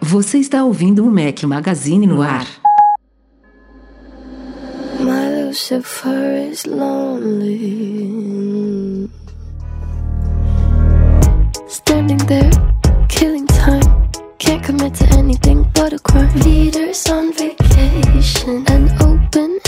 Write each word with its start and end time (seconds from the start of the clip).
Você 0.00 0.38
está 0.38 0.64
ouvindo 0.64 1.04
o 1.04 1.10
Mac 1.10 1.42
Magazine 1.44 2.06
no 2.06 2.22
ar. 2.22 2.46
My 5.00 5.44
Lucifer 5.46 6.50
is 6.50 6.64
lonely. 6.64 8.04
Standing 11.86 12.26
there, 12.26 12.50
killing 13.10 13.46
time. 13.46 14.10
Can't 14.38 14.64
commit 14.64 14.94
to 14.94 15.06
anything 15.18 15.70
but 15.74 15.92
a 15.92 15.98
crime. 15.98 16.34
Leaders 16.40 17.06
on 17.10 17.30
vacation, 17.34 18.64
an 18.68 18.90
open. 19.02 19.63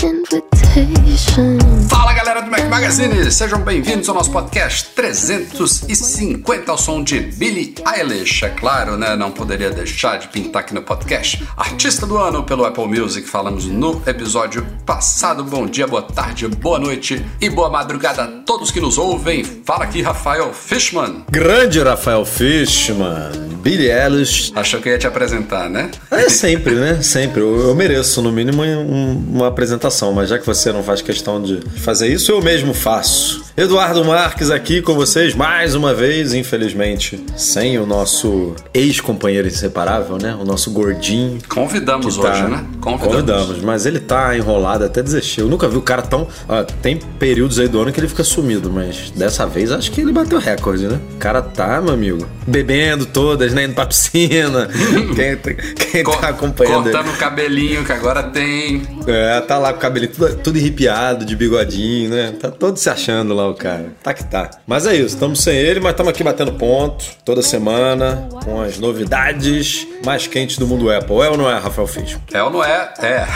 Fala 1.89 2.13
galera 2.13 2.41
do 2.41 2.51
Mac 2.51 2.69
Magazine, 2.69 3.31
sejam 3.31 3.59
bem-vindos 3.61 4.07
ao 4.09 4.13
nosso 4.13 4.29
podcast 4.31 4.89
350 4.93 6.71
ao 6.71 6.77
som 6.77 7.03
de 7.03 7.19
Billie 7.19 7.73
Eilish. 7.97 8.45
É 8.45 8.49
claro, 8.49 8.95
né? 8.95 9.15
Não 9.15 9.31
poderia 9.31 9.71
deixar 9.71 10.19
de 10.19 10.27
pintar 10.27 10.61
aqui 10.61 10.75
no 10.75 10.83
podcast. 10.83 11.43
Artista 11.57 12.05
do 12.05 12.15
ano 12.15 12.43
pelo 12.43 12.63
Apple 12.63 12.85
Music, 12.85 13.27
falamos 13.27 13.65
no 13.65 14.03
episódio 14.05 14.67
passado. 14.85 15.43
Bom 15.43 15.65
dia, 15.65 15.87
boa 15.87 16.03
tarde, 16.03 16.47
boa 16.47 16.77
noite 16.77 17.25
e 17.41 17.49
boa 17.49 17.71
madrugada 17.71 18.25
a 18.25 18.27
todos 18.27 18.69
que 18.69 18.79
nos 18.79 18.99
ouvem. 18.99 19.43
Fala 19.65 19.83
aqui, 19.83 20.03
Rafael 20.03 20.53
Fishman. 20.53 21.25
Grande 21.31 21.81
Rafael 21.81 22.23
Fishman, 22.23 23.31
Billie 23.63 23.91
Eilish. 23.91 24.51
Achou 24.55 24.79
que 24.79 24.89
ia 24.89 24.99
te 24.99 25.07
apresentar, 25.07 25.71
né? 25.71 25.89
É 26.11 26.29
sempre, 26.29 26.75
né? 26.75 27.01
Sempre. 27.01 27.41
Eu, 27.41 27.69
eu 27.69 27.75
mereço, 27.75 28.21
no 28.21 28.31
mínimo, 28.31 28.61
um, 28.61 29.37
uma 29.37 29.47
apresentação, 29.47 30.13
mas 30.13 30.29
já 30.29 30.37
que 30.37 30.45
você 30.45 30.66
não 30.71 30.83
faz 30.83 31.01
questão 31.01 31.41
de 31.41 31.59
fazer 31.79 32.07
isso, 32.07 32.31
eu 32.31 32.41
mesmo 32.41 32.73
faço. 32.73 33.47
Eduardo 33.57 34.05
Marques 34.05 34.51
aqui 34.51 34.83
com 34.83 34.93
vocês 34.93 35.33
mais 35.33 35.73
uma 35.73 35.91
vez, 35.91 36.33
infelizmente, 36.33 37.23
sem 37.35 37.79
o 37.79 37.87
nosso 37.87 38.55
ex-companheiro 38.71 39.47
inseparável, 39.47 40.19
né? 40.21 40.37
O 40.39 40.45
nosso 40.45 40.69
gordinho. 40.69 41.39
Convidamos 41.49 42.17
tá... 42.17 42.29
hoje, 42.29 42.43
né? 42.43 42.63
Convidamos. 42.79 43.17
Convidamos. 43.17 43.61
mas 43.63 43.87
ele 43.87 43.99
tá 43.99 44.37
enrolado 44.37 44.85
até 44.85 45.01
desistir. 45.01 45.41
Eu 45.41 45.47
nunca 45.47 45.67
vi 45.67 45.75
o 45.75 45.81
cara 45.81 46.03
tão. 46.03 46.27
Ó, 46.47 46.63
tem 46.83 46.99
períodos 47.17 47.57
aí 47.57 47.67
do 47.67 47.81
ano 47.81 47.91
que 47.91 47.99
ele 47.99 48.07
fica 48.07 48.23
sumido, 48.23 48.71
mas 48.71 49.09
dessa 49.09 49.47
vez 49.47 49.71
acho 49.71 49.91
que 49.91 50.01
ele 50.01 50.11
bateu 50.11 50.37
recorde, 50.37 50.87
né? 50.87 50.99
O 51.15 51.17
cara 51.17 51.41
tá, 51.41 51.81
meu 51.81 51.95
amigo, 51.95 52.27
bebendo 52.45 53.07
todas, 53.07 53.53
né? 53.55 53.63
Indo 53.63 53.73
pra 53.73 53.87
piscina. 53.87 54.69
quem, 55.15 55.55
quem 55.73 56.03
tá 56.03 56.29
acompanhando. 56.29 56.91
Cortando 56.91 57.09
o 57.09 57.17
cabelinho 57.17 57.83
que 57.83 57.91
agora 57.91 58.21
tem. 58.21 58.83
É, 59.07 59.41
tá 59.41 59.57
lá 59.57 59.71
com 59.73 59.79
o 59.79 59.81
cabelinho 59.81 60.11
tudo, 60.13 60.46
tudo 60.47 60.59
arrepiado, 60.59 61.25
de 61.25 61.35
bigodinho, 61.35 62.09
né? 62.09 62.33
Tá 62.39 62.49
todo 62.49 62.77
se 62.77 62.89
achando 62.89 63.33
lá 63.33 63.49
o 63.49 63.53
cara. 63.53 63.91
Tá 64.01 64.13
que 64.13 64.23
tá. 64.23 64.49
Mas 64.65 64.87
é 64.87 64.95
isso, 64.95 65.07
estamos 65.07 65.43
sem 65.43 65.57
ele, 65.57 65.81
mas 65.81 65.91
estamos 65.91 66.09
aqui 66.09 66.23
batendo 66.23 66.53
ponto 66.53 67.03
toda 67.25 67.41
semana 67.41 68.29
com 68.45 68.61
as 68.61 68.77
novidades 68.77 69.85
mais 70.05 70.25
quentes 70.25 70.57
do 70.57 70.65
mundo 70.65 70.89
Apple. 70.89 71.17
É 71.17 71.29
ou 71.29 71.35
não 71.35 71.51
é, 71.51 71.59
Rafael 71.59 71.85
Fisch? 71.85 72.17
É 72.31 72.41
ou 72.41 72.49
não 72.49 72.63
é? 72.63 72.93
É. 73.01 73.27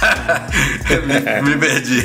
me, 1.42 1.50
me 1.50 1.56
perdi. 1.58 2.02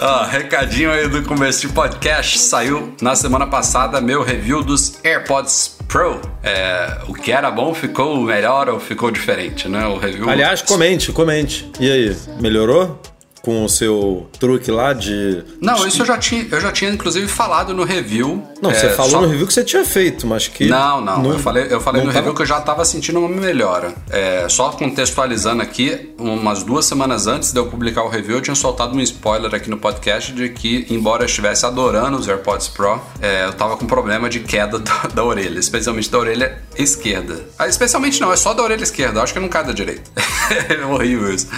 Ó, 0.00 0.24
recadinho 0.24 0.90
aí 0.90 1.08
do 1.08 1.22
começo 1.22 1.66
de 1.66 1.72
podcast. 1.72 2.38
Saiu 2.38 2.94
na 3.00 3.14
semana 3.14 3.46
passada 3.46 4.00
meu 4.00 4.22
review 4.22 4.62
dos 4.62 4.98
AirPods 5.04 5.76
Pro. 5.88 6.20
É, 6.42 6.98
o 7.08 7.14
que 7.14 7.30
era 7.30 7.50
bom 7.50 7.74
ficou 7.74 8.20
melhor 8.22 8.68
ou 8.68 8.80
ficou 8.80 9.10
diferente, 9.10 9.68
né? 9.68 9.86
O 9.86 9.98
review. 9.98 10.28
Aliás, 10.28 10.62
comente, 10.62 11.12
comente. 11.12 11.70
E 11.78 11.90
aí, 11.90 12.16
melhorou? 12.40 13.00
Com 13.42 13.64
o 13.64 13.68
seu 13.68 14.28
truque 14.38 14.70
lá 14.70 14.92
de. 14.92 15.42
Não, 15.60 15.86
isso 15.86 16.02
eu 16.02 16.06
já 16.06 16.16
tinha, 16.16 16.46
eu 16.50 16.60
já 16.60 16.70
tinha 16.70 16.90
inclusive 16.90 17.26
falado 17.26 17.74
no 17.74 17.82
review. 17.82 18.42
Não, 18.62 18.70
é, 18.70 18.74
você 18.74 18.90
falou 18.90 19.10
só... 19.10 19.20
no 19.20 19.26
review 19.26 19.46
que 19.46 19.52
você 19.52 19.64
tinha 19.64 19.84
feito, 19.84 20.26
mas 20.26 20.46
que. 20.46 20.68
Não, 20.68 21.00
não. 21.00 21.22
não 21.22 21.32
eu 21.32 21.38
falei, 21.40 21.66
eu 21.68 21.80
falei 21.80 22.02
no 22.02 22.08
tava... 22.08 22.20
review 22.20 22.34
que 22.34 22.42
eu 22.42 22.46
já 22.46 22.58
estava 22.58 22.84
sentindo 22.84 23.18
uma 23.18 23.28
melhora. 23.28 23.92
É, 24.08 24.46
só 24.48 24.70
contextualizando 24.70 25.60
aqui, 25.60 26.14
umas 26.18 26.62
duas 26.62 26.86
semanas 26.86 27.26
antes 27.26 27.52
de 27.52 27.58
eu 27.58 27.66
publicar 27.66 28.04
o 28.04 28.08
review, 28.08 28.36
eu 28.36 28.40
tinha 28.40 28.54
soltado 28.54 28.96
um 28.96 29.00
spoiler 29.00 29.52
aqui 29.52 29.68
no 29.68 29.76
podcast 29.76 30.32
de 30.32 30.48
que, 30.48 30.86
embora 30.88 31.24
eu 31.24 31.26
estivesse 31.26 31.66
adorando 31.66 32.16
os 32.16 32.28
AirPods 32.28 32.68
Pro, 32.68 33.00
é, 33.20 33.46
eu 33.46 33.52
tava 33.52 33.76
com 33.76 33.86
problema 33.86 34.30
de 34.30 34.40
queda 34.40 34.78
da, 34.80 35.08
da, 35.12 35.24
orelha, 35.24 35.58
especialmente 35.58 36.08
da 36.08 36.18
orelha 36.18 36.62
esquerda. 36.76 37.44
Ah, 37.58 37.66
especialmente 37.66 38.20
não, 38.20 38.32
é 38.32 38.36
só 38.36 38.54
da 38.54 38.62
orelha 38.62 38.84
esquerda, 38.84 39.18
eu 39.18 39.22
acho 39.24 39.32
que 39.32 39.40
não 39.40 39.48
cai 39.48 39.64
da 39.64 39.72
direita. 39.72 40.08
é 40.68 40.84
horrível 40.86 41.34
isso. 41.34 41.48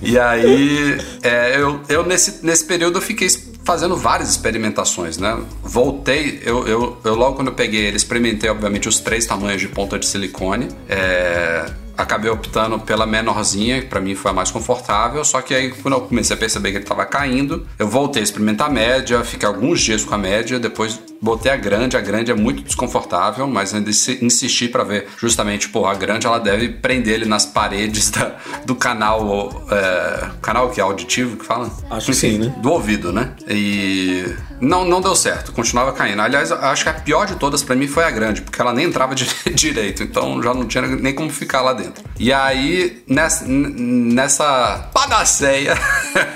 E 0.00 0.18
aí 0.18 0.98
é, 1.22 1.56
eu, 1.60 1.80
eu 1.88 2.06
nesse, 2.06 2.44
nesse 2.44 2.64
período 2.64 2.98
eu 2.98 3.02
fiquei 3.02 3.28
fazendo 3.64 3.96
várias 3.96 4.30
experimentações, 4.30 5.18
né? 5.18 5.38
Voltei, 5.62 6.40
eu, 6.44 6.66
eu, 6.66 6.98
eu 7.04 7.14
logo 7.14 7.36
quando 7.36 7.48
eu 7.48 7.54
peguei 7.54 7.86
ele, 7.86 7.96
experimentei, 7.96 8.48
obviamente, 8.48 8.88
os 8.88 9.00
três 9.00 9.26
tamanhos 9.26 9.60
de 9.60 9.68
ponta 9.68 9.98
de 9.98 10.06
silicone. 10.06 10.68
É, 10.88 11.70
acabei 11.98 12.30
optando 12.30 12.78
pela 12.78 13.04
menorzinha, 13.04 13.82
que 13.82 13.88
para 13.88 14.00
mim 14.00 14.14
foi 14.14 14.30
a 14.30 14.34
mais 14.34 14.52
confortável. 14.52 15.24
Só 15.24 15.42
que 15.42 15.52
aí, 15.52 15.70
quando 15.70 15.94
eu 15.94 16.00
comecei 16.02 16.36
a 16.36 16.38
perceber 16.38 16.70
que 16.70 16.76
ele 16.76 16.84
estava 16.84 17.04
caindo, 17.04 17.66
eu 17.76 17.88
voltei 17.88 18.22
a 18.22 18.24
experimentar 18.24 18.68
a 18.68 18.70
média, 18.70 19.22
fiquei 19.24 19.48
alguns 19.48 19.80
dias 19.80 20.04
com 20.04 20.14
a 20.14 20.18
média, 20.18 20.60
depois 20.60 21.00
botei 21.20 21.50
a 21.50 21.56
grande. 21.56 21.96
A 21.96 22.00
grande 22.00 22.30
é 22.30 22.34
muito 22.34 22.62
desconfortável, 22.62 23.48
mas 23.48 23.74
ainda 23.74 23.90
insisti 23.90 24.68
para 24.68 24.84
ver 24.84 25.08
justamente, 25.18 25.68
pô, 25.68 25.86
a 25.86 25.94
grande 25.94 26.26
ela 26.26 26.38
deve 26.38 26.68
prender 26.68 27.14
ele 27.14 27.24
nas 27.24 27.44
paredes 27.44 28.10
da, 28.10 28.36
do 28.64 28.76
canal, 28.76 29.66
é, 29.68 30.30
canal 30.40 30.70
que 30.70 30.80
é 30.80 30.84
auditivo 30.84 31.36
que 31.36 31.44
fala? 31.44 31.68
Acho 31.90 32.12
Enfim, 32.12 32.28
que 32.28 32.34
sim, 32.34 32.38
né? 32.38 32.54
Do 32.58 32.70
ouvido, 32.70 33.12
né? 33.12 33.32
E 33.48 34.24
não, 34.60 34.84
não 34.84 35.00
deu 35.00 35.16
certo, 35.16 35.50
continuava 35.50 35.92
caindo. 35.92 36.22
Aliás, 36.22 36.52
acho 36.52 36.84
que 36.84 36.90
a 36.90 36.94
pior 36.94 37.26
de 37.26 37.34
todas 37.34 37.62
para 37.64 37.74
mim 37.74 37.88
foi 37.88 38.04
a 38.04 38.10
grande, 38.10 38.42
porque 38.42 38.60
ela 38.60 38.72
nem 38.72 38.86
entrava 38.86 39.14
de, 39.16 39.26
direito, 39.52 40.04
então 40.04 40.40
já 40.40 40.54
não 40.54 40.66
tinha 40.66 40.86
nem 40.86 41.12
como 41.12 41.30
ficar 41.30 41.60
lá 41.60 41.72
dentro 41.72 41.87
dentro. 41.88 42.04
E 42.18 42.32
aí, 42.32 43.02
nessa, 43.06 43.44
nessa 43.46 44.90
panaceia. 44.92 45.76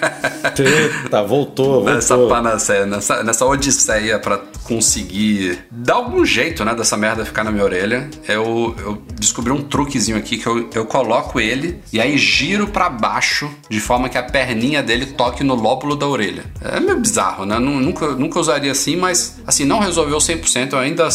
Eita, 0.58 1.22
voltou, 1.22 1.82
voltou. 1.84 1.94
Nessa 1.94 2.18
panaceia, 2.18 2.86
nessa, 2.86 3.22
nessa 3.22 3.46
odisseia 3.46 4.18
para 4.18 4.40
conseguir 4.64 5.58
dar 5.70 5.94
algum 5.94 6.24
jeito, 6.24 6.64
né, 6.64 6.74
dessa 6.74 6.96
merda 6.96 7.24
ficar 7.24 7.44
na 7.44 7.50
minha 7.50 7.64
orelha, 7.64 8.08
eu, 8.28 8.74
eu 8.78 9.02
descobri 9.18 9.52
um 9.52 9.62
truquezinho 9.62 10.16
aqui 10.16 10.38
que 10.38 10.46
eu, 10.46 10.70
eu 10.72 10.86
coloco 10.86 11.40
ele 11.40 11.80
e 11.92 12.00
aí 12.00 12.16
giro 12.16 12.68
para 12.68 12.88
baixo 12.88 13.50
de 13.68 13.80
forma 13.80 14.08
que 14.08 14.16
a 14.16 14.22
perninha 14.22 14.82
dele 14.82 15.06
toque 15.06 15.42
no 15.42 15.54
lóbulo 15.54 15.96
da 15.96 16.06
orelha. 16.06 16.44
É 16.60 16.80
meio 16.80 16.98
bizarro, 16.98 17.44
né? 17.44 17.58
Nunca, 17.58 18.12
nunca 18.12 18.38
usaria 18.38 18.72
assim, 18.72 18.96
mas 18.96 19.40
assim, 19.46 19.64
não 19.64 19.80
resolveu 19.80 20.18
100%. 20.18 20.72
Eu 20.72 20.78
ainda, 20.78 21.08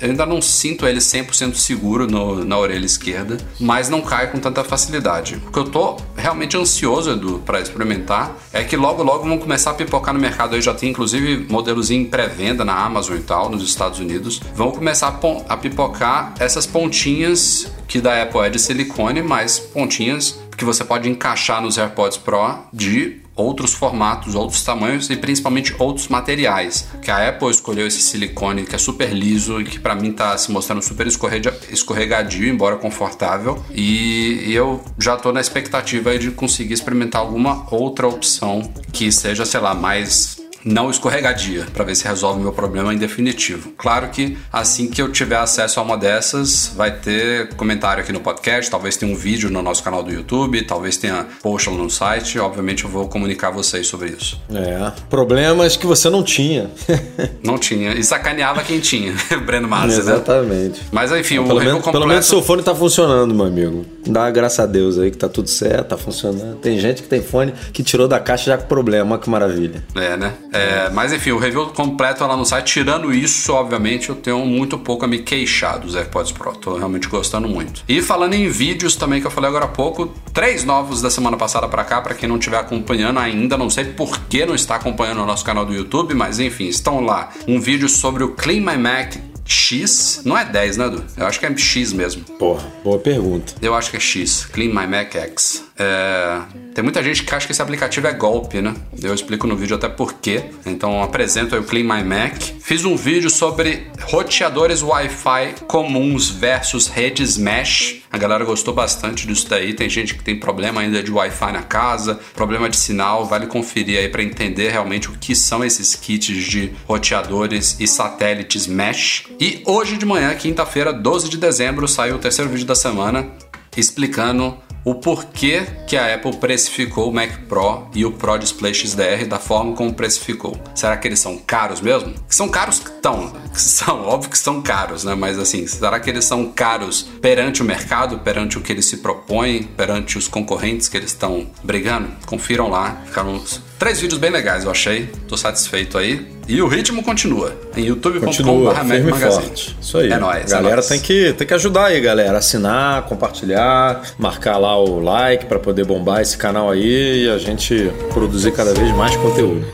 eu 0.00 0.10
ainda 0.10 0.26
não 0.26 0.40
sinto 0.40 0.86
ele 0.86 1.00
100% 1.00 1.54
seguro 1.54 2.06
no, 2.06 2.44
na 2.44 2.58
orelha 2.58 2.86
esquerda, 2.86 3.36
mas 3.58 3.81
mas 3.82 3.88
não 3.88 4.00
cai 4.00 4.30
com 4.30 4.38
tanta 4.38 4.62
facilidade. 4.62 5.42
O 5.44 5.50
que 5.50 5.58
eu 5.58 5.64
tô 5.64 5.96
realmente 6.16 6.56
ansioso, 6.56 7.10
Edu, 7.10 7.42
para 7.44 7.60
experimentar 7.60 8.36
é 8.52 8.62
que 8.62 8.76
logo 8.76 9.02
logo 9.02 9.26
vão 9.26 9.36
começar 9.36 9.72
a 9.72 9.74
pipocar 9.74 10.14
no 10.14 10.20
mercado. 10.20 10.54
Aí 10.54 10.62
já 10.62 10.72
tem 10.72 10.90
inclusive 10.90 11.48
modelos 11.50 11.90
em 11.90 12.04
pré-venda 12.04 12.64
na 12.64 12.74
Amazon 12.74 13.16
e 13.16 13.22
tal, 13.22 13.50
nos 13.50 13.60
Estados 13.60 13.98
Unidos. 13.98 14.40
Vão 14.54 14.70
começar 14.70 15.08
a, 15.08 15.52
a 15.52 15.56
pipocar 15.56 16.32
essas 16.38 16.64
pontinhas 16.64 17.72
que 17.88 18.00
da 18.00 18.22
Apple 18.22 18.42
é 18.42 18.50
de 18.50 18.60
silicone, 18.60 19.20
mas 19.20 19.58
pontinhas 19.58 20.38
que 20.56 20.64
você 20.64 20.84
pode 20.84 21.08
encaixar 21.08 21.60
nos 21.60 21.76
AirPods 21.76 22.18
Pro 22.18 22.58
de 22.72 23.21
outros 23.34 23.72
formatos, 23.72 24.34
outros 24.34 24.62
tamanhos 24.62 25.10
e 25.10 25.16
principalmente 25.16 25.74
outros 25.78 26.08
materiais. 26.08 26.88
Que 27.00 27.10
a 27.10 27.28
Apple 27.28 27.50
escolheu 27.50 27.86
esse 27.86 28.00
silicone 28.00 28.64
que 28.64 28.74
é 28.74 28.78
super 28.78 29.12
liso 29.12 29.60
e 29.60 29.64
que 29.64 29.78
para 29.78 29.94
mim 29.94 30.12
tá 30.12 30.36
se 30.36 30.50
mostrando 30.50 30.82
super 30.82 31.06
escorregadio, 31.06 32.48
embora 32.48 32.76
confortável. 32.76 33.62
E, 33.74 34.52
eu 34.52 34.82
já 34.98 35.16
tô 35.16 35.32
na 35.32 35.40
expectativa 35.40 36.18
de 36.18 36.30
conseguir 36.30 36.74
experimentar 36.74 37.20
alguma 37.20 37.66
outra 37.70 38.06
opção 38.06 38.72
que 38.92 39.10
seja, 39.10 39.46
sei 39.46 39.60
lá, 39.60 39.74
mais 39.74 40.41
não 40.64 40.90
escorregadia, 40.90 41.66
para 41.72 41.84
ver 41.84 41.94
se 41.94 42.06
resolve 42.06 42.40
o 42.40 42.42
meu 42.42 42.52
problema 42.52 42.92
em 42.92 42.98
definitivo. 42.98 43.72
Claro 43.76 44.08
que 44.08 44.36
assim 44.52 44.88
que 44.88 45.00
eu 45.00 45.10
tiver 45.10 45.36
acesso 45.36 45.80
a 45.80 45.82
uma 45.82 45.96
dessas, 45.96 46.72
vai 46.76 46.90
ter 46.90 47.54
comentário 47.54 48.02
aqui 48.02 48.12
no 48.12 48.20
podcast, 48.20 48.70
talvez 48.70 48.96
tenha 48.96 49.12
um 49.12 49.16
vídeo 49.16 49.50
no 49.50 49.62
nosso 49.62 49.82
canal 49.82 50.02
do 50.02 50.12
YouTube, 50.12 50.62
talvez 50.62 50.96
tenha 50.96 51.26
post 51.42 51.70
no 51.70 51.90
site, 51.90 52.38
obviamente 52.38 52.84
eu 52.84 52.90
vou 52.90 53.08
comunicar 53.08 53.50
vocês 53.50 53.86
sobre 53.86 54.10
isso. 54.10 54.40
É, 54.52 54.92
problemas 55.08 55.76
que 55.76 55.86
você 55.86 56.08
não 56.08 56.22
tinha. 56.22 56.70
não 57.42 57.58
tinha, 57.58 57.92
e 57.94 58.04
sacaneava 58.04 58.62
quem 58.62 58.80
tinha, 58.80 59.14
Breno 59.44 59.68
Massa, 59.68 59.98
Exatamente. 59.98 60.80
Né? 60.80 60.86
Mas 60.90 61.10
enfim, 61.12 61.34
então, 61.34 61.44
o 61.44 61.48
pelo 61.48 61.60
menos, 61.60 61.74
completo... 61.74 61.92
Pelo 61.92 62.06
menos 62.06 62.26
seu 62.26 62.42
fone 62.42 62.62
tá 62.62 62.74
funcionando, 62.74 63.34
meu 63.34 63.46
amigo. 63.46 63.84
Dá 64.06 64.30
graças 64.30 64.60
a 64.60 64.66
Deus 64.66 64.98
aí 64.98 65.10
que 65.10 65.16
tá 65.16 65.28
tudo 65.28 65.48
certo, 65.48 65.88
tá 65.88 65.96
funcionando. 65.96 66.56
Tem 66.56 66.78
gente 66.78 67.02
que 67.02 67.08
tem 67.08 67.22
fone 67.22 67.52
que 67.72 67.82
tirou 67.82 68.08
da 68.08 68.18
caixa 68.18 68.46
já 68.46 68.58
com 68.58 68.66
problema, 68.66 69.18
que 69.18 69.30
maravilha. 69.30 69.82
É, 69.94 70.16
né? 70.16 70.32
É, 70.52 70.90
mas 70.90 71.12
enfim, 71.12 71.32
o 71.32 71.38
review 71.38 71.66
completo 71.68 72.24
lá 72.26 72.36
no 72.36 72.44
site. 72.44 72.72
Tirando 72.72 73.12
isso, 73.12 73.52
obviamente, 73.52 74.10
eu 74.10 74.14
tenho 74.14 74.44
muito 74.44 74.78
pouco 74.78 75.04
a 75.04 75.08
me 75.08 75.20
queixar 75.20 75.78
dos 75.78 75.94
AirPods 75.94 76.32
Pro. 76.32 76.52
Tô 76.52 76.76
realmente 76.76 77.08
gostando 77.08 77.48
muito. 77.48 77.82
E 77.88 78.02
falando 78.02 78.34
em 78.34 78.48
vídeos 78.48 78.94
também, 78.94 79.20
que 79.20 79.26
eu 79.26 79.30
falei 79.30 79.48
agora 79.48 79.64
há 79.64 79.68
pouco, 79.68 80.12
três 80.32 80.64
novos 80.64 81.00
da 81.00 81.10
semana 81.10 81.36
passada 81.36 81.66
para 81.68 81.84
cá, 81.84 82.00
para 82.00 82.14
quem 82.14 82.28
não 82.28 82.36
estiver 82.36 82.58
acompanhando 82.58 83.18
ainda, 83.18 83.56
não 83.56 83.70
sei 83.70 83.84
por 83.86 84.18
que 84.20 84.44
não 84.44 84.54
está 84.54 84.76
acompanhando 84.76 85.22
o 85.22 85.26
nosso 85.26 85.44
canal 85.44 85.64
do 85.64 85.72
YouTube, 85.72 86.14
mas 86.14 86.38
enfim, 86.38 86.66
estão 86.66 87.00
lá. 87.00 87.30
Um 87.48 87.60
vídeo 87.60 87.88
sobre 87.88 88.22
o 88.22 88.30
Clean 88.30 88.60
My 88.60 88.76
Mac 88.76 89.31
X, 89.52 90.22
não 90.24 90.36
é 90.36 90.44
10, 90.44 90.76
né, 90.78 90.86
Edu? 90.86 91.04
Eu 91.16 91.26
acho 91.26 91.38
que 91.38 91.46
é 91.46 91.56
X 91.56 91.92
mesmo. 91.92 92.24
Porra, 92.38 92.64
boa 92.82 92.98
pergunta. 92.98 93.54
Eu 93.60 93.74
acho 93.74 93.90
que 93.90 93.96
é 93.96 94.00
X, 94.00 94.46
Clean 94.46 94.68
My 94.68 94.86
Mac 94.86 95.14
X. 95.14 95.64
É... 95.78 96.40
Tem 96.74 96.82
muita 96.82 97.02
gente 97.02 97.22
que 97.22 97.34
acha 97.34 97.46
que 97.46 97.52
esse 97.52 97.60
aplicativo 97.60 98.06
é 98.06 98.12
golpe, 98.12 98.60
né? 98.60 98.74
Eu 99.02 99.14
explico 99.14 99.46
no 99.46 99.56
vídeo 99.56 99.76
até 99.76 99.88
por 99.88 100.14
quê. 100.14 100.44
Então 100.64 101.02
apresento 101.02 101.54
aí 101.54 101.60
o 101.60 101.64
Clean 101.64 101.84
My 101.84 102.02
Mac. 102.02 102.40
Fiz 102.60 102.84
um 102.84 102.96
vídeo 102.96 103.28
sobre 103.28 103.86
roteadores 104.00 104.82
Wi-Fi 104.82 105.54
comuns 105.66 106.30
versus 106.30 106.88
redes 106.88 107.36
mesh. 107.36 108.01
A 108.12 108.18
galera 108.18 108.44
gostou 108.44 108.74
bastante 108.74 109.26
disso 109.26 109.48
daí. 109.48 109.72
Tem 109.72 109.88
gente 109.88 110.14
que 110.14 110.22
tem 110.22 110.38
problema 110.38 110.82
ainda 110.82 111.02
de 111.02 111.10
Wi-Fi 111.10 111.50
na 111.50 111.62
casa, 111.62 112.20
problema 112.34 112.68
de 112.68 112.76
sinal. 112.76 113.24
Vale 113.24 113.46
conferir 113.46 113.98
aí 113.98 114.08
para 114.08 114.22
entender 114.22 114.68
realmente 114.68 115.08
o 115.08 115.12
que 115.12 115.34
são 115.34 115.64
esses 115.64 115.94
kits 115.94 116.44
de 116.44 116.72
roteadores 116.86 117.76
e 117.80 117.86
satélites 117.86 118.66
mesh. 118.66 119.24
E 119.40 119.62
hoje 119.64 119.96
de 119.96 120.04
manhã, 120.04 120.34
quinta-feira, 120.34 120.92
12 120.92 121.30
de 121.30 121.38
dezembro, 121.38 121.88
saiu 121.88 122.16
o 122.16 122.18
terceiro 122.18 122.50
vídeo 122.50 122.66
da 122.66 122.74
semana 122.74 123.30
explicando 123.74 124.58
o 124.84 124.94
porquê 124.94 125.66
que 125.86 125.96
a 125.96 126.14
Apple 126.14 126.36
precificou 126.36 127.08
o 127.08 127.14
Mac 127.14 127.30
Pro 127.48 127.86
e 127.94 128.04
o 128.04 128.12
Pro 128.12 128.38
Display 128.38 128.74
XDR 128.74 129.26
da 129.28 129.38
forma 129.38 129.74
como 129.74 129.94
precificou. 129.94 130.56
Será 130.74 130.96
que 130.96 131.06
eles 131.06 131.20
são 131.20 131.38
caros 131.38 131.80
mesmo? 131.80 132.14
São 132.28 132.48
caros 132.48 132.78
que 132.78 132.90
estão, 132.90 133.32
são, 133.52 134.02
óbvio 134.06 134.30
que 134.30 134.38
são 134.38 134.60
caros, 134.62 135.04
né? 135.04 135.14
Mas 135.14 135.38
assim, 135.38 135.66
será 135.66 136.00
que 136.00 136.10
eles 136.10 136.24
são 136.24 136.50
caros 136.50 137.02
perante 137.20 137.62
o 137.62 137.64
mercado, 137.64 138.18
perante 138.18 138.58
o 138.58 138.60
que 138.60 138.72
eles 138.72 138.86
se 138.86 138.98
propõem, 138.98 139.62
perante 139.62 140.18
os 140.18 140.28
concorrentes 140.28 140.88
que 140.88 140.96
eles 140.96 141.10
estão 141.10 141.46
brigando? 141.62 142.08
Confiram 142.26 142.68
lá, 142.68 143.02
ficaram 143.06 143.42
três 143.82 144.00
vídeos 144.00 144.20
bem 144.20 144.30
legais, 144.30 144.62
eu 144.62 144.70
achei. 144.70 145.08
Tô 145.26 145.36
satisfeito 145.36 145.98
aí. 145.98 146.24
E 146.46 146.62
o 146.62 146.68
ritmo 146.68 147.02
continua. 147.02 147.52
Em 147.76 147.86
youtube.com.br 147.86 148.30
e 148.30 149.32
forte. 149.32 149.76
Isso 149.80 149.98
aí. 149.98 150.12
É 150.12 150.18
nóis. 150.18 150.52
Galera 150.52 150.74
é 150.74 150.76
nóis. 150.76 150.86
tem, 150.86 151.00
que, 151.00 151.32
tem 151.32 151.44
que 151.44 151.52
ajudar 151.54 151.86
aí, 151.86 152.00
galera. 152.00 152.38
Assinar, 152.38 153.02
compartilhar, 153.06 154.02
marcar 154.16 154.56
lá 154.56 154.78
o 154.78 155.00
like 155.00 155.46
para 155.46 155.58
poder 155.58 155.84
bombar 155.84 156.20
esse 156.20 156.36
canal 156.36 156.70
aí 156.70 157.24
e 157.24 157.28
a 157.28 157.38
gente 157.38 157.90
produzir 158.14 158.52
cada 158.52 158.72
vez 158.72 158.88
mais 158.94 159.16
conteúdo. 159.16 159.66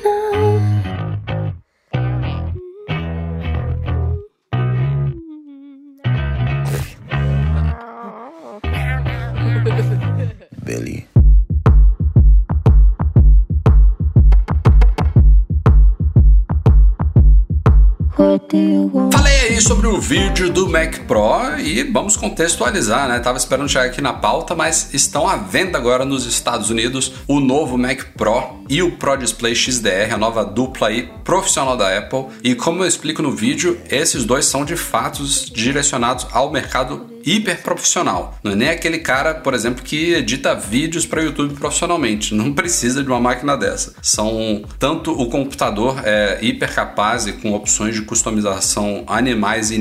Aí 20.13 20.28
sobre 20.39 20.45
o 20.45 20.47
vídeo 20.47 20.51
do 20.51 20.69
Mac 20.69 21.01
Pro 21.01 21.59
e 21.59 21.83
vamos 21.83 22.17
contextualizar, 22.17 23.09
né? 23.09 23.19
Tava 23.19 23.39
esperando 23.39 23.69
chegar 23.69 23.87
aqui 23.87 24.01
na 24.01 24.13
pauta, 24.13 24.55
mas 24.55 24.95
estão 24.95 25.29
à 25.29 25.37
venda 25.37 25.77
agora 25.77 26.05
nos 26.05 26.27
Estados 26.27 26.71
Unidos 26.71 27.13
o 27.27 27.41
novo 27.41 27.77
Mac 27.77 28.05
Pro 28.17 28.59
e 28.69 28.81
o 28.83 28.93
Pro 28.93 29.17
Display 29.17 29.55
XDR, 29.55 30.13
a 30.13 30.17
nova 30.17 30.45
dupla 30.45 30.89
aí 30.89 31.11
profissional 31.25 31.77
da 31.77 31.97
Apple. 31.97 32.27
E 32.45 32.55
como 32.55 32.85
eu 32.85 32.87
explico 32.87 33.23
no 33.23 33.33
vídeo, 33.33 33.81
esses 33.91 34.25
dois 34.25 34.45
são 34.45 34.65
de 34.65 34.77
fato 34.77 35.25
direcionados 35.53 36.27
ao 36.31 36.53
mercado 36.53 37.19
hiper 37.25 37.63
profissional. 37.63 38.39
Não 38.43 38.53
é 38.53 38.55
nem 38.55 38.69
aquele 38.71 38.99
cara, 38.99 39.35
por 39.35 39.53
exemplo, 39.53 39.83
que 39.83 40.15
edita 40.15 40.55
vídeos 40.55 41.05
para 41.05 41.23
YouTube 41.23 41.55
profissionalmente. 41.55 42.35
Não 42.35 42.53
precisa 42.53 43.03
de 43.03 43.09
uma 43.09 43.21
máquina 43.21 43.57
dessa. 43.57 43.95
São 44.01 44.63
tanto 44.79 45.13
o 45.13 45.27
computador 45.27 46.01
é 46.05 46.39
hiper 46.41 46.75
capaz 46.75 47.27
e 47.27 47.33
com 47.33 47.53
opções 47.53 47.95
de 47.95 48.03
customização 48.03 49.05
animais 49.07 49.71
e 49.71 49.79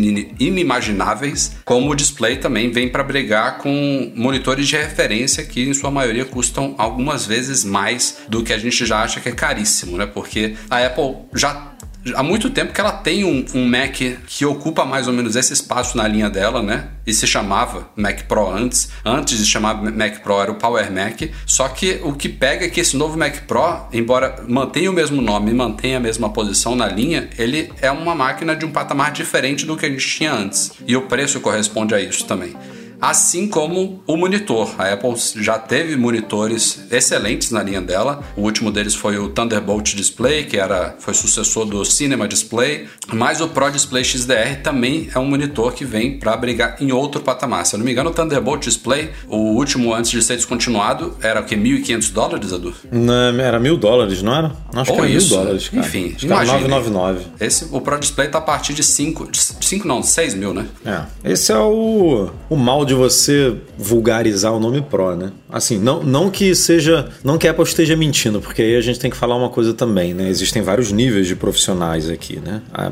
inimagináveis, 0.48 1.54
como 1.64 1.92
o 1.92 1.96
display 1.96 2.38
também 2.38 2.72
vem 2.72 2.90
para 2.90 3.04
brigar 3.04 3.58
com 3.58 4.12
monitores 4.16 4.68
de 4.68 4.76
referência 4.76 5.44
que 5.44 5.68
em 5.68 5.74
sua 5.74 5.92
maioria 5.92 6.26
custam 6.26 6.76
algumas 6.78 7.26
vezes 7.26 7.64
mais 7.64 8.20
do 8.28 8.44
que 8.44 8.54
a 8.54 8.58
gente 8.58 8.86
já 8.86 9.02
acha 9.02 9.20
que 9.20 9.30
é 9.30 9.32
caríssimo, 9.32 9.98
né? 9.98 10.06
Porque 10.06 10.56
a 10.70 10.86
Apple 10.86 11.16
já 11.34 11.77
há 12.16 12.24
muito 12.24 12.50
tempo 12.50 12.74
que 12.74 12.82
ela 12.82 12.92
tem 12.92 13.24
um, 13.24 13.46
um, 13.54 13.68
Mac 13.68 13.96
que 14.26 14.46
ocupa 14.46 14.86
mais 14.86 15.08
ou 15.08 15.14
menos 15.14 15.36
esse 15.36 15.54
espaço 15.54 15.98
na 15.98 16.08
linha 16.08 16.30
dela, 16.30 16.62
né? 16.62 16.90
E 17.06 17.14
se 17.14 17.26
chamava 17.26 17.90
Mac 17.96 18.24
Pro 18.24 18.50
antes. 18.50 18.90
Antes 19.06 19.40
de 19.40 19.46
chamar 19.46 19.76
Mac 19.92 20.20
Pro 20.20 20.42
era 20.42 20.52
o 20.52 20.56
Power 20.56 20.92
Mac. 20.92 21.22
Só 21.46 21.68
que 21.70 22.00
o 22.04 22.14
que 22.14 22.30
pega 22.30 22.66
é 22.66 22.70
que 22.70 22.80
esse 22.80 22.96
novo 22.96 23.18
Mac 23.18 23.42
Pro, 23.48 23.88
embora 23.92 24.44
mantenha 24.48 24.90
o 24.90 24.94
mesmo 24.94 25.22
nome 25.22 25.54
mantenha 25.54 25.98
a 25.98 26.02
mesma 26.02 26.30
posição 26.30 26.76
na 26.76 26.88
linha, 26.88 27.30
ele 27.38 27.72
é 27.82 27.92
uma 27.92 28.14
máquina 28.14 28.56
de 28.56 28.66
um 28.66 28.72
patamar 28.72 29.12
diferente 29.12 29.66
do 29.66 29.76
que 29.76 29.86
a 29.86 29.90
gente 29.90 30.08
tinha 30.08 30.34
antes. 30.34 30.72
E 30.86 30.96
o 30.96 31.04
preço 31.04 31.40
corresponde 31.40 31.96
a 31.96 32.02
isso 32.02 32.26
também 32.26 32.56
assim 33.02 33.48
como 33.48 34.02
o 34.08 34.18
monitor. 34.18 34.74
A 34.78 34.94
Apple 34.94 35.14
já 35.38 35.58
teve 35.58 35.96
monitores 35.96 36.86
excelentes 36.92 37.52
na 37.52 37.62
linha 37.64 37.82
dela. 37.82 38.24
O 38.36 38.42
último 38.42 38.72
deles 38.72 38.96
foi 38.96 39.18
o 39.18 39.30
Thunderbolt 39.30 39.96
Display, 39.96 40.46
que 40.46 40.58
era 40.58 40.96
foi 41.00 41.14
sucessor 41.14 41.66
do 41.66 41.84
Cinema 41.86 42.28
Display, 42.28 42.88
mas 43.14 43.42
o 43.42 43.48
Pro 43.48 43.70
Display 43.72 44.04
XDR 44.04 44.62
também 44.64 45.10
é 45.14 45.20
um 45.20 45.26
monitor 45.26 45.74
que 45.74 45.86
vem 45.86 46.18
para 46.20 46.36
brigar 46.36 46.78
em 46.82 46.92
outro 46.92 47.22
patamar. 47.22 47.66
Se 47.66 47.76
eu 47.76 47.80
não 47.80 47.86
me 47.86 47.92
engano, 47.92 48.10
o 48.10 48.14
Thunderbolt 48.14 48.64
Display, 48.64 49.12
o 49.28 49.38
último 49.38 49.94
antes 49.94 50.12
de 50.12 50.22
ser 50.22 50.36
descontinuado, 50.36 51.16
era 51.22 51.42
o 51.42 51.44
que 51.44 51.56
1.500 51.56 52.12
dólares, 52.12 52.52
Edu? 52.52 52.74
Não, 52.92 53.40
era 53.40 53.60
mil 53.60 53.78
dólares, 53.78 54.22
não 54.22 54.36
era? 54.36 54.52
Acho 54.74 54.92
Ou 54.92 54.98
que 54.98 55.04
era 55.04 55.12
isso. 55.12 55.30
mil 55.36 55.44
dólares, 55.44 55.70
cara. 55.70 55.86
Enfim, 55.86 56.16
imagina. 56.22 56.68
999. 56.68 57.26
Esse 57.40 57.68
o 57.72 57.82
Pro 57.82 58.00
Display 58.00 58.28
tá 58.28 58.38
a 58.38 58.42
partir 58.42 58.74
de 58.74 58.84
5, 58.84 59.30
5 59.34 59.88
não, 59.88 60.02
6 60.02 60.34
mil, 60.34 60.54
né? 60.54 60.66
É. 60.86 61.32
Esse 61.32 61.52
é 61.52 61.58
o 61.58 62.30
o 62.50 62.56
mal 62.56 62.86
de 62.88 62.94
você 62.94 63.56
vulgarizar 63.78 64.54
o 64.54 64.60
nome 64.60 64.82
Pro, 64.82 65.16
né? 65.16 65.32
Assim, 65.50 65.78
não, 65.78 66.02
não 66.02 66.32
que 66.32 66.56
seja. 66.56 67.10
Não 67.24 67.38
que 67.38 67.48
a 67.48 67.52
Apple 67.52 67.64
esteja 67.64 67.96
mentindo, 67.96 68.42
porque 68.42 68.62
aí 68.62 68.76
a 68.76 68.82
gente 68.82 69.00
tem 69.00 69.12
que 69.12 69.18
falar 69.18 69.36
uma 69.36 69.50
coisa 69.50 69.74
também, 69.74 70.14
né? 70.14 70.30
Existem 70.30 70.62
vários 70.62 70.92
níveis 70.92 71.28
de 71.28 71.36
profissionais 71.36 72.10
aqui, 72.10 72.40
né? 72.40 72.62
A, 72.74 72.92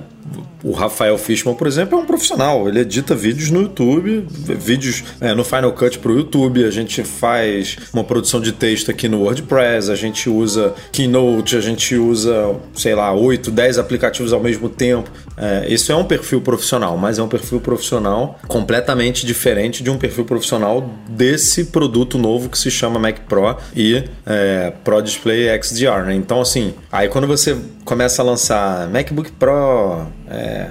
o 0.64 0.72
Rafael 0.72 1.18
Fishman, 1.18 1.54
por 1.54 1.68
exemplo, 1.68 1.98
é 1.98 2.02
um 2.02 2.06
profissional. 2.06 2.68
Ele 2.68 2.80
edita 2.80 3.14
vídeos 3.14 3.52
no 3.52 3.62
YouTube, 3.62 4.26
vídeos 4.30 5.04
é, 5.22 5.34
no 5.34 5.44
Final 5.44 5.72
Cut 5.74 6.00
para 6.00 6.12
o 6.12 6.18
YouTube. 6.18 6.66
A 6.66 6.72
gente 6.72 7.04
faz 7.04 7.78
uma 7.94 8.04
produção 8.04 8.42
de 8.42 8.52
texto 8.52 8.90
aqui 8.90 9.08
no 9.08 9.22
WordPress. 9.22 9.92
A 9.92 9.96
gente 9.96 10.28
usa 10.28 10.74
Keynote, 10.92 11.56
a 11.56 11.62
gente 11.62 11.96
usa, 11.96 12.56
sei 12.74 12.96
lá, 12.96 13.14
8, 13.14 13.52
10 13.52 13.78
aplicativos 13.78 14.34
ao 14.34 14.40
mesmo 14.40 14.68
tempo. 14.68 15.10
É, 15.38 15.66
isso 15.68 15.92
é 15.92 15.96
um 15.96 16.06
perfil 16.06 16.42
profissional, 16.42 16.98
mas 16.98 17.20
é 17.20 17.24
um 17.24 17.28
perfil 17.28 17.60
profissional 17.60 18.40
completamente 18.48 19.26
diferente 19.26 19.84
de 19.84 19.90
um 19.90 19.98
perfil 19.98 20.26
profissional 20.26 20.90
desse 21.10 21.66
produto 21.66 22.18
novo 22.18 22.50
que 22.50 22.58
se 22.58 22.72
chama 22.72 23.00
Mac 23.00 23.20
Pro 23.28 23.58
e 23.76 24.04
é, 24.26 24.74
Pro 24.84 25.02
Display 25.02 25.48
XDR. 25.62 26.06
Né? 26.06 26.16
Então, 26.16 26.42
assim, 26.42 26.74
aí 26.92 27.08
quando 27.10 27.28
você 27.28 27.58
começa 27.84 28.22
a 28.22 28.26
lançar 28.26 28.88
MacBook 28.90 29.32
Pro, 29.34 30.08
é, 30.30 30.70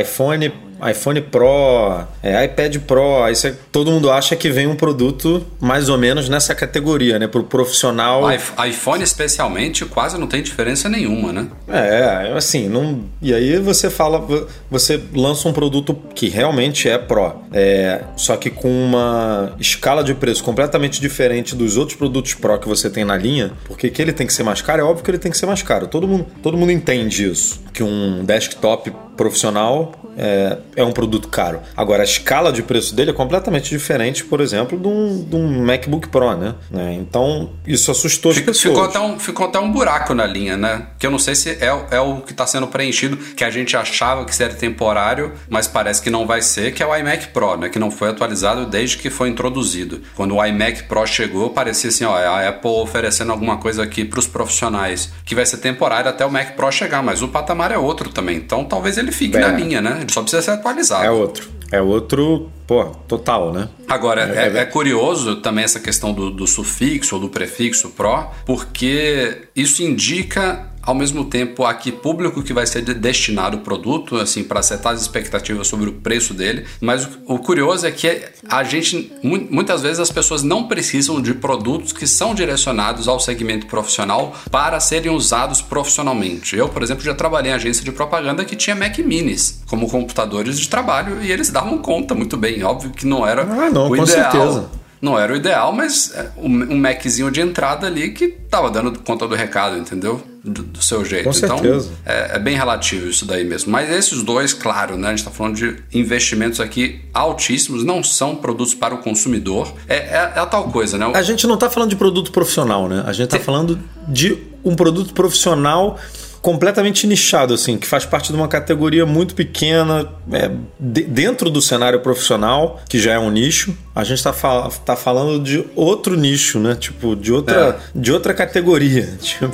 iPhone 0.00 0.65
iPhone 0.90 1.20
Pro, 1.20 2.04
é, 2.22 2.44
iPad 2.44 2.78
Pro, 2.78 3.22
aí 3.22 3.34
você, 3.34 3.54
todo 3.72 3.90
mundo 3.90 4.10
acha 4.10 4.36
que 4.36 4.50
vem 4.50 4.66
um 4.66 4.76
produto 4.76 5.46
mais 5.60 5.88
ou 5.88 5.96
menos 5.96 6.28
nessa 6.28 6.54
categoria, 6.54 7.18
né? 7.18 7.26
Pro 7.26 7.44
profissional. 7.44 8.24
O 8.24 8.64
iPhone 8.64 9.02
especialmente 9.02 9.84
quase 9.84 10.18
não 10.18 10.26
tem 10.26 10.42
diferença 10.42 10.88
nenhuma, 10.88 11.32
né? 11.32 11.48
É, 11.68 12.32
assim, 12.36 12.68
não. 12.68 13.04
E 13.22 13.32
aí 13.32 13.58
você 13.58 13.88
fala, 13.88 14.26
você 14.70 15.00
lança 15.14 15.48
um 15.48 15.52
produto 15.52 15.94
que 16.14 16.28
realmente 16.28 16.88
é 16.88 16.98
Pro, 16.98 17.34
é, 17.52 18.02
só 18.16 18.36
que 18.36 18.50
com 18.50 18.68
uma 18.68 19.54
escala 19.58 20.02
de 20.02 20.14
preço 20.14 20.42
completamente 20.42 21.00
diferente 21.00 21.54
dos 21.54 21.76
outros 21.76 21.96
produtos 21.96 22.34
Pro 22.34 22.58
que 22.58 22.68
você 22.68 22.90
tem 22.90 23.04
na 23.04 23.16
linha, 23.16 23.52
porque 23.66 23.90
que 23.90 24.00
ele 24.02 24.12
tem 24.12 24.26
que 24.26 24.32
ser 24.32 24.42
mais 24.42 24.60
caro, 24.60 24.82
é 24.82 24.84
óbvio 24.84 25.04
que 25.04 25.10
ele 25.10 25.18
tem 25.18 25.30
que 25.30 25.38
ser 25.38 25.46
mais 25.46 25.62
caro. 25.62 25.86
Todo 25.86 26.06
mundo, 26.06 26.26
todo 26.42 26.56
mundo 26.56 26.72
entende 26.72 27.30
isso. 27.30 27.60
Que 27.72 27.82
um 27.82 28.24
desktop 28.24 28.92
profissional 29.16 29.92
é, 30.16 30.58
é 30.76 30.84
um 30.84 30.92
produto 30.92 31.28
caro. 31.28 31.60
Agora, 31.76 32.02
a 32.02 32.04
escala 32.04 32.52
de 32.52 32.62
preço 32.62 32.94
dele 32.94 33.10
é 33.10 33.14
completamente 33.14 33.70
diferente, 33.70 34.24
por 34.24 34.40
exemplo, 34.40 34.78
de 34.78 34.86
um, 34.86 35.24
de 35.24 35.34
um 35.34 35.64
MacBook 35.64 36.08
Pro, 36.08 36.36
né? 36.36 36.54
É, 36.72 36.92
então, 36.92 37.50
isso 37.66 37.90
assustou 37.90 38.30
as 38.30 38.38
pessoas. 38.38 38.74
Ficou 38.74 38.84
até, 38.84 39.00
um, 39.00 39.18
ficou 39.18 39.46
até 39.46 39.58
um 39.58 39.72
buraco 39.72 40.14
na 40.14 40.26
linha, 40.26 40.56
né? 40.56 40.86
Que 40.98 41.06
eu 41.06 41.10
não 41.10 41.18
sei 41.18 41.34
se 41.34 41.50
é, 41.50 41.86
é 41.90 42.00
o 42.00 42.20
que 42.20 42.32
está 42.32 42.46
sendo 42.46 42.66
preenchido, 42.66 43.16
que 43.16 43.42
a 43.42 43.50
gente 43.50 43.76
achava 43.76 44.24
que 44.24 44.34
seria 44.34 44.54
temporário, 44.54 45.32
mas 45.48 45.66
parece 45.66 46.02
que 46.02 46.10
não 46.10 46.26
vai 46.26 46.42
ser, 46.42 46.72
que 46.72 46.82
é 46.82 46.86
o 46.86 46.94
iMac 46.94 47.28
Pro, 47.28 47.56
né? 47.56 47.68
Que 47.68 47.78
não 47.78 47.90
foi 47.90 48.10
atualizado 48.10 48.66
desde 48.66 48.98
que 48.98 49.10
foi 49.10 49.28
introduzido. 49.28 50.02
Quando 50.14 50.36
o 50.36 50.44
iMac 50.44 50.84
Pro 50.84 51.06
chegou, 51.06 51.50
parecia 51.50 51.88
assim, 51.88 52.04
ó, 52.04 52.14
a 52.14 52.48
Apple 52.48 52.70
oferecendo 52.70 53.32
alguma 53.32 53.56
coisa 53.56 53.82
aqui 53.82 54.04
para 54.04 54.18
os 54.18 54.26
profissionais, 54.26 55.12
que 55.24 55.34
vai 55.34 55.46
ser 55.46 55.58
temporário 55.58 56.10
até 56.10 56.24
o 56.24 56.30
Mac 56.30 56.52
Pro 56.52 56.70
chegar, 56.70 57.02
mas 57.02 57.22
o 57.22 57.28
patamar 57.28 57.72
é 57.72 57.78
outro 57.78 58.10
também. 58.10 58.36
Então, 58.36 58.64
talvez 58.64 58.98
ele 58.98 59.12
fique 59.12 59.36
é. 59.36 59.40
na 59.40 59.48
linha, 59.48 59.80
né? 59.80 59.98
Ele 60.00 60.12
só 60.12 60.20
precisa 60.20 60.42
ser 60.42 60.52
atualizado. 60.66 61.04
É 61.04 61.10
outro. 61.10 61.48
É 61.70 61.80
outro, 61.80 62.50
pô, 62.66 62.84
total, 63.08 63.52
né? 63.52 63.68
Agora, 63.88 64.22
é, 64.22 64.56
é, 64.56 64.58
é 64.58 64.64
curioso 64.64 65.36
também 65.36 65.64
essa 65.64 65.80
questão 65.80 66.12
do, 66.12 66.30
do 66.30 66.46
sufixo 66.46 67.16
ou 67.16 67.20
do 67.20 67.28
prefixo 67.28 67.90
Pro, 67.90 68.28
porque 68.44 69.48
isso 69.54 69.82
indica 69.82 70.70
ao 70.86 70.94
mesmo 70.94 71.24
tempo 71.24 71.64
a 71.64 71.74
que 71.74 71.90
público 71.90 72.42
que 72.42 72.52
vai 72.52 72.64
ser 72.64 72.82
destinado 72.82 73.56
o 73.56 73.60
produto, 73.60 74.16
assim, 74.16 74.44
para 74.44 74.60
acertar 74.60 74.92
as 74.92 75.02
expectativas 75.02 75.66
sobre 75.66 75.90
o 75.90 75.94
preço 75.94 76.32
dele. 76.32 76.64
Mas 76.80 77.08
o, 77.26 77.38
curioso 77.40 77.84
é 77.86 77.90
que 77.90 78.22
a 78.48 78.62
gente, 78.62 79.12
muitas 79.22 79.82
vezes 79.82 79.98
as 79.98 80.12
pessoas 80.12 80.44
não 80.44 80.68
precisam 80.68 81.20
de 81.20 81.34
produtos 81.34 81.92
que 81.92 82.06
são 82.06 82.34
direcionados 82.34 83.08
ao 83.08 83.18
segmento 83.18 83.66
profissional 83.66 84.34
para 84.48 84.78
serem 84.78 85.10
usados 85.10 85.60
profissionalmente. 85.60 86.56
Eu, 86.56 86.68
por 86.68 86.82
exemplo, 86.82 87.02
já 87.02 87.14
trabalhei 87.14 87.50
em 87.50 87.54
agência 87.54 87.84
de 87.84 87.90
propaganda 87.90 88.44
que 88.44 88.54
tinha 88.54 88.76
Mac 88.76 88.96
Minis 88.98 89.62
como 89.66 89.90
computadores 89.90 90.58
de 90.60 90.68
trabalho 90.68 91.20
e 91.20 91.32
eles 91.32 91.50
davam 91.50 91.78
conta 91.78 92.14
muito 92.14 92.36
bem. 92.36 92.62
Óbvio 92.62 92.90
que 92.90 93.06
não 93.06 93.26
era 93.26 93.42
ah, 93.42 93.70
não, 93.70 93.86
o 93.86 93.96
com 93.96 94.04
ideal. 94.04 94.30
Certeza 94.30 94.85
não 95.00 95.18
era 95.18 95.32
o 95.32 95.36
ideal, 95.36 95.72
mas 95.72 96.12
é, 96.14 96.30
um 96.38 96.76
Maczinho 96.78 97.30
de 97.30 97.40
entrada 97.40 97.86
ali 97.86 98.10
que 98.10 98.28
tava 98.28 98.70
dando 98.70 98.98
conta 99.00 99.26
do 99.28 99.34
recado, 99.34 99.76
entendeu? 99.76 100.22
Do, 100.42 100.62
do 100.62 100.82
seu 100.82 101.04
jeito. 101.04 101.24
Com 101.24 101.36
então, 101.36 101.58
certeza. 101.58 101.90
É, 102.04 102.36
é, 102.36 102.38
bem 102.38 102.56
relativo 102.56 103.08
isso 103.08 103.26
daí 103.26 103.44
mesmo. 103.44 103.72
Mas 103.72 103.90
esses 103.90 104.22
dois, 104.22 104.52
claro, 104.52 104.96
né? 104.96 105.08
A 105.08 105.10
gente 105.10 105.18
está 105.18 105.30
falando 105.30 105.56
de 105.56 105.76
investimentos 105.92 106.60
aqui 106.60 107.00
altíssimos, 107.12 107.84
não 107.84 108.02
são 108.02 108.36
produtos 108.36 108.74
para 108.74 108.94
o 108.94 108.98
consumidor. 108.98 109.72
É, 109.88 109.96
é, 109.96 110.32
é 110.36 110.38
a 110.38 110.46
tal 110.46 110.70
coisa, 110.70 110.96
né? 110.96 111.10
A 111.14 111.22
gente 111.22 111.46
não 111.46 111.54
está 111.54 111.68
falando 111.68 111.90
de 111.90 111.96
produto 111.96 112.30
profissional, 112.30 112.88
né? 112.88 113.02
A 113.06 113.12
gente 113.12 113.26
está 113.26 113.40
falando 113.40 113.78
de 114.08 114.38
um 114.64 114.74
produto 114.76 115.12
profissional 115.12 115.98
completamente 116.46 117.08
nichado, 117.08 117.52
assim, 117.52 117.76
que 117.76 117.88
faz 117.88 118.06
parte 118.06 118.30
de 118.30 118.36
uma 118.38 118.46
categoria 118.46 119.04
muito 119.04 119.34
pequena, 119.34 120.08
é, 120.30 120.48
de, 120.78 121.02
dentro 121.02 121.50
do 121.50 121.60
cenário 121.60 121.98
profissional, 121.98 122.80
que 122.88 123.00
já 123.00 123.14
é 123.14 123.18
um 123.18 123.32
nicho. 123.32 123.76
A 123.92 124.04
gente 124.04 124.18
está 124.18 124.32
fal 124.32 124.70
tá 124.84 124.94
falando 124.94 125.42
de 125.42 125.64
outro 125.74 126.16
nicho, 126.16 126.60
né? 126.60 126.76
Tipo, 126.76 127.16
de 127.16 127.32
outra, 127.32 127.80
é. 127.94 127.98
de 127.98 128.12
outra 128.12 128.32
categoria. 128.32 129.06
Tipo, 129.26 129.48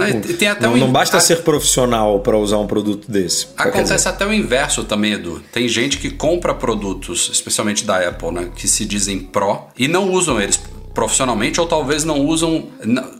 não, 0.60 0.74
um... 0.74 0.76
não, 0.76 0.92
basta 0.92 1.16
a... 1.16 1.20
ser 1.20 1.36
profissional 1.36 2.20
para 2.20 2.36
usar 2.36 2.58
um 2.58 2.66
produto 2.66 3.10
desse. 3.10 3.46
Acontece 3.56 4.06
até 4.06 4.26
o 4.26 4.32
inverso 4.32 4.84
também, 4.84 5.14
Edu. 5.14 5.40
Tem 5.50 5.66
gente 5.68 5.96
que 5.96 6.10
compra 6.10 6.52
produtos, 6.52 7.30
especialmente 7.32 7.86
da 7.86 8.06
Apple, 8.06 8.32
né? 8.32 8.50
Que 8.54 8.68
se 8.68 8.84
dizem 8.84 9.18
Pro 9.18 9.60
e 9.78 9.88
não 9.88 10.10
usam 10.10 10.38
eles 10.38 10.60
profissionalmente 10.94 11.60
ou 11.60 11.66
talvez 11.66 12.04
não 12.04 12.20
usam, 12.20 12.66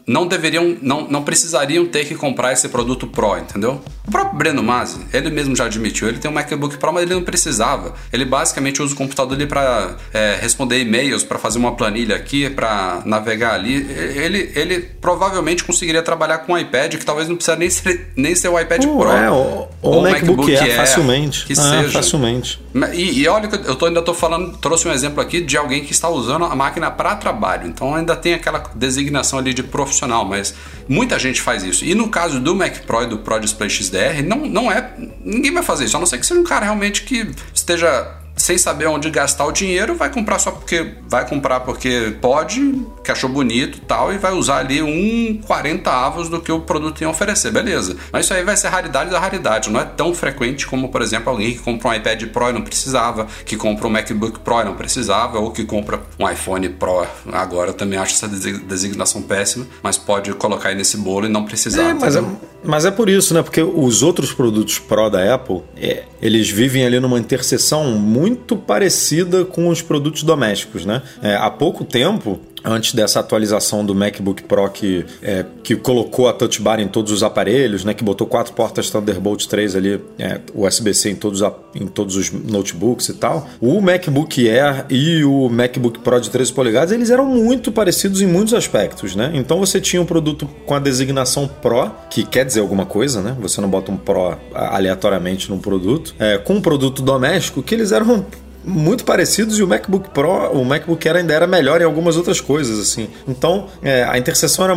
não 0.05 0.27
deveriam, 0.27 0.77
não, 0.81 1.07
não 1.07 1.23
precisariam 1.23 1.85
ter 1.85 2.05
que 2.05 2.15
comprar 2.15 2.53
esse 2.53 2.69
produto 2.69 3.07
Pro, 3.07 3.37
entendeu? 3.37 3.81
O 4.07 4.11
próprio 4.11 4.37
Breno 4.37 4.63
Masi, 4.63 4.99
ele 5.13 5.29
mesmo 5.29 5.55
já 5.55 5.65
admitiu, 5.65 6.07
ele 6.07 6.17
tem 6.17 6.29
um 6.29 6.33
MacBook 6.33 6.77
Pro, 6.77 6.91
mas 6.93 7.03
ele 7.03 7.13
não 7.13 7.23
precisava. 7.23 7.93
Ele 8.11 8.25
basicamente 8.25 8.81
usa 8.81 8.93
o 8.93 8.97
computador 8.97 9.35
ali 9.35 9.47
para 9.47 9.95
é, 10.13 10.37
responder 10.41 10.79
e-mails, 10.79 11.23
para 11.23 11.39
fazer 11.39 11.57
uma 11.57 11.75
planilha 11.75 12.15
aqui, 12.15 12.49
para 12.49 13.01
navegar 13.05 13.53
ali. 13.53 13.75
Ele, 13.75 14.51
ele 14.55 14.79
provavelmente 14.79 15.63
conseguiria 15.63 16.01
trabalhar 16.01 16.39
com 16.39 16.53
um 16.53 16.57
iPad, 16.57 16.95
que 16.95 17.05
talvez 17.05 17.29
não 17.29 17.35
precisasse 17.35 17.59
nem 17.59 17.69
ser, 17.69 18.11
nem 18.15 18.35
ser 18.35 18.49
o 18.49 18.59
iPad 18.59 18.83
uh, 18.83 18.97
Pro. 18.97 19.11
É, 19.11 19.31
ou, 19.31 19.71
ou 19.81 19.99
o 19.99 20.03
MacBook, 20.03 20.51
MacBook 20.51 20.55
Air, 20.57 20.75
facilmente. 20.75 21.45
Que 21.45 21.53
ah, 21.53 21.55
seja. 21.55 21.91
Facilmente. 21.91 22.59
E, 22.93 23.21
e 23.21 23.27
olha 23.27 23.47
que 23.47 23.55
eu 23.55 23.75
tô, 23.75 23.85
ainda 23.85 23.99
estou 23.99 24.13
falando, 24.13 24.57
trouxe 24.57 24.87
um 24.87 24.91
exemplo 24.91 25.21
aqui 25.21 25.41
de 25.41 25.55
alguém 25.55 25.83
que 25.83 25.91
está 25.91 26.09
usando 26.09 26.45
a 26.45 26.55
máquina 26.55 26.89
para 26.91 27.15
trabalho. 27.15 27.62
Então 27.65 27.95
ainda 27.95 28.15
tem 28.15 28.33
aquela 28.33 28.63
designação 28.75 29.39
ali 29.39 29.53
de 29.53 29.63
profissional, 29.63 30.25
mas 30.25 30.53
muita 30.87 31.17
gente 31.19 31.41
faz 31.41 31.63
isso. 31.63 31.85
E 31.85 31.93
no 31.95 32.09
caso 32.09 32.39
do 32.39 32.55
Mac 32.55 32.79
Pro 32.85 33.03
e 33.03 33.07
do 33.07 33.17
Pro 33.17 33.39
Display 33.39 33.69
XDR, 33.69 34.21
não, 34.25 34.45
não 34.45 34.71
é. 34.71 34.93
Ninguém 35.23 35.53
vai 35.53 35.63
fazer 35.63 35.85
isso, 35.85 35.97
a 35.97 35.99
não 35.99 36.05
ser 36.05 36.17
que 36.17 36.25
seja 36.25 36.39
um 36.39 36.43
cara 36.43 36.65
realmente 36.65 37.03
que 37.03 37.29
esteja 37.53 38.22
sem 38.35 38.57
saber 38.57 38.87
onde 38.87 39.09
gastar 39.09 39.45
o 39.45 39.51
dinheiro, 39.51 39.95
vai 39.95 40.11
comprar 40.11 40.39
só 40.39 40.51
porque 40.51 40.95
vai 41.07 41.27
comprar 41.27 41.61
porque 41.61 42.15
pode, 42.19 42.81
que 43.03 43.11
achou 43.11 43.29
bonito 43.29 43.79
tal, 43.87 44.11
e 44.11 44.17
vai 44.17 44.33
usar 44.33 44.57
ali 44.57 44.81
um 44.81 45.39
40 45.45 45.89
avos 45.89 46.29
do 46.29 46.41
que 46.41 46.51
o 46.51 46.61
produto 46.61 46.97
tem 46.97 47.07
a 47.07 47.11
oferecer, 47.11 47.51
beleza. 47.51 47.95
Mas 48.11 48.25
isso 48.25 48.33
aí 48.33 48.43
vai 48.43 48.57
ser 48.57 48.69
raridade 48.69 49.11
da 49.11 49.19
raridade, 49.19 49.69
não 49.69 49.79
é 49.79 49.85
tão 49.85 50.13
frequente 50.13 50.65
como, 50.65 50.89
por 50.89 51.01
exemplo, 51.01 51.29
alguém 51.29 51.53
que 51.53 51.59
compra 51.59 51.89
um 51.89 51.93
iPad 51.93 52.23
Pro 52.27 52.49
e 52.49 52.53
não 52.53 52.61
precisava, 52.61 53.27
que 53.45 53.55
compra 53.55 53.87
um 53.87 53.89
MacBook 53.89 54.39
Pro 54.39 54.61
e 54.61 54.63
não 54.65 54.75
precisava, 54.75 55.39
ou 55.39 55.51
que 55.51 55.63
compra 55.63 56.01
um 56.19 56.29
iPhone 56.29 56.67
Pro. 56.69 57.05
Agora 57.31 57.69
eu 57.69 57.73
também 57.73 57.99
acho 57.99 58.13
essa 58.15 58.27
designação 58.27 59.21
péssima, 59.21 59.65
mas 59.81 59.97
pode 59.97 60.33
colocar 60.33 60.69
aí 60.69 60.75
nesse 60.75 60.97
bolo 60.97 61.25
e 61.25 61.29
não 61.29 61.45
precisar. 61.45 61.83
É, 61.83 61.93
mas, 61.93 62.15
é, 62.15 62.23
mas 62.63 62.85
é 62.85 62.91
por 62.91 63.09
isso, 63.09 63.33
né? 63.33 63.43
Porque 63.43 63.61
os 63.61 64.01
outros 64.01 64.33
produtos 64.33 64.79
Pro 64.79 65.09
da 65.09 65.35
Apple, 65.35 65.61
é, 65.77 66.03
eles 66.21 66.49
vivem 66.49 66.85
ali 66.85 66.99
numa 66.99 67.19
interseção 67.19 67.91
muito 67.91 68.22
muito 68.23 68.55
parecida 68.55 69.43
com 69.43 69.67
os 69.67 69.81
produtos 69.81 70.23
domésticos, 70.23 70.85
né? 70.85 71.01
É, 71.21 71.35
há 71.35 71.49
pouco 71.49 71.83
tempo 71.83 72.39
antes 72.63 72.93
dessa 72.93 73.19
atualização 73.19 73.85
do 73.85 73.93
MacBook 73.93 74.43
Pro 74.43 74.69
que, 74.69 75.05
é, 75.21 75.45
que 75.63 75.75
colocou 75.75 76.27
a 76.27 76.33
Touch 76.33 76.61
Bar 76.61 76.79
em 76.79 76.87
todos 76.87 77.11
os 77.11 77.23
aparelhos, 77.23 77.83
né, 77.83 77.93
que 77.93 78.03
botou 78.03 78.25
quatro 78.25 78.53
portas 78.53 78.89
Thunderbolt 78.89 79.45
3 79.45 79.75
ali, 79.75 80.01
é, 80.17 80.39
USB-C 80.53 81.11
em 81.11 81.15
todos, 81.15 81.41
em 81.75 81.87
todos 81.87 82.15
os 82.15 82.31
notebooks 82.31 83.09
e 83.09 83.13
tal. 83.13 83.47
O 83.59 83.81
MacBook 83.81 84.49
Air 84.49 84.85
e 84.89 85.23
o 85.23 85.49
MacBook 85.49 85.99
Pro 85.99 86.19
de 86.19 86.29
13 86.29 86.53
polegadas, 86.53 86.91
eles 86.91 87.09
eram 87.09 87.25
muito 87.25 87.71
parecidos 87.71 88.21
em 88.21 88.27
muitos 88.27 88.53
aspectos, 88.53 89.15
né? 89.15 89.31
Então 89.33 89.59
você 89.59 89.81
tinha 89.81 90.01
um 90.01 90.05
produto 90.05 90.47
com 90.65 90.75
a 90.75 90.79
designação 90.79 91.47
Pro, 91.47 91.91
que 92.09 92.23
quer 92.23 92.45
dizer 92.45 92.59
alguma 92.59 92.85
coisa, 92.85 93.21
né? 93.21 93.35
Você 93.39 93.59
não 93.59 93.69
bota 93.69 93.91
um 93.91 93.97
Pro 93.97 94.37
aleatoriamente 94.53 95.49
num 95.49 95.59
produto, 95.59 96.15
é, 96.19 96.37
com 96.37 96.55
um 96.55 96.61
produto 96.61 97.01
doméstico 97.01 97.63
que 97.63 97.73
eles 97.73 97.91
eram 97.91 98.25
muito 98.63 99.03
parecidos 99.03 99.59
e 99.59 99.63
o 99.63 99.67
MacBook 99.67 100.09
Pro, 100.09 100.51
o 100.51 100.63
MacBook 100.63 101.07
Air 101.07 101.17
ainda 101.17 101.33
era 101.33 101.47
melhor 101.47 101.81
em 101.81 101.83
algumas 101.83 102.15
outras 102.17 102.39
coisas, 102.39 102.79
assim. 102.79 103.09
Então, 103.27 103.67
é, 103.81 104.03
a 104.03 104.17
interseção 104.17 104.65
era, 104.65 104.73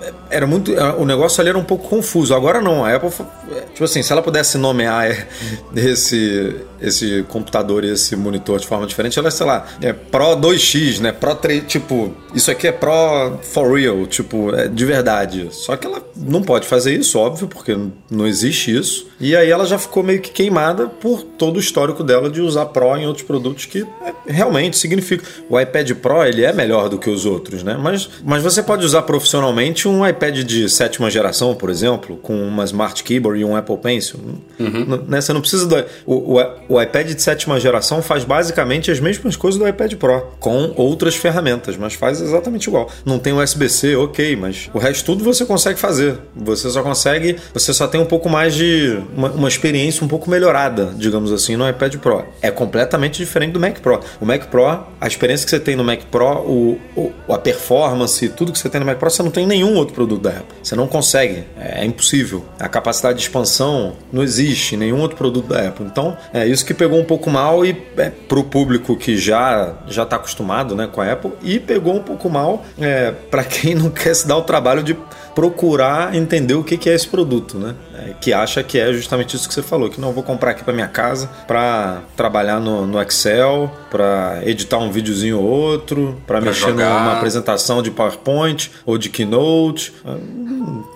é, 0.00 0.12
era 0.30 0.46
muito... 0.46 0.72
É, 0.72 0.92
o 0.94 1.04
negócio 1.04 1.40
ali 1.40 1.50
era 1.50 1.58
um 1.58 1.64
pouco 1.64 1.88
confuso. 1.88 2.34
Agora 2.34 2.60
não, 2.60 2.84
a 2.84 2.94
Apple... 2.94 3.10
É, 3.52 3.60
tipo 3.72 3.84
assim, 3.84 4.02
se 4.02 4.12
ela 4.12 4.22
pudesse 4.22 4.56
nomear 4.58 5.28
esse, 5.74 6.56
esse 6.80 7.24
computador 7.28 7.84
e 7.84 7.90
esse 7.90 8.16
monitor 8.16 8.58
de 8.58 8.66
forma 8.66 8.86
diferente, 8.86 9.18
ela, 9.18 9.30
sei 9.30 9.46
lá, 9.46 9.66
é 9.82 9.92
Pro 9.92 10.36
2X, 10.36 11.00
né? 11.00 11.12
Pro 11.12 11.34
3, 11.34 11.64
tipo... 11.66 12.14
Isso 12.34 12.50
aqui 12.50 12.66
é 12.66 12.72
Pro 12.72 13.38
for 13.42 13.78
real, 13.78 14.06
tipo, 14.06 14.54
é 14.54 14.68
de 14.68 14.84
verdade. 14.84 15.48
Só 15.50 15.76
que 15.76 15.86
ela 15.86 16.02
não 16.16 16.42
pode 16.42 16.66
fazer 16.66 16.94
isso, 16.94 17.18
óbvio, 17.18 17.48
porque 17.48 17.76
não 18.10 18.26
existe 18.26 18.74
isso. 18.74 19.06
E 19.20 19.34
aí 19.34 19.50
ela 19.50 19.66
já 19.66 19.78
ficou 19.78 20.02
meio 20.02 20.20
que 20.20 20.30
queimada 20.30 20.86
por 20.86 21.22
todo 21.22 21.56
o 21.56 21.60
histórico 21.60 22.02
dela 22.02 22.30
de 22.30 22.40
usar 22.40 22.66
Pro 22.66 22.96
em 22.96 23.06
outros 23.06 23.25
produtos 23.26 23.66
que 23.66 23.86
é, 24.02 24.12
realmente 24.26 24.78
significa. 24.78 25.24
O 25.48 25.58
iPad 25.58 25.92
Pro 25.94 26.24
ele 26.24 26.44
é 26.44 26.52
melhor 26.52 26.88
do 26.88 26.98
que 26.98 27.10
os 27.10 27.26
outros, 27.26 27.62
né? 27.62 27.76
Mas, 27.78 28.08
mas 28.24 28.42
você 28.42 28.62
pode 28.62 28.84
usar 28.84 29.02
profissionalmente 29.02 29.88
um 29.88 30.06
iPad 30.06 30.38
de 30.38 30.68
sétima 30.68 31.10
geração, 31.10 31.54
por 31.54 31.70
exemplo, 31.70 32.16
com 32.16 32.36
uma 32.36 32.64
Smart 32.64 33.02
Keyboard 33.02 33.40
e 33.40 33.44
um 33.44 33.56
Apple 33.56 33.76
Pencil. 33.78 34.20
Uhum. 34.58 35.02
Né? 35.06 35.20
Você 35.20 35.32
não 35.32 35.40
precisa 35.40 35.66
do. 35.66 35.76
O, 36.06 36.38
o, 36.38 36.40
o 36.68 36.82
iPad 36.82 37.12
de 37.12 37.20
sétima 37.20 37.58
geração 37.58 38.02
faz 38.02 38.24
basicamente 38.24 38.90
as 38.90 39.00
mesmas 39.00 39.36
coisas 39.36 39.58
do 39.58 39.66
iPad 39.66 39.94
Pro, 39.94 40.26
com 40.38 40.72
outras 40.76 41.16
ferramentas, 41.16 41.76
mas 41.76 41.94
faz 41.94 42.20
exatamente 42.20 42.66
igual. 42.66 42.90
Não 43.04 43.18
tem 43.18 43.32
USB-C, 43.32 43.96
ok, 43.96 44.36
mas 44.36 44.70
o 44.72 44.78
resto 44.78 45.04
tudo 45.06 45.24
você 45.24 45.44
consegue 45.44 45.78
fazer. 45.78 46.18
Você 46.34 46.68
só 46.70 46.82
consegue. 46.82 47.36
Você 47.54 47.72
só 47.72 47.86
tem 47.86 48.00
um 48.00 48.06
pouco 48.06 48.28
mais 48.28 48.54
de. 48.54 48.98
uma, 49.16 49.30
uma 49.30 49.48
experiência 49.48 50.04
um 50.04 50.08
pouco 50.08 50.28
melhorada, 50.28 50.92
digamos 50.96 51.32
assim, 51.32 51.56
no 51.56 51.68
iPad 51.68 51.96
Pro. 51.96 52.24
É 52.42 52.50
completamente 52.50 53.15
completamente 53.16 53.18
diferente 53.18 53.52
do 53.52 53.60
Mac 53.60 53.78
Pro. 53.80 54.00
O 54.20 54.26
Mac 54.26 54.46
Pro, 54.46 54.66
a 55.00 55.06
experiência 55.06 55.44
que 55.44 55.50
você 55.50 55.60
tem 55.60 55.76
no 55.76 55.84
Mac 55.84 56.00
Pro, 56.10 56.40
o, 56.40 56.80
o, 56.94 57.12
a 57.32 57.38
performance, 57.38 58.28
tudo 58.30 58.52
que 58.52 58.58
você 58.58 58.68
tem 58.68 58.80
no 58.80 58.86
Mac 58.86 58.98
Pro, 58.98 59.10
você 59.10 59.22
não 59.22 59.30
tem 59.30 59.46
nenhum 59.46 59.74
outro 59.76 59.94
produto 59.94 60.22
da 60.22 60.30
Apple. 60.30 60.56
Você 60.62 60.76
não 60.76 60.86
consegue, 60.86 61.44
é, 61.58 61.82
é 61.82 61.84
impossível. 61.84 62.44
A 62.58 62.68
capacidade 62.68 63.18
de 63.18 63.24
expansão 63.24 63.94
não 64.12 64.22
existe 64.22 64.76
nenhum 64.76 65.00
outro 65.00 65.16
produto 65.16 65.48
da 65.48 65.68
Apple. 65.68 65.86
Então, 65.86 66.16
é 66.32 66.46
isso 66.46 66.64
que 66.64 66.74
pegou 66.74 66.98
um 66.98 67.04
pouco 67.04 67.30
mal 67.30 67.64
e 67.64 67.76
é, 67.96 68.10
para 68.10 68.38
o 68.38 68.44
público 68.44 68.96
que 68.96 69.16
já 69.16 69.74
já 69.86 70.02
está 70.02 70.16
acostumado 70.16 70.74
né, 70.74 70.88
com 70.90 71.00
a 71.00 71.12
Apple 71.12 71.32
e 71.42 71.58
pegou 71.58 71.94
um 71.94 72.02
pouco 72.02 72.28
mal 72.28 72.64
é, 72.78 73.12
para 73.30 73.44
quem 73.44 73.74
não 73.74 73.90
quer 73.90 74.14
se 74.14 74.26
dar 74.26 74.36
o 74.36 74.42
trabalho 74.42 74.82
de 74.82 74.96
procurar 75.36 76.16
entender 76.16 76.54
o 76.54 76.64
que 76.64 76.88
é 76.88 76.94
esse 76.94 77.06
produto, 77.06 77.58
né? 77.58 77.74
É, 77.94 78.14
que 78.18 78.32
acha 78.32 78.62
que 78.62 78.78
é 78.78 78.90
justamente 78.94 79.36
isso 79.36 79.46
que 79.46 79.52
você 79.52 79.62
falou, 79.62 79.90
que 79.90 80.00
não 80.00 80.10
vou 80.10 80.22
comprar 80.22 80.52
aqui 80.52 80.64
para 80.64 80.72
minha 80.72 80.88
casa 80.88 81.28
para 81.46 82.00
trabalhar 82.16 82.58
no, 82.58 82.86
no 82.86 83.00
Excel, 83.02 83.70
para 83.90 84.40
editar 84.46 84.78
um 84.78 84.90
videozinho 84.90 85.38
ou 85.38 85.44
outro, 85.44 86.16
para 86.26 86.40
mexer 86.40 86.70
jogar. 86.70 87.00
numa 87.00 87.12
apresentação 87.12 87.82
de 87.82 87.90
PowerPoint 87.90 88.70
ou 88.86 88.96
de 88.96 89.10
Keynote. 89.10 89.92
Ah, 90.06 90.16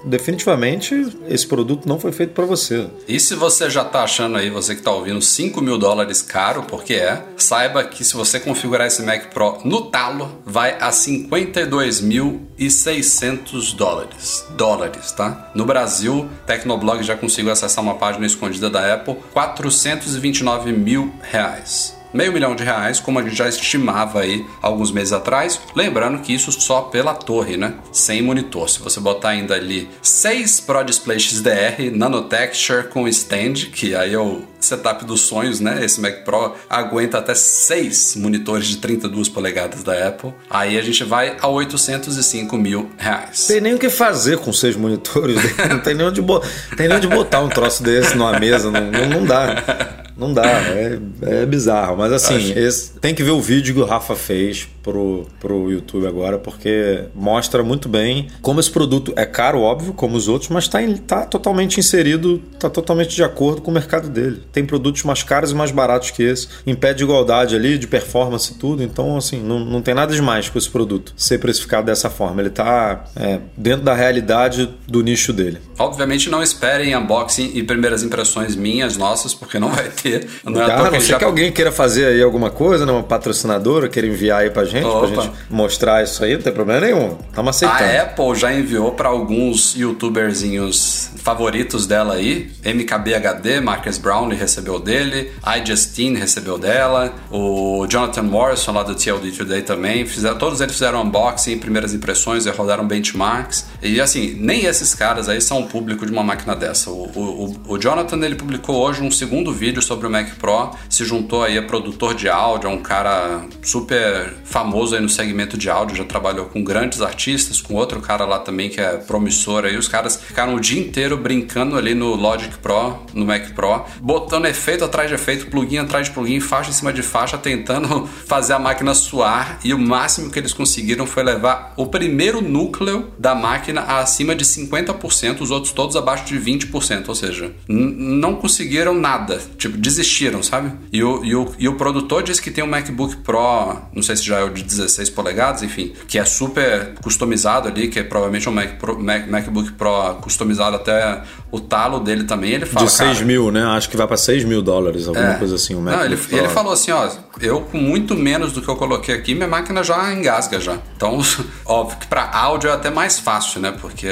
definitivamente 0.06 0.94
esse 1.28 1.46
produto 1.46 1.86
não 1.86 1.98
foi 1.98 2.10
feito 2.10 2.32
para 2.32 2.46
você. 2.46 2.86
E 3.06 3.20
se 3.20 3.34
você 3.34 3.68
já 3.68 3.82
está 3.82 4.04
achando 4.04 4.38
aí, 4.38 4.48
você 4.48 4.72
que 4.74 4.80
está 4.80 4.90
ouvindo, 4.90 5.20
5 5.20 5.60
mil 5.60 5.76
dólares 5.76 6.22
caro, 6.22 6.62
porque 6.62 6.94
é, 6.94 7.22
saiba 7.42 7.82
que 7.84 8.04
se 8.04 8.12
você 8.14 8.38
configurar 8.38 8.86
esse 8.86 9.02
Mac 9.02 9.32
Pro 9.32 9.58
no 9.64 9.90
talo, 9.90 10.42
vai 10.44 10.76
a 10.80 10.90
52.600 10.90 13.74
dólares. 13.74 14.44
Dólares, 14.56 15.10
tá? 15.12 15.50
No 15.54 15.64
Brasil, 15.64 16.28
Tecnoblog 16.46 17.02
já 17.02 17.16
conseguiu 17.16 17.52
acessar 17.52 17.82
uma 17.82 17.94
página 17.94 18.26
escondida 18.26 18.68
da 18.68 18.92
Apple, 18.94 19.16
429 19.32 20.72
mil 20.72 21.10
reais 21.22 21.98
meio 22.12 22.32
milhão 22.32 22.54
de 22.54 22.64
reais, 22.64 23.00
como 23.00 23.18
a 23.18 23.22
gente 23.22 23.36
já 23.36 23.48
estimava 23.48 24.20
aí 24.20 24.44
alguns 24.60 24.90
meses 24.90 25.12
atrás. 25.12 25.60
Lembrando 25.74 26.20
que 26.20 26.32
isso 26.32 26.52
só 26.52 26.82
pela 26.82 27.14
torre, 27.14 27.56
né? 27.56 27.74
Sem 27.92 28.22
monitor. 28.22 28.68
Se 28.68 28.80
você 28.80 29.00
botar 29.00 29.30
ainda 29.30 29.54
ali 29.54 29.88
6 30.02 30.60
Pro 30.60 30.84
Display 30.84 31.18
XDR 31.18 31.90
Nanotexture 31.92 32.88
com 32.88 33.08
stand, 33.08 33.70
que 33.72 33.94
aí 33.94 34.14
é 34.14 34.18
o 34.18 34.42
setup 34.60 35.04
dos 35.04 35.22
sonhos, 35.22 35.60
né? 35.60 35.84
Esse 35.84 36.00
Mac 36.00 36.24
Pro 36.24 36.54
aguenta 36.68 37.18
até 37.18 37.34
6 37.34 38.16
monitores 38.16 38.66
de 38.66 38.76
32 38.78 39.28
polegadas 39.28 39.82
da 39.82 40.08
Apple. 40.08 40.32
Aí 40.48 40.78
a 40.78 40.82
gente 40.82 41.04
vai 41.04 41.36
a 41.40 41.48
805 41.48 42.56
mil 42.56 42.90
reais. 42.96 43.46
Tem 43.46 43.60
nem 43.60 43.74
o 43.74 43.78
que 43.78 43.88
fazer 43.88 44.38
com 44.38 44.52
seis 44.52 44.76
monitores, 44.76 45.36
né? 45.36 45.68
não 45.70 45.80
tem 45.80 45.94
nem 45.94 46.06
onde, 46.06 46.22
bo... 46.22 46.40
tem 46.76 46.88
nem 46.88 46.96
onde 46.96 47.08
botar 47.08 47.40
um 47.40 47.48
troço 47.48 47.82
desse 47.82 48.16
numa 48.16 48.38
mesa, 48.38 48.70
não, 48.70 48.90
não, 48.90 49.08
não 49.08 49.24
dá. 49.24 49.96
Não 50.20 50.34
dá, 50.34 50.44
é, 50.44 50.98
é 51.22 51.46
bizarro. 51.46 51.96
Mas 51.96 52.12
assim, 52.12 52.52
esse, 52.54 52.92
tem 52.98 53.14
que 53.14 53.22
ver 53.22 53.30
o 53.30 53.40
vídeo 53.40 53.74
que 53.74 53.80
o 53.80 53.86
Rafa 53.86 54.14
fez 54.14 54.68
pro, 54.82 55.26
pro 55.40 55.72
YouTube 55.72 56.06
agora, 56.06 56.38
porque 56.38 57.04
mostra 57.14 57.62
muito 57.62 57.88
bem 57.88 58.28
como 58.42 58.60
esse 58.60 58.70
produto 58.70 59.14
é 59.16 59.24
caro, 59.24 59.60
óbvio, 59.60 59.94
como 59.94 60.18
os 60.18 60.28
outros, 60.28 60.50
mas 60.50 60.64
está 60.64 60.80
tá 61.06 61.24
totalmente 61.24 61.80
inserido, 61.80 62.42
está 62.52 62.68
totalmente 62.68 63.16
de 63.16 63.24
acordo 63.24 63.62
com 63.62 63.70
o 63.70 63.74
mercado 63.74 64.10
dele. 64.10 64.42
Tem 64.52 64.64
produtos 64.64 65.02
mais 65.02 65.22
caros 65.22 65.52
e 65.52 65.54
mais 65.54 65.70
baratos 65.70 66.10
que 66.10 66.22
esse, 66.22 66.48
em 66.66 66.74
pé 66.74 66.92
de 66.92 67.04
igualdade 67.04 67.54
ali, 67.54 67.78
de 67.78 67.86
performance 67.86 68.52
e 68.52 68.54
tudo. 68.56 68.82
Então, 68.82 69.16
assim, 69.16 69.40
não, 69.40 69.60
não 69.60 69.82
tem 69.82 69.94
nada 69.94 70.14
demais 70.14 70.48
com 70.48 70.58
esse 70.58 70.68
produto 70.68 71.12
ser 71.16 71.38
precificado 71.38 71.86
dessa 71.86 72.10
forma. 72.10 72.40
Ele 72.40 72.48
está 72.48 73.04
é, 73.16 73.38
dentro 73.56 73.84
da 73.84 73.94
realidade 73.94 74.70
do 74.86 75.02
nicho 75.02 75.32
dele. 75.32 75.58
Obviamente, 75.78 76.28
não 76.28 76.42
esperem 76.42 76.96
unboxing 76.96 77.52
e 77.54 77.62
primeiras 77.62 78.02
impressões 78.02 78.54
minhas, 78.54 78.96
nossas, 78.96 79.34
porque 79.34 79.58
não 79.58 79.70
vai 79.70 79.88
ter. 79.88 80.28
Não 80.44 80.62
é 80.62 80.66
Cara, 80.66 80.88
a 80.88 80.90
não 80.90 81.00
já... 81.00 81.18
que 81.18 81.24
alguém 81.24 81.52
queira 81.52 81.72
fazer 81.72 82.06
aí 82.06 82.22
alguma 82.22 82.50
coisa, 82.50 82.84
né? 82.84 82.92
uma 82.92 83.02
patrocinadora, 83.02 83.88
queira 83.88 84.06
enviar 84.06 84.40
aí 84.40 84.50
pra 84.50 84.64
gente, 84.64 84.84
Opa. 84.84 85.08
pra 85.08 85.22
gente 85.22 85.34
mostrar 85.48 86.02
isso 86.02 86.24
aí, 86.24 86.34
não 86.34 86.42
tem 86.42 86.52
problema 86.52 86.80
nenhum. 86.80 87.16
Estamos 87.28 87.56
aceitando. 87.56 87.90
A 87.90 88.02
Apple 88.02 88.34
já 88.34 88.52
enviou 88.52 88.92
para 88.92 89.08
alguns 89.08 89.74
youtuberzinhos 89.76 91.10
favoritos 91.16 91.86
dela 91.86 92.14
aí. 92.14 92.50
MKBHD, 92.64 93.60
Marcus 93.60 93.98
Brownlee 93.98 94.38
recebeu 94.40 94.80
dele, 94.80 95.30
iJustine 95.58 96.18
recebeu 96.18 96.58
dela, 96.58 97.14
o 97.30 97.86
Jonathan 97.88 98.22
Morrison 98.22 98.72
lá 98.72 98.82
do 98.82 98.94
TLD 98.94 99.32
Today 99.32 99.62
também. 99.62 100.06
Fizeram, 100.06 100.38
todos 100.38 100.60
eles 100.60 100.72
fizeram 100.72 101.02
unboxing, 101.02 101.58
primeiras 101.58 101.94
impressões 101.94 102.46
e 102.46 102.50
rodaram 102.50 102.86
benchmarks. 102.86 103.66
E 103.82 104.00
assim, 104.00 104.34
nem 104.38 104.64
esses 104.64 104.94
caras 104.94 105.28
aí 105.28 105.40
são 105.40 105.60
o 105.60 105.66
público 105.66 106.04
de 106.04 106.12
uma 106.12 106.22
máquina 106.22 106.56
dessa. 106.56 106.90
O, 106.90 107.04
o, 107.14 107.74
o 107.74 107.78
Jonathan 107.78 108.16
ele 108.24 108.34
publicou 108.34 108.76
hoje 108.76 109.02
um 109.02 109.10
segundo 109.10 109.52
vídeo 109.52 109.82
sobre 109.82 110.06
o 110.06 110.10
Mac 110.10 110.34
Pro, 110.38 110.70
se 110.88 111.04
juntou 111.04 111.44
aí 111.44 111.58
a 111.58 111.62
produtor 111.62 112.14
de 112.14 112.28
áudio, 112.28 112.68
é 112.68 112.72
um 112.72 112.82
cara 112.82 113.44
super 113.62 114.34
famoso 114.44 114.94
aí 114.94 115.00
no 115.00 115.08
segmento 115.08 115.56
de 115.56 115.68
áudio, 115.70 115.96
já 115.96 116.04
trabalhou 116.04 116.46
com 116.46 116.62
grandes 116.62 117.00
artistas, 117.02 117.60
com 117.60 117.74
outro 117.74 118.00
cara 118.00 118.24
lá 118.24 118.38
também 118.38 118.68
que 118.68 118.80
é 118.80 118.96
promissor 118.96 119.64
aí. 119.64 119.76
Os 119.76 119.88
caras 119.88 120.16
ficaram 120.16 120.54
o 120.54 120.60
dia 120.60 120.80
inteiro 120.80 121.16
brincando 121.16 121.76
ali 121.76 121.94
no 121.94 122.14
Logic 122.14 122.56
Pro, 122.58 122.98
no 123.12 123.24
Mac 123.24 123.50
Pro, 123.50 123.84
botando 124.30 124.46
efeito 124.46 124.84
atrás 124.84 125.08
de 125.08 125.16
efeito, 125.16 125.48
plugin 125.48 125.78
atrás 125.78 126.06
de 126.06 126.12
plugin, 126.12 126.38
faixa 126.38 126.70
em 126.70 126.72
cima 126.72 126.92
de 126.92 127.02
faixa, 127.02 127.36
tentando 127.36 128.06
fazer 128.26 128.52
a 128.52 128.58
máquina 128.60 128.94
suar. 128.94 129.58
E 129.64 129.74
o 129.74 129.78
máximo 129.78 130.30
que 130.30 130.38
eles 130.38 130.52
conseguiram 130.52 131.04
foi 131.04 131.24
levar 131.24 131.74
o 131.76 131.86
primeiro 131.86 132.40
núcleo 132.40 133.10
da 133.18 133.34
máquina 133.34 133.80
acima 133.80 134.36
de 134.36 134.44
50%, 134.44 135.40
os 135.40 135.50
outros 135.50 135.72
todos 135.72 135.96
abaixo 135.96 136.24
de 136.26 136.38
20%, 136.38 137.08
ou 137.08 137.14
seja, 137.14 137.52
não 137.66 138.36
conseguiram 138.36 138.94
nada. 138.94 139.40
Tipo, 139.58 139.76
desistiram, 139.76 140.44
sabe? 140.44 140.72
E 140.92 141.02
o, 141.02 141.24
e 141.24 141.34
o, 141.34 141.52
e 141.58 141.68
o 141.68 141.74
produtor 141.74 142.22
disse 142.22 142.40
que 142.40 142.52
tem 142.52 142.62
um 142.62 142.68
MacBook 142.68 143.16
Pro, 143.16 143.78
não 143.92 144.02
sei 144.02 144.14
se 144.14 144.24
já 144.24 144.38
é 144.38 144.44
o 144.44 144.50
de 144.50 144.62
16 144.62 145.10
polegadas, 145.10 145.64
enfim, 145.64 145.92
que 146.06 146.18
é 146.18 146.24
super 146.24 146.94
customizado 147.02 147.66
ali, 147.66 147.88
que 147.88 147.98
é 147.98 148.04
provavelmente 148.04 148.48
um 148.48 148.52
Mac 148.52 148.78
Pro, 148.78 149.02
Mac, 149.02 149.26
MacBook 149.26 149.72
Pro 149.72 150.18
customizado 150.22 150.76
até 150.76 151.22
o 151.50 151.58
talo 151.58 151.98
dele 151.98 152.24
também. 152.24 152.52
Ele 152.52 152.66
fala. 152.66 152.86
De 152.86 152.92
6 152.92 153.12
cara, 153.14 153.24
mil, 153.24 153.50
né? 153.50 153.64
Acho 153.64 153.88
que 153.88 153.96
vai 153.96 154.06
para 154.06 154.19
6 154.20 154.44
mil 154.44 154.62
dólares, 154.62 155.08
alguma 155.08 155.32
é, 155.32 155.38
coisa 155.38 155.56
assim. 155.56 155.74
O 155.74 155.80
não, 155.80 156.04
ele, 156.04 156.18
ele 156.30 156.48
falou 156.48 156.72
assim: 156.72 156.90
ó, 156.92 157.08
eu 157.40 157.60
com 157.62 157.78
muito 157.78 158.14
menos 158.14 158.52
do 158.52 158.62
que 158.62 158.68
eu 158.68 158.76
coloquei 158.76 159.14
aqui, 159.14 159.34
minha 159.34 159.48
máquina 159.48 159.82
já 159.82 160.12
engasga 160.12 160.60
já. 160.60 160.78
Então, 160.96 161.20
óbvio 161.66 161.98
que 161.98 162.06
para 162.06 162.30
áudio 162.30 162.70
é 162.70 162.72
até 162.72 162.90
mais 162.90 163.18
fácil, 163.18 163.60
né? 163.60 163.74
Porque 163.80 164.08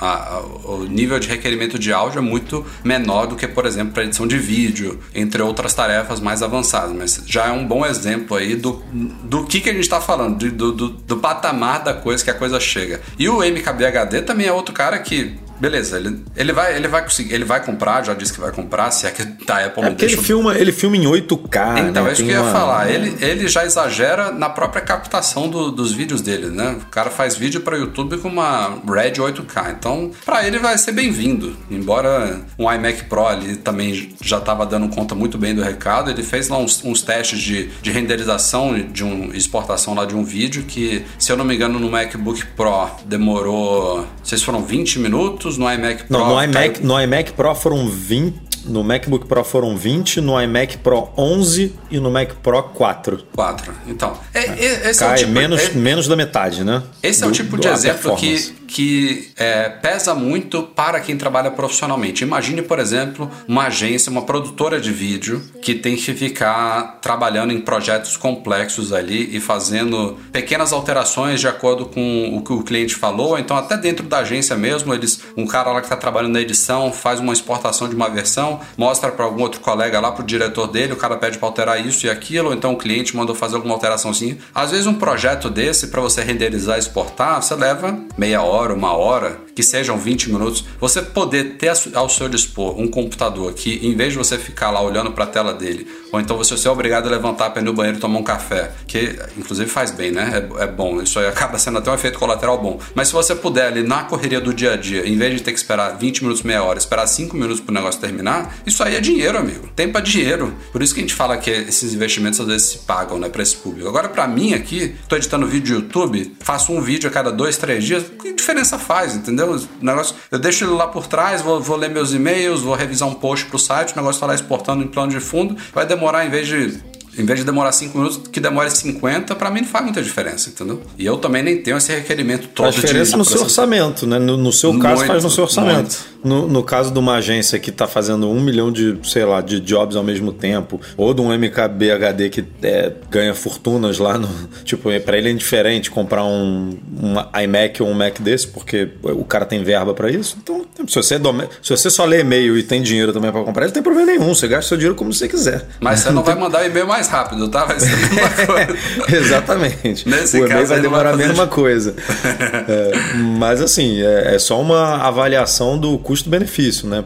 a, 0.00 0.06
a, 0.06 0.40
o 0.40 0.84
nível 0.84 1.18
de 1.18 1.28
requerimento 1.28 1.78
de 1.78 1.92
áudio 1.92 2.18
é 2.18 2.22
muito 2.22 2.64
menor 2.84 3.26
do 3.26 3.36
que, 3.36 3.46
por 3.46 3.66
exemplo, 3.66 3.92
para 3.92 4.04
edição 4.04 4.26
de 4.26 4.38
vídeo, 4.38 4.98
entre 5.14 5.42
outras 5.42 5.74
tarefas 5.74 6.20
mais 6.20 6.42
avançadas. 6.42 6.92
Mas 6.92 7.22
já 7.26 7.46
é 7.46 7.52
um 7.52 7.66
bom 7.66 7.84
exemplo 7.84 8.36
aí 8.36 8.56
do, 8.56 8.82
do 9.24 9.44
que, 9.44 9.60
que 9.60 9.70
a 9.70 9.72
gente 9.72 9.82
está 9.82 10.00
falando, 10.00 10.50
do, 10.50 10.72
do, 10.72 10.88
do 10.88 11.16
patamar 11.16 11.82
da 11.82 11.94
coisa 11.94 12.22
que 12.22 12.30
a 12.30 12.34
coisa 12.34 12.60
chega. 12.60 13.00
E 13.18 13.28
o 13.28 13.38
MKBHD 13.38 14.22
também 14.22 14.46
é 14.46 14.52
outro 14.52 14.74
cara 14.74 14.98
que 14.98 15.36
beleza, 15.60 15.96
ele, 15.96 16.24
ele, 16.36 16.52
vai, 16.52 16.76
ele 16.76 16.88
vai 16.88 17.02
conseguir, 17.02 17.34
ele 17.34 17.44
vai 17.44 17.64
comprar, 17.64 18.04
já 18.04 18.14
disse 18.14 18.32
que 18.32 18.40
vai 18.40 18.52
comprar, 18.52 18.90
se 18.90 19.06
é 19.06 19.10
que 19.10 19.24
da 19.44 19.64
Apple 19.64 19.82
é 19.82 19.86
não 19.86 19.94
deixa... 19.94 20.14
ele 20.16 20.22
filma, 20.22 20.54
ele 20.56 20.72
filma 20.72 20.96
em 20.96 21.04
8K, 21.04 21.88
Então, 21.88 22.04
né? 22.04 22.10
é 22.10 22.12
isso 22.12 22.24
que 22.24 22.30
eu 22.30 22.44
ia 22.44 22.52
falar. 22.52 22.90
Ele, 22.90 23.16
ele 23.20 23.48
já 23.48 23.64
exagera 23.64 24.30
na 24.30 24.48
própria 24.48 24.82
captação 24.82 25.48
do, 25.48 25.70
dos 25.70 25.92
vídeos 25.92 26.20
dele, 26.20 26.46
né? 26.48 26.76
O 26.80 26.86
cara 26.86 27.10
faz 27.10 27.36
vídeo 27.36 27.60
para 27.60 27.76
YouTube 27.76 28.18
com 28.18 28.28
uma 28.28 28.78
Red 28.86 29.12
8K. 29.12 29.72
Então, 29.78 30.10
para 30.24 30.46
ele 30.46 30.58
vai 30.58 30.76
ser 30.78 30.92
bem-vindo. 30.92 31.56
Embora 31.70 32.40
um 32.58 32.70
iMac 32.72 33.04
Pro 33.04 33.26
ali 33.26 33.56
também 33.56 34.10
já 34.20 34.38
estava 34.38 34.66
dando 34.66 34.88
conta 34.88 35.14
muito 35.14 35.38
bem 35.38 35.54
do 35.54 35.62
recado, 35.62 36.10
ele 36.10 36.22
fez 36.22 36.48
lá 36.48 36.58
uns, 36.58 36.82
uns 36.84 37.02
testes 37.02 37.38
de, 37.38 37.68
de 37.82 37.90
renderização, 37.90 38.78
de 38.78 39.04
um, 39.04 39.32
exportação 39.32 39.94
lá 39.94 40.04
de 40.04 40.14
um 40.14 40.24
vídeo 40.24 40.64
que, 40.64 41.04
se 41.18 41.32
eu 41.32 41.36
não 41.36 41.44
me 41.44 41.54
engano, 41.54 41.78
no 41.78 41.90
MacBook 41.90 42.44
Pro 42.56 42.88
demorou, 43.06 43.98
não 43.98 44.06
sei 44.24 44.38
se 44.38 44.44
foram 44.44 44.62
20 44.62 44.98
minutos 44.98 45.47
minutos, 45.48 45.58
no 45.58 45.72
iMac 45.72 46.04
Pro. 46.04 46.18
Não, 46.18 46.28
no 46.28 46.42
iMac, 46.42 46.84
no 46.84 47.00
iMac 47.00 47.32
Pro 47.32 47.54
foram 47.54 47.88
20. 47.88 48.48
No 48.64 48.84
MacBook 48.84 49.26
Pro 49.26 49.42
foram 49.44 49.76
20, 49.76 50.20
no 50.20 50.38
iMac 50.38 50.78
Pro 50.78 51.08
11 51.16 51.74
e 51.90 51.98
no 51.98 52.10
Mac 52.10 52.34
Pro 52.42 52.62
4. 52.62 53.24
4. 53.34 53.72
Então, 53.86 54.18
é, 54.34 54.40
é, 54.40 54.90
esse 54.90 54.98
Cai 54.98 55.10
é 55.10 55.14
o 55.14 55.16
tipo, 55.16 55.30
menos, 55.30 55.60
é, 55.62 55.72
menos 55.72 56.06
da 56.06 56.14
metade, 56.14 56.64
né? 56.64 56.82
Esse 57.02 57.20
do, 57.20 57.26
é 57.26 57.28
o 57.28 57.32
tipo 57.32 57.56
de 57.56 57.66
exemplo 57.66 58.14
que 58.16 58.54
que 58.68 59.30
é, 59.36 59.70
pesa 59.70 60.14
muito 60.14 60.62
para 60.62 61.00
quem 61.00 61.16
trabalha 61.16 61.50
profissionalmente. 61.50 62.22
Imagine, 62.22 62.62
por 62.62 62.78
exemplo, 62.78 63.28
uma 63.48 63.64
agência, 63.64 64.12
uma 64.12 64.22
produtora 64.22 64.78
de 64.78 64.92
vídeo 64.92 65.42
que 65.62 65.74
tem 65.74 65.96
que 65.96 66.12
ficar 66.12 66.98
trabalhando 67.00 67.52
em 67.52 67.60
projetos 67.60 68.16
complexos 68.16 68.92
ali 68.92 69.34
e 69.34 69.40
fazendo 69.40 70.18
pequenas 70.30 70.72
alterações 70.72 71.40
de 71.40 71.48
acordo 71.48 71.86
com 71.86 72.36
o 72.36 72.42
que 72.42 72.52
o 72.52 72.62
cliente 72.62 72.94
falou. 72.94 73.38
Então, 73.38 73.56
até 73.56 73.76
dentro 73.76 74.06
da 74.06 74.18
agência 74.18 74.54
mesmo, 74.54 74.92
eles, 74.92 75.20
um 75.36 75.46
cara 75.46 75.72
lá 75.72 75.80
que 75.80 75.86
está 75.86 75.96
trabalhando 75.96 76.34
na 76.34 76.40
edição 76.40 76.92
faz 76.92 77.20
uma 77.20 77.32
exportação 77.32 77.88
de 77.88 77.96
uma 77.96 78.10
versão, 78.10 78.60
mostra 78.76 79.10
para 79.10 79.24
algum 79.24 79.42
outro 79.42 79.60
colega 79.60 79.98
lá, 79.98 80.12
para 80.12 80.22
o 80.22 80.26
diretor 80.26 80.66
dele, 80.66 80.92
o 80.92 80.96
cara 80.96 81.16
pede 81.16 81.38
para 81.38 81.48
alterar 81.48 81.84
isso 81.84 82.06
e 82.06 82.10
aquilo, 82.10 82.48
ou 82.48 82.54
então 82.54 82.74
o 82.74 82.76
cliente 82.76 83.16
mandou 83.16 83.34
fazer 83.34 83.56
alguma 83.56 83.74
alteraçãozinha. 83.74 84.36
Às 84.54 84.72
vezes, 84.72 84.86
um 84.86 84.94
projeto 84.94 85.48
desse, 85.48 85.86
para 85.86 86.02
você 86.02 86.22
renderizar 86.22 86.76
e 86.76 86.80
exportar, 86.80 87.42
você 87.42 87.54
leva 87.54 87.98
meia 88.16 88.42
hora 88.42 88.57
hora, 88.58 88.74
uma 88.74 88.92
hora, 88.92 89.40
que 89.54 89.62
sejam 89.62 89.96
20 89.96 90.30
minutos, 90.30 90.64
você 90.80 91.00
poder 91.00 91.56
ter 91.56 91.72
ao 91.94 92.08
seu 92.08 92.28
dispor 92.28 92.78
um 92.78 92.88
computador 92.88 93.52
que, 93.52 93.86
em 93.86 93.94
vez 93.96 94.12
de 94.12 94.18
você 94.18 94.36
ficar 94.36 94.70
lá 94.70 94.80
olhando 94.82 95.12
para 95.12 95.24
a 95.24 95.28
tela 95.28 95.54
dele, 95.54 95.86
ou 96.12 96.20
então 96.20 96.36
você 96.36 96.56
ser 96.56 96.68
obrigado 96.68 97.06
a 97.06 97.10
levantar 97.10 97.50
para 97.50 97.62
ir 97.62 97.64
no 97.64 97.72
banheiro 97.72 97.98
e 97.98 98.00
tomar 98.00 98.18
um 98.18 98.22
café, 98.22 98.72
que 98.86 99.18
inclusive 99.36 99.68
faz 99.68 99.90
bem, 99.90 100.10
né? 100.10 100.48
É, 100.58 100.64
é, 100.64 100.66
bom, 100.66 101.00
isso 101.02 101.18
aí 101.18 101.26
acaba 101.28 101.58
sendo 101.58 101.78
até 101.78 101.90
um 101.90 101.94
efeito 101.94 102.18
colateral 102.18 102.58
bom. 102.58 102.80
Mas 102.94 103.08
se 103.08 103.14
você 103.14 103.34
puder 103.34 103.66
ali 103.66 103.82
na 103.82 104.04
correria 104.04 104.40
do 104.40 104.52
dia 104.52 104.72
a 104.72 104.76
dia, 104.76 105.06
em 105.06 105.16
vez 105.16 105.34
de 105.34 105.42
ter 105.42 105.52
que 105.52 105.58
esperar 105.58 105.96
20 105.96 106.22
minutos, 106.22 106.42
meia 106.42 106.62
hora, 106.62 106.78
esperar 106.78 107.06
5 107.06 107.36
minutos 107.36 107.60
para 107.60 107.72
o 107.72 107.74
negócio 107.74 108.00
terminar, 108.00 108.56
isso 108.66 108.82
aí 108.82 108.96
é 108.96 109.00
dinheiro, 109.00 109.38
amigo. 109.38 109.68
Tempo 109.74 109.98
é 109.98 110.00
dinheiro. 110.00 110.54
Por 110.72 110.82
isso 110.82 110.94
que 110.94 111.00
a 111.00 111.02
gente 111.02 111.14
fala 111.14 111.36
que 111.36 111.50
esses 111.50 111.94
investimentos 111.94 112.40
às 112.40 112.46
vezes 112.46 112.68
se 112.68 112.78
pagam, 112.78 113.18
né, 113.18 113.28
para 113.28 113.42
esse 113.42 113.56
público. 113.56 113.88
Agora, 113.88 114.08
para 114.08 114.26
mim 114.26 114.54
aqui, 114.54 114.94
tô 115.08 115.16
editando 115.16 115.46
vídeo 115.46 115.80
do 115.80 115.84
YouTube, 115.84 116.36
faço 116.40 116.72
um 116.72 116.80
vídeo 116.80 117.08
a 117.08 117.12
cada 117.12 117.30
dois, 117.30 117.56
três 117.56 117.84
dias, 117.84 118.04
que 118.20 118.32
diferença 118.32 118.78
faz, 118.78 119.14
entendeu? 119.14 119.54
O 119.54 119.84
negócio, 119.84 120.14
eu 120.30 120.38
deixo 120.38 120.64
ele 120.64 120.72
lá 120.72 120.86
por 120.86 121.06
trás, 121.06 121.42
vou, 121.42 121.60
vou 121.60 121.76
ler 121.76 121.90
meus 121.90 122.12
e-mails, 122.12 122.62
vou 122.62 122.74
revisar 122.74 123.08
um 123.08 123.14
post 123.14 123.46
pro 123.46 123.58
site, 123.58 123.92
o 123.92 123.96
negócio 123.96 124.20
tá 124.20 124.26
lá 124.26 124.34
exportando 124.34 124.82
em 124.82 124.88
plano 124.88 125.10
de 125.10 125.20
fundo, 125.20 125.56
vai 125.72 125.86
demorar 125.86 125.97
em 126.26 126.30
vez 126.30 126.46
de 126.46 126.80
em 127.18 127.24
vez 127.24 127.40
de 127.40 127.44
demorar 127.44 127.72
5 127.72 127.98
minutos, 127.98 128.20
que 128.30 128.40
demore 128.40 128.70
50, 128.70 129.34
para 129.34 129.50
mim 129.50 129.60
não 129.60 129.68
faz 129.68 129.84
muita 129.84 130.02
diferença, 130.02 130.50
entendeu? 130.50 130.80
E 130.96 131.04
eu 131.04 131.18
também 131.18 131.42
nem 131.42 131.60
tenho 131.60 131.76
esse 131.76 131.92
requerimento 131.92 132.48
todo. 132.48 132.66
Faz 132.66 132.76
diferença 132.76 133.16
no 133.16 133.24
seu 133.24 133.42
orçamento, 133.42 134.06
né? 134.06 134.18
No, 134.18 134.36
no 134.36 134.52
seu 134.52 134.72
muito, 134.72 134.82
caso, 134.82 135.04
faz 135.04 135.24
no 135.24 135.30
seu 135.30 135.44
orçamento. 135.44 135.98
No, 136.22 136.48
no, 136.48 136.62
caso 136.64 136.90
de 136.90 136.98
uma 136.98 137.14
agência 137.14 137.58
que 137.58 137.70
está 137.70 137.86
fazendo 137.86 138.28
um 138.28 138.40
milhão 138.40 138.72
de, 138.72 138.98
sei 139.04 139.24
lá, 139.24 139.40
de 139.40 139.60
jobs 139.60 139.96
ao 139.96 140.02
mesmo 140.02 140.32
tempo, 140.32 140.80
ou 140.96 141.14
de 141.14 141.20
um 141.20 141.32
MKBHD 141.32 142.28
que 142.30 142.44
é, 142.62 142.92
ganha 143.10 143.34
fortunas 143.34 143.98
lá 143.98 144.18
no. 144.18 144.28
Tipo, 144.64 144.88
para 145.00 145.16
ele 145.16 145.28
é 145.28 145.32
indiferente 145.32 145.90
comprar 145.90 146.24
um, 146.24 146.76
um 147.00 147.40
iMac 147.42 147.82
ou 147.82 147.88
um 147.88 147.94
Mac 147.94 148.20
desse, 148.20 148.46
porque 148.46 148.90
o 149.02 149.24
cara 149.24 149.46
tem 149.46 149.62
verba 149.62 149.94
para 149.94 150.10
isso. 150.10 150.36
Então, 150.42 150.66
se 150.86 150.94
você, 150.94 151.14
é 151.14 151.18
se 151.62 151.70
você 151.70 151.90
só 151.90 152.04
lê 152.04 152.20
e-mail 152.20 152.56
e 152.58 152.62
tem 152.62 152.82
dinheiro 152.82 153.12
também 153.12 153.30
para 153.32 153.42
comprar, 153.42 153.64
não 153.66 153.72
tem 153.72 153.82
problema 153.82 154.06
nenhum. 154.06 154.34
Você 154.34 154.46
gasta 154.46 154.68
seu 154.68 154.76
dinheiro 154.76 154.94
como 154.94 155.12
você 155.12 155.28
quiser. 155.28 155.66
Mas 155.80 156.00
você 156.00 156.10
não, 156.10 156.22
vai 156.24 156.34
mandar 156.34 156.64
e-mail 156.66 156.86
mais 156.86 157.07
rápido, 157.08 157.48
tá? 157.48 157.64
Vai 157.64 157.80
ser 157.80 157.92
a 157.92 157.96
mesma 157.96 158.46
coisa. 158.46 159.16
Exatamente. 159.16 160.08
Nesse 160.08 160.40
o 160.40 160.46
e-mail 160.46 160.66
vai 160.66 160.80
demorar 160.80 161.14
a 161.14 161.16
mesma 161.16 161.46
coisa. 161.46 161.94
é, 162.68 162.92
mas 163.38 163.60
assim, 163.60 164.00
é, 164.02 164.34
é, 164.34 164.38
só 164.38 164.60
uma 164.60 164.96
avaliação 164.96 165.78
do 165.78 165.98
custo-benefício, 165.98 166.88
né? 166.88 167.04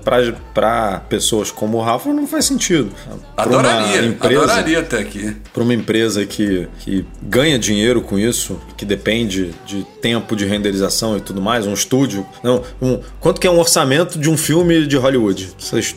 Para 0.54 1.00
pessoas 1.08 1.50
como 1.50 1.78
o 1.78 1.82
Rafa 1.82 2.12
não 2.12 2.26
faz 2.26 2.44
sentido. 2.44 2.90
Adoraria, 3.36 4.04
empresa, 4.04 4.44
adoraria 4.44 4.82
ter 4.82 4.98
aqui. 4.98 5.36
Para 5.52 5.62
uma 5.62 5.74
empresa 5.74 6.24
que, 6.26 6.68
que 6.80 7.04
ganha 7.22 7.58
dinheiro 7.58 8.02
com 8.02 8.18
isso, 8.18 8.60
que 8.76 8.84
depende 8.84 9.52
de 9.66 9.84
tempo 10.00 10.34
de 10.36 10.44
renderização 10.44 11.16
e 11.16 11.20
tudo 11.20 11.40
mais, 11.40 11.66
um 11.66 11.72
estúdio. 11.72 12.26
Não, 12.42 12.62
um, 12.80 13.00
quanto 13.20 13.40
que 13.40 13.46
é 13.46 13.50
um 13.50 13.58
orçamento 13.58 14.18
de 14.18 14.28
um 14.28 14.36
filme 14.36 14.86
de 14.86 14.96
Hollywood? 14.96 15.50
Vocês 15.58 15.94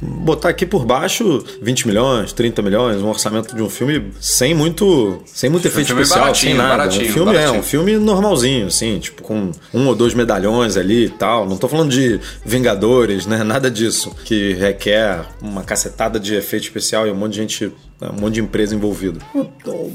botar 0.00 0.50
aqui 0.50 0.66
por 0.66 0.84
baixo 0.84 1.44
20 1.60 1.86
milhões, 1.86 2.32
30 2.32 2.62
milhões, 2.62 3.02
um 3.06 3.10
orçamento 3.10 3.54
de 3.54 3.62
um 3.62 3.70
filme 3.70 4.12
sem 4.20 4.54
muito, 4.54 5.22
sem 5.26 5.48
muito 5.48 5.66
efeito 5.66 5.92
especial, 5.92 6.34
sem 6.34 6.54
nada. 6.54 6.88
Um 6.88 6.90
filme 6.90 7.32
baratinho. 7.32 7.54
é 7.54 7.58
um 7.58 7.62
filme 7.62 7.96
normalzinho, 7.96 8.66
assim, 8.66 8.98
tipo 8.98 9.22
com 9.22 9.50
um 9.72 9.86
ou 9.86 9.94
dois 9.94 10.14
medalhões 10.14 10.76
ali 10.76 11.06
e 11.06 11.10
tal. 11.10 11.48
Não 11.48 11.56
tô 11.56 11.68
falando 11.68 11.90
de 11.90 12.20
Vingadores, 12.44 13.26
né? 13.26 13.42
Nada 13.42 13.70
disso 13.70 14.14
que 14.24 14.54
requer 14.54 15.24
uma 15.40 15.62
cacetada 15.62 16.18
de 16.18 16.34
efeito 16.34 16.64
especial 16.64 17.06
e 17.06 17.10
um 17.10 17.14
monte 17.14 17.32
de 17.32 17.38
gente 17.38 17.72
um 18.00 18.20
monte 18.20 18.34
de 18.34 18.40
empresa 18.40 18.74
envolvida. 18.74 19.20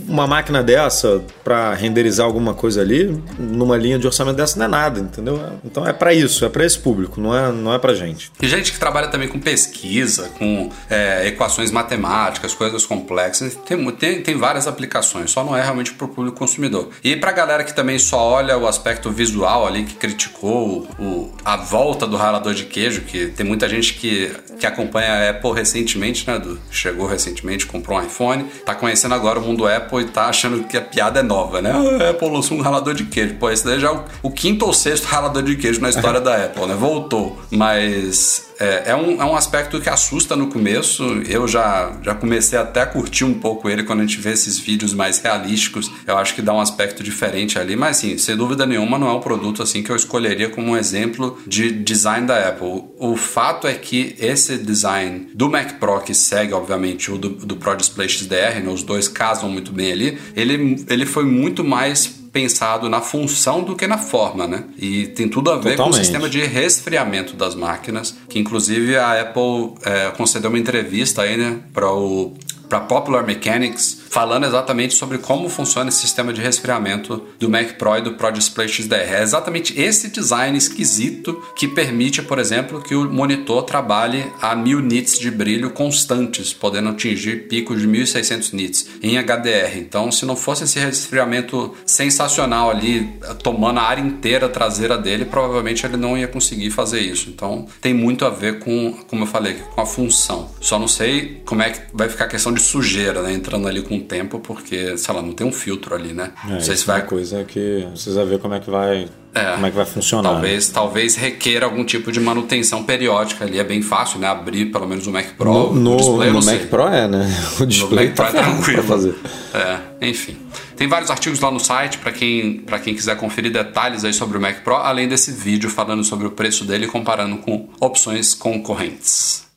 Uma 0.08 0.26
máquina 0.26 0.64
dessa 0.64 1.24
para 1.44 1.74
renderizar 1.74 2.26
alguma 2.26 2.54
coisa 2.54 2.82
ali, 2.82 3.22
numa 3.38 3.78
linha 3.78 4.00
de 4.00 4.08
orçamento 4.08 4.38
dessa 4.38 4.58
não 4.58 4.66
é 4.66 4.68
nada, 4.68 5.00
entendeu? 5.00 5.42
Então 5.64 5.86
é 5.86 5.94
para 5.94 6.14
isso, 6.14 6.44
é 6.44 6.50
para 6.50 6.66
esse 6.66 6.80
público, 6.80 7.22
não 7.22 7.36
é, 7.36 7.52
não 7.52 7.74
é 7.74 7.80
para 7.80 7.94
gente. 7.94 8.32
E 8.42 8.48
gente 8.48 8.72
que 8.72 8.80
trabalha 8.80 9.08
também 9.08 9.28
com 9.28 9.40
pesquisa, 9.40 10.30
com 10.38 10.70
é, 10.90 11.28
equações 11.28 11.72
matemáticas, 11.72 12.54
coisas 12.54 12.86
complexas, 12.86 13.56
tem, 13.66 13.92
tem, 13.92 14.22
tem 14.22 14.38
várias 14.38 14.68
aplicações, 14.68 15.32
só 15.32 15.44
não 15.44 15.56
é 15.56 15.62
realmente 15.62 15.94
para 15.94 16.06
o 16.06 16.08
público 16.08 16.38
consumidor. 16.38 16.90
E 17.04 17.16
para 17.16 17.32
galera 17.32 17.64
que 17.64 17.74
também 17.74 18.00
só 18.00 18.20
olha 18.20 18.58
o 18.58 18.68
aspecto 18.68 19.12
visual 19.12 19.68
ali, 19.68 19.84
que 19.84 19.94
criticou 19.96 20.88
o, 21.00 21.32
a 21.46 21.58
volta 21.58 22.08
do 22.08 22.18
ralador 22.18 22.54
de 22.54 22.66
queijo, 22.66 23.02
que 23.02 23.28
tem 23.28 23.46
muita 23.46 23.70
gente 23.70 23.94
que, 23.94 24.32
que 24.60 24.66
acompanha 24.66 25.12
a 25.12 25.30
Apple 25.32 25.52
recentemente, 25.54 26.26
né? 26.28 26.40
Do, 26.40 26.60
chegou 26.72 27.08
recentemente, 27.08 27.66
comprou 27.66 27.91
comprou 27.92 28.00
um 28.00 28.04
iPhone, 28.04 28.46
tá 28.66 28.74
conhecendo 28.74 29.14
agora 29.14 29.40
o 29.40 29.42
mundo 29.42 29.68
Apple 29.68 30.02
e 30.02 30.06
tá 30.06 30.28
achando 30.28 30.64
que 30.64 30.78
a 30.78 30.82
piada 30.82 31.20
é 31.20 31.24
nova, 31.24 31.62
né? 31.62 31.72
A 31.72 32.12
Apple 32.12 32.30
lançou 32.30 32.58
um 32.58 32.62
ralador 32.62 32.94
de 32.94 33.06
queijo. 33.06 33.36
Pô, 33.36 33.50
esse 33.50 33.66
daí 33.66 33.80
já 33.80 33.90
é 33.90 33.92
o, 33.92 34.04
o 34.24 34.32
quinto 34.32 34.66
ou 34.66 34.74
sexto 34.74 35.06
ralador 35.06 35.44
de 35.44 35.56
queijo 35.58 35.82
na 35.82 35.90
história 35.90 36.22
da 36.22 36.46
Apple, 36.46 36.66
né? 36.68 36.76
Voltou. 36.76 37.40
Mas 37.52 38.52
é, 38.62 38.92
é, 38.92 38.96
um, 38.96 39.20
é 39.20 39.26
um 39.26 39.36
aspecto 39.36 39.82
que 39.82 39.90
assusta 39.90 40.36
no 40.36 40.48
começo. 40.48 41.04
Eu 41.28 41.48
já, 41.48 41.98
já 42.04 42.14
comecei 42.14 42.60
até 42.60 42.82
a 42.82 42.86
curtir 42.86 43.26
um 43.26 43.34
pouco 43.34 43.68
ele 43.68 43.82
quando 43.82 44.02
a 44.02 44.06
gente 44.06 44.22
vê 44.22 44.34
esses 44.34 44.60
vídeos 44.60 44.94
mais 44.94 45.18
realísticos. 45.18 45.92
Eu 46.06 46.16
acho 46.16 46.36
que 46.36 46.44
dá 46.44 46.54
um 46.54 46.62
aspecto 46.62 47.02
diferente 47.02 47.58
ali. 47.58 47.76
Mas, 47.76 47.98
sim, 47.98 48.20
sem 48.20 48.38
dúvida 48.38 48.68
nenhuma, 48.68 49.00
não 49.00 49.10
é 49.10 49.14
um 49.14 49.20
produto 49.20 49.64
assim 49.64 49.82
que 49.82 49.90
eu 49.90 49.96
escolheria 49.96 50.50
como 50.50 50.74
um 50.74 50.78
exemplo 50.78 51.40
de 51.48 51.72
design 51.72 52.28
da 52.28 52.50
Apple. 52.50 52.84
O 53.00 53.16
fato 53.16 53.66
é 53.66 53.74
que 53.74 54.16
esse 54.20 54.60
design 54.60 55.28
do 55.34 55.50
Mac 55.50 55.80
Pro, 55.80 56.00
que 56.00 56.14
segue, 56.14 56.54
obviamente, 56.54 57.12
o 57.12 57.18
do, 57.18 57.30
do 57.30 57.56
Pro 57.56 57.76
Display 57.82 58.08
XDR, 58.08 58.64
né, 58.64 58.70
os 58.72 58.84
dois 58.84 59.08
casam 59.08 59.50
muito 59.50 59.72
bem 59.72 59.92
ali, 59.92 60.18
ele, 60.36 60.86
ele 60.90 61.06
foi 61.06 61.26
muito 61.26 61.64
mais 61.64 62.22
pensado 62.32 62.88
na 62.88 63.02
função 63.02 63.62
do 63.64 63.76
que 63.76 63.86
na 63.86 63.98
forma, 63.98 64.48
né? 64.48 64.64
E 64.78 65.08
tem 65.08 65.28
tudo 65.28 65.52
a 65.52 65.56
ver 65.56 65.72
Totalmente. 65.72 65.84
com 65.84 65.90
o 65.90 65.94
sistema 65.94 66.30
de 66.30 66.42
resfriamento 66.46 67.36
das 67.36 67.56
máquinas, 67.56 68.16
que 68.30 68.40
inclusive 68.40 68.96
a 68.96 69.22
Apple 69.22 69.74
é, 69.84 70.12
concedeu 70.12 70.50
uma 70.50 70.58
entrevista 70.58 71.24
aí, 71.24 71.36
né, 71.36 71.60
para 71.74 71.92
o 71.92 72.34
para 72.72 72.80
Popular 72.80 73.26
Mechanics 73.26 74.00
falando 74.10 74.46
exatamente 74.46 74.94
sobre 74.94 75.18
como 75.18 75.50
funciona 75.50 75.90
esse 75.90 76.00
sistema 76.00 76.32
de 76.32 76.42
resfriamento 76.42 77.28
do 77.38 77.50
Mac 77.50 77.74
Pro 77.78 77.98
e 77.98 78.02
do 78.02 78.14
Pro 78.14 78.32
Display 78.32 78.68
XDR. 78.68 79.14
É 79.14 79.22
exatamente 79.22 79.78
esse 79.80 80.10
design 80.10 80.58
esquisito 80.58 81.42
que 81.56 81.68
permite, 81.68 82.22
por 82.22 82.40
exemplo, 82.40 82.82
que 82.82 82.96
o 82.96 83.12
monitor 83.12 83.64
trabalhe 83.64 84.26
a 84.42 84.56
1000 84.56 84.82
nits 84.82 85.20
de 85.20 85.30
brilho 85.30 85.70
constantes, 85.72 86.54
podendo 86.54 86.90
atingir 86.90 87.48
picos 87.50 87.82
de 87.82 87.88
1600 87.88 88.52
nits 88.54 88.88
em 89.02 89.18
HDR. 89.18 89.78
Então, 89.78 90.10
se 90.10 90.26
não 90.26 90.38
fosse 90.38 90.64
esse 90.64 90.80
resfriamento 90.80 91.74
sensacional 91.86 92.70
ali, 92.70 93.10
tomando 93.44 93.80
a 93.80 93.84
área 93.84 94.02
inteira 94.02 94.48
traseira 94.48 94.98
dele, 94.98 95.26
provavelmente 95.26 95.86
ele 95.86 95.98
não 95.98 96.18
ia 96.18 96.28
conseguir 96.28 96.70
fazer 96.72 97.00
isso. 97.00 97.30
Então, 97.30 97.66
tem 97.82 97.94
muito 97.94 98.26
a 98.26 98.30
ver 98.30 98.60
com, 98.60 98.94
como 99.08 99.24
eu 99.24 99.28
falei, 99.28 99.56
com 99.74 99.82
a 99.82 99.86
função. 99.86 100.52
Só 100.62 100.80
não 100.80 100.88
sei 100.88 101.42
como 101.46 101.62
é 101.62 101.72
que 101.72 101.82
vai 101.94 102.08
ficar 102.08 102.26
a 102.26 102.30
questão 102.30 102.54
de 102.54 102.61
sujeira, 102.62 103.22
né? 103.22 103.34
Entrando 103.34 103.68
ali 103.68 103.82
com 103.82 104.00
tempo, 104.00 104.40
porque, 104.40 104.98
sei 104.98 105.14
lá, 105.14 105.22
não 105.22 105.34
tem 105.34 105.46
um 105.46 105.52
filtro 105.52 105.96
ali, 105.96 106.14
né? 106.14 106.32
É, 106.48 106.54
não 106.54 106.62
sei 106.62 106.76
se 106.76 106.86
vai. 106.86 107.00
É 107.00 107.04
uma 107.04 107.10
coisa 107.10 107.44
que 107.44 107.88
precisa 107.92 108.24
ver 108.26 108.40
como 108.40 108.54
é 108.54 108.60
que 108.60 108.70
vai. 108.70 109.08
É, 109.34 109.54
como 109.54 109.66
é 109.66 109.70
que 109.70 109.76
vai 109.76 109.86
funcionar. 109.86 110.30
Talvez, 110.30 110.68
né? 110.68 110.74
talvez 110.74 111.16
requeira 111.16 111.66
algum 111.66 111.84
tipo 111.84 112.12
de 112.12 112.20
manutenção 112.20 112.84
periódica 112.84 113.46
ali. 113.46 113.60
É 113.60 113.64
bem 113.64 113.82
fácil, 113.82 114.20
né? 114.20 114.28
Abrir 114.28 114.66
pelo 114.68 114.88
menos 114.88 115.08
o 115.08 115.12
Mac 115.12 115.26
Pro. 115.38 115.52
No, 115.52 115.74
no, 115.74 115.98
display, 115.98 116.32
no 116.32 116.44
Mac 116.44 116.62
Pro 116.68 116.88
é, 116.88 117.08
né? 117.08 117.38
O 117.60 117.66
display 117.66 118.10
no 118.10 118.10
Mac 118.10 118.16
tá 118.16 118.26
Pro 118.26 118.38
é 118.38 118.44
tranquilo. 118.44 118.84
fazer. 118.84 119.16
É, 119.54 120.08
enfim. 120.08 120.38
Tem 120.76 120.88
vários 120.88 121.12
artigos 121.12 121.40
lá 121.40 121.52
no 121.52 121.60
site 121.60 122.00
para 122.00 122.12
quem, 122.12 122.64
quem 122.84 122.96
quiser 122.96 123.16
conferir 123.16 123.52
detalhes 123.52 124.04
aí 124.04 124.14
sobre 124.14 124.38
o 124.38 124.42
Mac 124.42 124.64
Pro, 124.64 124.76
além 124.76 125.08
desse 125.08 125.32
vídeo 125.32 125.70
falando 125.70 126.04
sobre 126.04 126.26
o 126.26 126.32
preço 126.32 126.66
dele 126.66 126.86
e 126.86 126.88
comparando 126.88 127.38
com 127.38 127.70
opções 127.80 128.34
concorrentes. 128.34 129.51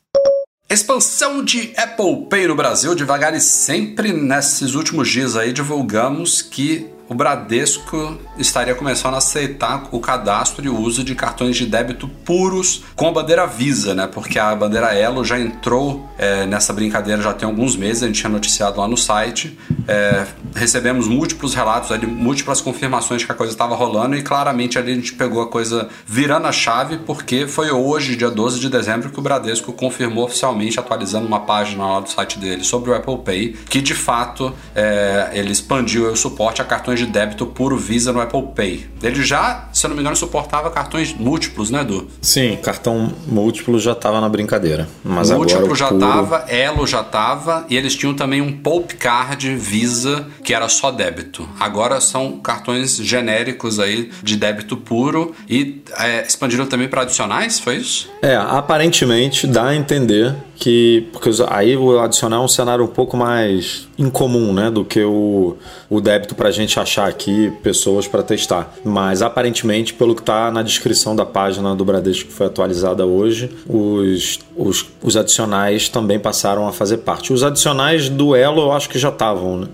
Expansão 0.67 1.43
de 1.43 1.73
Apple 1.77 2.25
Pay 2.27 2.47
no 2.47 2.55
Brasil, 2.55 2.95
devagar 2.95 3.35
e 3.35 3.39
sempre 3.39 4.11
nesses 4.11 4.73
últimos 4.73 5.07
dias 5.07 5.35
aí 5.35 5.53
divulgamos 5.53 6.41
que 6.41 6.89
o 7.07 7.13
Bradesco 7.13 8.17
estaria 8.37 8.73
começando 8.73 9.13
a 9.13 9.17
aceitar 9.17 9.87
o 9.91 9.99
cadastro 9.99 10.65
e 10.65 10.69
o 10.69 10.77
uso 10.77 11.03
de 11.03 11.13
cartões 11.13 11.55
de 11.55 11.65
débito 11.65 12.07
puros 12.07 12.83
com 12.95 13.07
a 13.07 13.11
bandeira 13.11 13.45
Visa, 13.45 13.93
né? 13.93 14.07
Porque 14.07 14.39
a 14.39 14.55
bandeira 14.55 14.93
Elo 14.93 15.23
já 15.23 15.39
entrou 15.39 16.09
é, 16.17 16.45
nessa 16.45 16.73
brincadeira 16.73 17.21
já 17.21 17.33
tem 17.33 17.47
alguns 17.47 17.75
meses, 17.75 18.03
a 18.03 18.07
gente 18.07 18.19
tinha 18.19 18.29
noticiado 18.29 18.79
lá 18.79 18.87
no 18.87 18.97
site. 18.97 19.57
É, 19.87 20.25
recebemos 20.55 21.07
múltiplos 21.07 21.53
relatos, 21.53 21.91
ali, 21.91 22.07
múltiplas 22.07 22.59
confirmações 22.59 23.23
que 23.23 23.31
a 23.31 23.35
coisa 23.35 23.53
estava 23.53 23.75
rolando 23.75 24.15
e 24.15 24.23
claramente 24.23 24.79
ali 24.79 24.91
a 24.91 24.95
gente 24.95 25.13
pegou 25.13 25.41
a 25.41 25.47
coisa 25.47 25.87
virando 26.05 26.47
a 26.47 26.51
chave, 26.51 26.97
porque 27.05 27.47
foi 27.47 27.69
hoje, 27.69 28.15
dia 28.15 28.31
12 28.31 28.59
de 28.59 28.69
dezembro, 28.69 29.09
que 29.09 29.19
o 29.19 29.21
Bradesco 29.21 29.71
confirmou 29.73 30.25
oficialmente, 30.25 30.79
atualizando 30.79 31.27
uma 31.27 31.41
página 31.41 31.85
lá 31.85 31.99
do 31.99 32.09
site 32.09 32.39
dele 32.39 32.63
sobre 32.63 32.89
o 32.89 32.95
Apple 32.95 33.17
Pay, 33.19 33.55
que 33.69 33.81
de 33.81 33.93
fato 33.93 34.53
é, 34.73 35.29
ele 35.33 35.51
expandiu 35.51 36.11
o 36.11 36.15
suporte 36.15 36.61
a 36.61 36.65
cartões 36.65 36.94
cartões 36.95 36.99
de 36.99 37.05
débito 37.05 37.45
puro 37.45 37.77
Visa 37.77 38.11
no 38.11 38.21
Apple 38.21 38.43
Pay. 38.55 38.85
Ele 39.03 39.23
já, 39.23 39.67
se 39.71 39.85
eu 39.85 39.89
não 39.89 39.95
me 39.95 40.01
engano, 40.01 40.15
suportava 40.15 40.71
cartões 40.71 41.13
múltiplos, 41.13 41.69
né, 41.69 41.81
Edu? 41.81 42.07
Sim, 42.21 42.57
cartão 42.63 43.13
múltiplo 43.27 43.77
já 43.79 43.91
estava 43.91 44.21
na 44.21 44.29
brincadeira. 44.29 44.87
Mas 45.03 45.29
múltiplo 45.29 45.65
agora 45.65 45.75
já 45.75 45.89
estava, 45.89 46.39
puro... 46.39 46.55
Elo 46.55 46.87
já 46.87 47.01
estava, 47.01 47.65
e 47.69 47.75
eles 47.75 47.95
tinham 47.95 48.13
também 48.13 48.41
um 48.41 48.51
Pulp 48.51 48.93
Card 48.93 49.55
Visa 49.55 50.27
que 50.43 50.53
era 50.53 50.67
só 50.69 50.91
débito. 50.91 51.47
Agora 51.59 51.99
são 51.99 52.39
cartões 52.39 52.97
genéricos 52.97 53.79
aí 53.79 54.09
de 54.23 54.37
débito 54.37 54.77
puro 54.77 55.35
e 55.49 55.81
é, 55.99 56.25
expandiram 56.25 56.65
também 56.65 56.87
para 56.87 57.01
adicionais, 57.01 57.59
foi 57.59 57.77
isso? 57.77 58.09
É, 58.21 58.35
aparentemente 58.35 59.45
dá 59.45 59.67
a 59.67 59.75
entender 59.75 60.35
que 60.55 61.07
porque 61.11 61.29
aí 61.49 61.75
o 61.75 61.99
adicional 61.99 62.41
é 62.41 62.45
um 62.45 62.47
cenário 62.47 62.83
um 62.83 62.87
pouco 62.87 63.15
mais 63.17 63.87
incomum, 63.97 64.53
né, 64.53 64.71
do 64.71 64.83
que 64.83 65.03
o, 65.03 65.57
o 65.89 66.01
débito 66.01 66.35
para 66.35 66.49
a 66.49 66.51
gente 66.51 66.79
achar 66.79 67.07
aqui 67.07 67.51
pessoas 67.63 68.07
para 68.07 68.23
testar. 68.23 68.73
Mas 68.83 69.21
aparentemente, 69.21 69.93
pelo 69.93 70.15
que 70.15 70.21
está 70.21 70.51
na 70.51 70.61
descrição 70.61 71.15
da 71.15 71.25
página 71.25 71.75
do 71.75 71.85
Bradesco 71.85 72.29
que 72.29 72.33
foi 72.33 72.47
atualizada 72.47 73.05
hoje, 73.05 73.49
os, 73.67 74.39
os, 74.55 74.85
os 75.01 75.17
adicionais 75.17 75.89
também 75.89 76.19
passaram 76.19 76.67
a 76.67 76.71
fazer 76.71 76.97
parte. 76.97 77.33
Os 77.33 77.43
adicionais 77.43 78.09
do 78.09 78.35
Elo 78.35 78.61
eu 78.61 78.71
acho 78.71 78.89
que 78.89 78.99
já 78.99 79.09
estavam, 79.09 79.57
né? 79.57 79.67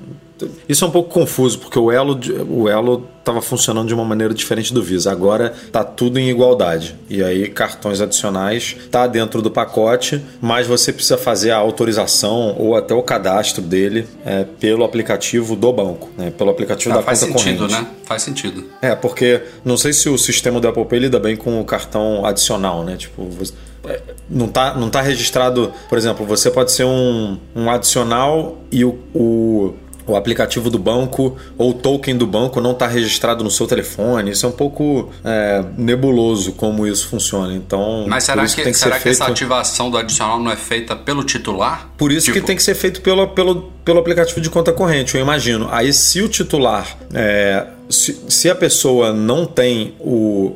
Isso 0.67 0.85
é 0.85 0.87
um 0.87 0.91
pouco 0.91 1.09
confuso, 1.09 1.59
porque 1.59 1.77
o 1.77 1.91
Elo, 1.91 2.19
o 2.49 2.69
Elo 2.69 3.07
estava 3.19 3.41
funcionando 3.41 3.87
de 3.87 3.93
uma 3.93 4.03
maneira 4.03 4.33
diferente 4.33 4.73
do 4.73 4.81
Visa. 4.81 5.11
Agora 5.11 5.53
tá 5.71 5.83
tudo 5.83 6.19
em 6.19 6.29
igualdade. 6.29 6.95
E 7.09 7.23
aí 7.23 7.47
cartões 7.47 8.01
adicionais 8.01 8.75
tá 8.89 9.07
dentro 9.07 9.41
do 9.41 9.51
pacote, 9.51 10.21
mas 10.41 10.67
você 10.67 10.91
precisa 10.91 11.17
fazer 11.17 11.51
a 11.51 11.57
autorização 11.57 12.55
ou 12.57 12.75
até 12.75 12.93
o 12.93 13.03
cadastro 13.03 13.61
dele 13.61 14.07
é, 14.25 14.43
pelo 14.59 14.83
aplicativo 14.83 15.55
do 15.55 15.71
banco, 15.71 16.09
né? 16.17 16.31
pelo 16.35 16.49
aplicativo 16.49 16.93
ah, 16.93 16.97
da 16.97 17.03
faz 17.03 17.21
conta 17.21 17.37
sentido, 17.37 17.67
corrente. 17.67 17.81
né? 17.81 17.87
Faz 18.05 18.23
sentido. 18.23 18.65
É, 18.81 18.95
porque 18.95 19.41
não 19.63 19.77
sei 19.77 19.93
se 19.93 20.09
o 20.09 20.17
sistema 20.17 20.59
do 20.59 20.67
Apple 20.67 20.85
Pay 20.85 20.99
lida 20.99 21.19
bem 21.19 21.35
com 21.35 21.59
o 21.59 21.65
cartão 21.65 22.25
adicional, 22.25 22.83
né? 22.83 22.97
Tipo, 22.97 23.25
você 23.25 23.53
é, 23.85 23.99
não 24.29 24.47
tá, 24.47 24.75
não 24.75 24.89
tá 24.89 25.01
registrado, 25.01 25.73
por 25.89 25.97
exemplo, 25.97 26.25
você 26.25 26.51
pode 26.51 26.71
ser 26.71 26.83
um, 26.83 27.37
um 27.55 27.69
adicional 27.69 28.57
e 28.71 28.85
o, 28.85 28.99
o 29.13 29.73
o 30.11 30.15
aplicativo 30.15 30.69
do 30.69 30.77
banco 30.77 31.37
ou 31.57 31.71
o 31.71 31.73
token 31.73 32.17
do 32.17 32.27
banco 32.27 32.59
não 32.61 32.71
está 32.71 32.87
registrado 32.87 33.43
no 33.43 33.51
seu 33.51 33.67
telefone. 33.67 34.31
Isso 34.31 34.45
é 34.45 34.49
um 34.49 34.53
pouco 34.53 35.09
é, 35.23 35.63
nebuloso 35.77 36.53
como 36.53 36.85
isso 36.85 37.07
funciona. 37.07 37.53
Então, 37.53 38.05
mas 38.07 38.23
será 38.23 38.45
que, 38.45 38.61
que 38.63 38.73
será 38.73 38.97
que 38.97 39.03
feito... 39.03 39.15
essa 39.15 39.25
ativação 39.25 39.89
do 39.89 39.97
adicional 39.97 40.39
não 40.39 40.51
é 40.51 40.55
feita 40.55 40.95
pelo 40.95 41.23
titular? 41.23 41.89
Por 41.97 42.11
isso 42.11 42.25
tipo... 42.25 42.39
que 42.39 42.45
tem 42.45 42.55
que 42.55 42.63
ser 42.63 42.75
feito 42.75 43.01
pelo, 43.01 43.27
pelo, 43.29 43.71
pelo 43.83 43.99
aplicativo 43.99 44.41
de 44.41 44.49
conta 44.49 44.71
corrente, 44.71 45.15
eu 45.15 45.21
imagino. 45.21 45.67
Aí, 45.71 45.93
se 45.93 46.21
o 46.21 46.29
titular, 46.29 46.97
é, 47.13 47.67
se, 47.89 48.21
se 48.27 48.49
a 48.49 48.55
pessoa 48.55 49.13
não 49.13 49.45
tem 49.45 49.95
o 49.99 50.55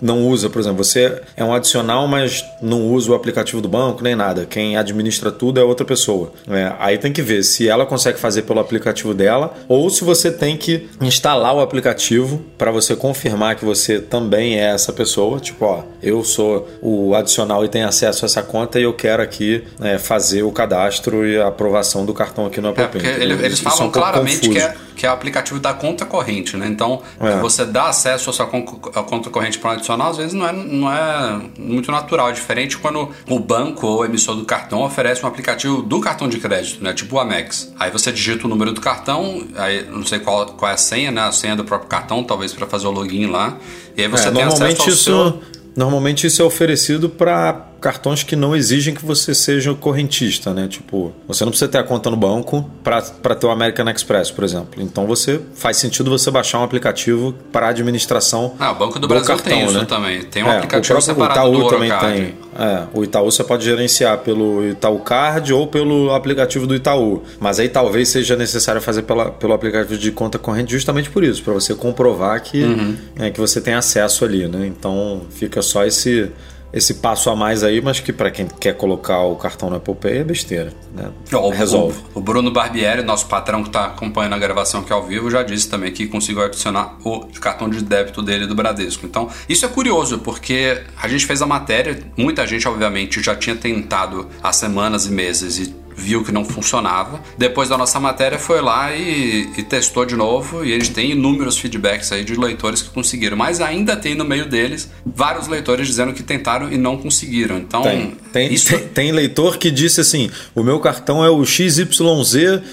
não 0.00 0.26
usa, 0.26 0.48
por 0.48 0.60
exemplo, 0.60 0.82
você 0.82 1.20
é 1.36 1.44
um 1.44 1.54
adicional, 1.54 2.06
mas 2.06 2.44
não 2.62 2.88
usa 2.88 3.10
o 3.12 3.14
aplicativo 3.14 3.60
do 3.60 3.68
banco 3.68 4.02
nem 4.02 4.14
nada. 4.14 4.46
Quem 4.46 4.76
administra 4.76 5.30
tudo 5.30 5.60
é 5.60 5.64
outra 5.64 5.84
pessoa. 5.84 6.32
É, 6.48 6.72
aí 6.78 6.98
tem 6.98 7.12
que 7.12 7.22
ver 7.22 7.42
se 7.42 7.68
ela 7.68 7.86
consegue 7.86 8.18
fazer 8.18 8.42
pelo 8.42 8.60
aplicativo 8.60 9.14
dela 9.14 9.54
ou 9.68 9.88
se 9.90 10.04
você 10.04 10.30
tem 10.30 10.56
que 10.56 10.88
instalar 11.00 11.54
o 11.54 11.60
aplicativo 11.60 12.42
para 12.56 12.70
você 12.70 12.96
confirmar 12.96 13.56
que 13.56 13.64
você 13.64 14.00
também 14.00 14.58
é 14.58 14.70
essa 14.70 14.92
pessoa. 14.92 15.38
Tipo, 15.40 15.64
ó, 15.64 15.82
eu 16.02 16.24
sou 16.24 16.68
o 16.80 17.14
adicional 17.14 17.64
e 17.64 17.68
tenho 17.68 17.86
acesso 17.86 18.24
a 18.24 18.26
essa 18.26 18.42
conta 18.42 18.78
e 18.78 18.82
eu 18.82 18.92
quero 18.92 19.22
aqui 19.22 19.64
é, 19.80 19.98
fazer 19.98 20.42
o 20.42 20.52
cadastro 20.52 21.26
e 21.26 21.40
a 21.40 21.48
aprovação 21.48 22.04
do 22.04 22.14
cartão 22.14 22.46
aqui 22.46 22.60
no 22.60 22.68
Apple 22.68 22.86
Pay. 22.86 23.06
É, 23.06 23.22
eles, 23.22 23.40
eles 23.40 23.60
falam 23.60 23.84
é 23.84 23.84
um 23.84 23.90
claramente 23.90 24.48
que 24.48 24.58
é, 24.58 24.74
que 25.00 25.06
é 25.06 25.08
o 25.08 25.14
aplicativo 25.14 25.58
da 25.58 25.72
conta 25.72 26.04
corrente, 26.04 26.58
né? 26.58 26.66
Então, 26.66 27.00
é. 27.18 27.40
você 27.40 27.64
dá 27.64 27.88
acesso 27.88 28.28
à 28.28 28.32
sua 28.34 28.46
conta 28.46 29.30
corrente 29.30 29.58
para 29.58 29.70
um 29.70 29.72
adicional, 29.72 30.10
às 30.10 30.18
vezes 30.18 30.34
não 30.34 30.46
é, 30.46 30.52
não 30.52 30.92
é 30.92 31.40
muito 31.58 31.90
natural. 31.90 32.28
É 32.28 32.32
diferente 32.32 32.76
quando 32.76 33.08
o 33.26 33.38
banco 33.38 33.86
ou 33.86 34.00
o 34.00 34.04
emissor 34.04 34.36
do 34.36 34.44
cartão 34.44 34.82
oferece 34.82 35.24
um 35.24 35.26
aplicativo 35.26 35.80
do 35.80 36.02
cartão 36.02 36.28
de 36.28 36.38
crédito, 36.38 36.84
né? 36.84 36.92
Tipo 36.92 37.16
o 37.16 37.18
Amex. 37.18 37.72
Aí 37.80 37.90
você 37.90 38.12
digita 38.12 38.46
o 38.46 38.50
número 38.50 38.72
do 38.72 38.80
cartão, 38.82 39.42
aí 39.56 39.86
não 39.90 40.04
sei 40.04 40.18
qual, 40.18 40.44
qual 40.48 40.70
é 40.70 40.74
a 40.74 40.76
senha, 40.76 41.10
né? 41.10 41.22
A 41.22 41.32
senha 41.32 41.56
do 41.56 41.64
próprio 41.64 41.88
cartão, 41.88 42.22
talvez 42.22 42.52
para 42.52 42.66
fazer 42.66 42.86
o 42.86 42.90
login 42.90 43.24
lá. 43.24 43.56
E 43.96 44.02
aí 44.02 44.08
você 44.08 44.28
é, 44.28 44.30
tem 44.30 44.42
acesso 44.42 44.82
ao 44.82 44.88
isso... 44.88 45.02
seu... 45.02 45.42
Normalmente 45.74 46.26
isso 46.26 46.42
é 46.42 46.44
oferecido 46.44 47.08
para 47.08 47.69
cartões 47.80 48.22
que 48.22 48.36
não 48.36 48.54
exigem 48.54 48.94
que 48.94 49.04
você 49.04 49.34
seja 49.34 49.74
correntista, 49.74 50.52
né? 50.52 50.68
Tipo, 50.68 51.12
você 51.26 51.44
não 51.44 51.50
precisa 51.50 51.70
ter 51.70 51.78
a 51.78 51.82
conta 51.82 52.10
no 52.10 52.16
banco 52.16 52.68
para 52.84 53.34
ter 53.34 53.46
o 53.46 53.50
American 53.50 53.88
Express, 53.88 54.30
por 54.30 54.44
exemplo. 54.44 54.82
Então 54.82 55.06
você 55.06 55.40
faz 55.54 55.78
sentido 55.78 56.10
você 56.10 56.30
baixar 56.30 56.60
um 56.60 56.62
aplicativo 56.62 57.34
para 57.50 57.68
administração. 57.68 58.54
Ah, 58.58 58.72
o 58.72 58.74
Banco 58.74 58.94
do, 58.94 59.00
do 59.00 59.08
Brasil 59.08 59.28
cartão, 59.28 59.52
tem 59.52 59.64
isso 59.64 59.78
né? 59.78 59.84
também. 59.86 60.22
Tem 60.22 60.44
um 60.44 60.48
é, 60.48 60.58
aplicativo 60.58 60.98
o 60.98 61.02
separado 61.02 61.40
Itaú 61.40 61.62
do 61.62 61.68
também 61.68 61.90
tem. 61.98 62.34
É, 62.58 62.86
o 62.92 63.02
Itaú 63.02 63.30
você 63.30 63.42
pode 63.42 63.64
gerenciar 63.64 64.18
pelo 64.18 64.68
Itaú 64.68 64.98
Card 64.98 65.52
ou 65.52 65.66
pelo 65.66 66.12
aplicativo 66.12 66.66
do 66.66 66.74
Itaú. 66.74 67.22
Mas 67.38 67.58
aí 67.58 67.68
talvez 67.68 68.08
seja 68.08 68.36
necessário 68.36 68.82
fazer 68.82 69.02
pela, 69.02 69.30
pelo 69.30 69.54
aplicativo 69.54 69.98
de 69.98 70.12
conta 70.12 70.38
corrente 70.38 70.72
justamente 70.72 71.08
por 71.08 71.24
isso, 71.24 71.42
para 71.42 71.54
você 71.54 71.74
comprovar 71.74 72.42
que, 72.42 72.62
uhum. 72.62 72.96
é, 73.18 73.30
que 73.30 73.40
você 73.40 73.60
tem 73.60 73.74
acesso 73.74 74.24
ali, 74.24 74.46
né? 74.46 74.66
Então 74.66 75.22
fica 75.30 75.62
só 75.62 75.84
esse 75.84 76.30
esse 76.72 76.94
passo 76.94 77.30
a 77.30 77.36
mais 77.36 77.62
aí, 77.62 77.80
mas 77.80 78.00
que 78.00 78.12
para 78.12 78.30
quem 78.30 78.46
quer 78.46 78.76
colocar 78.76 79.20
o 79.22 79.36
cartão 79.36 79.70
no 79.70 79.76
Apple 79.76 79.94
Pay 79.94 80.18
é 80.18 80.24
besteira. 80.24 80.72
Né? 80.94 81.10
Resolve. 81.52 81.98
O, 82.14 82.18
o, 82.18 82.22
Bruno 82.22 82.50
Barbieri, 82.50 83.02
nosso 83.02 83.26
patrão 83.26 83.62
que 83.62 83.68
está 83.68 83.86
acompanhando 83.86 84.34
a 84.34 84.38
gravação 84.38 84.80
aqui 84.80 84.92
ao 84.92 85.04
vivo, 85.04 85.30
já 85.30 85.42
disse 85.42 85.68
também 85.68 85.92
que 85.92 86.06
conseguiu 86.06 86.42
adicionar 86.42 86.96
o 87.04 87.26
cartão 87.40 87.68
de 87.68 87.82
débito 87.82 88.22
dele 88.22 88.46
do 88.46 88.54
Bradesco. 88.54 89.06
Então, 89.06 89.28
isso 89.48 89.64
é 89.64 89.68
curioso, 89.68 90.18
porque 90.18 90.82
a 91.00 91.08
gente 91.08 91.26
fez 91.26 91.42
a 91.42 91.46
matéria, 91.46 91.98
muita 92.16 92.46
gente, 92.46 92.66
obviamente, 92.68 93.22
já 93.22 93.34
tinha 93.34 93.56
tentado 93.56 94.28
há 94.42 94.52
semanas 94.52 95.06
e 95.06 95.10
meses 95.10 95.58
e 95.58 95.80
viu 95.96 96.24
que 96.24 96.32
não 96.32 96.44
funcionava. 96.44 97.20
Depois 97.36 97.68
da 97.68 97.76
nossa 97.76 97.98
matéria, 98.00 98.38
foi 98.38 98.60
lá 98.60 98.94
e, 98.94 99.50
e, 99.56 99.62
testou 99.62 100.04
de 100.04 100.16
novo. 100.16 100.64
E 100.64 100.72
eles 100.72 100.88
têm 100.88 101.12
inúmeros 101.12 101.58
feedbacks 101.58 102.12
aí 102.12 102.24
de 102.24 102.34
leitores 102.34 102.82
que 102.82 102.90
conseguiram. 102.90 103.36
Mas 103.36 103.60
ainda 103.60 103.96
tem 103.96 104.14
no 104.14 104.24
meio 104.24 104.46
deles 104.46 104.90
vários 105.04 105.48
leitores 105.48 105.86
dizendo 105.86 106.12
que 106.12 106.22
tentaram 106.22 106.72
e 106.72 106.78
não 106.78 106.96
conseguiram. 106.96 107.58
Então, 107.58 107.82
tem, 107.82 108.16
tem, 108.32 108.52
isso... 108.52 108.68
tem, 108.68 108.88
tem 108.88 109.12
leitor 109.12 109.58
que 109.58 109.70
disse 109.70 110.00
assim: 110.00 110.30
o 110.54 110.62
meu 110.62 110.78
cartão 110.80 111.24
é 111.24 111.30
o 111.30 111.44
XYZ 111.44 111.88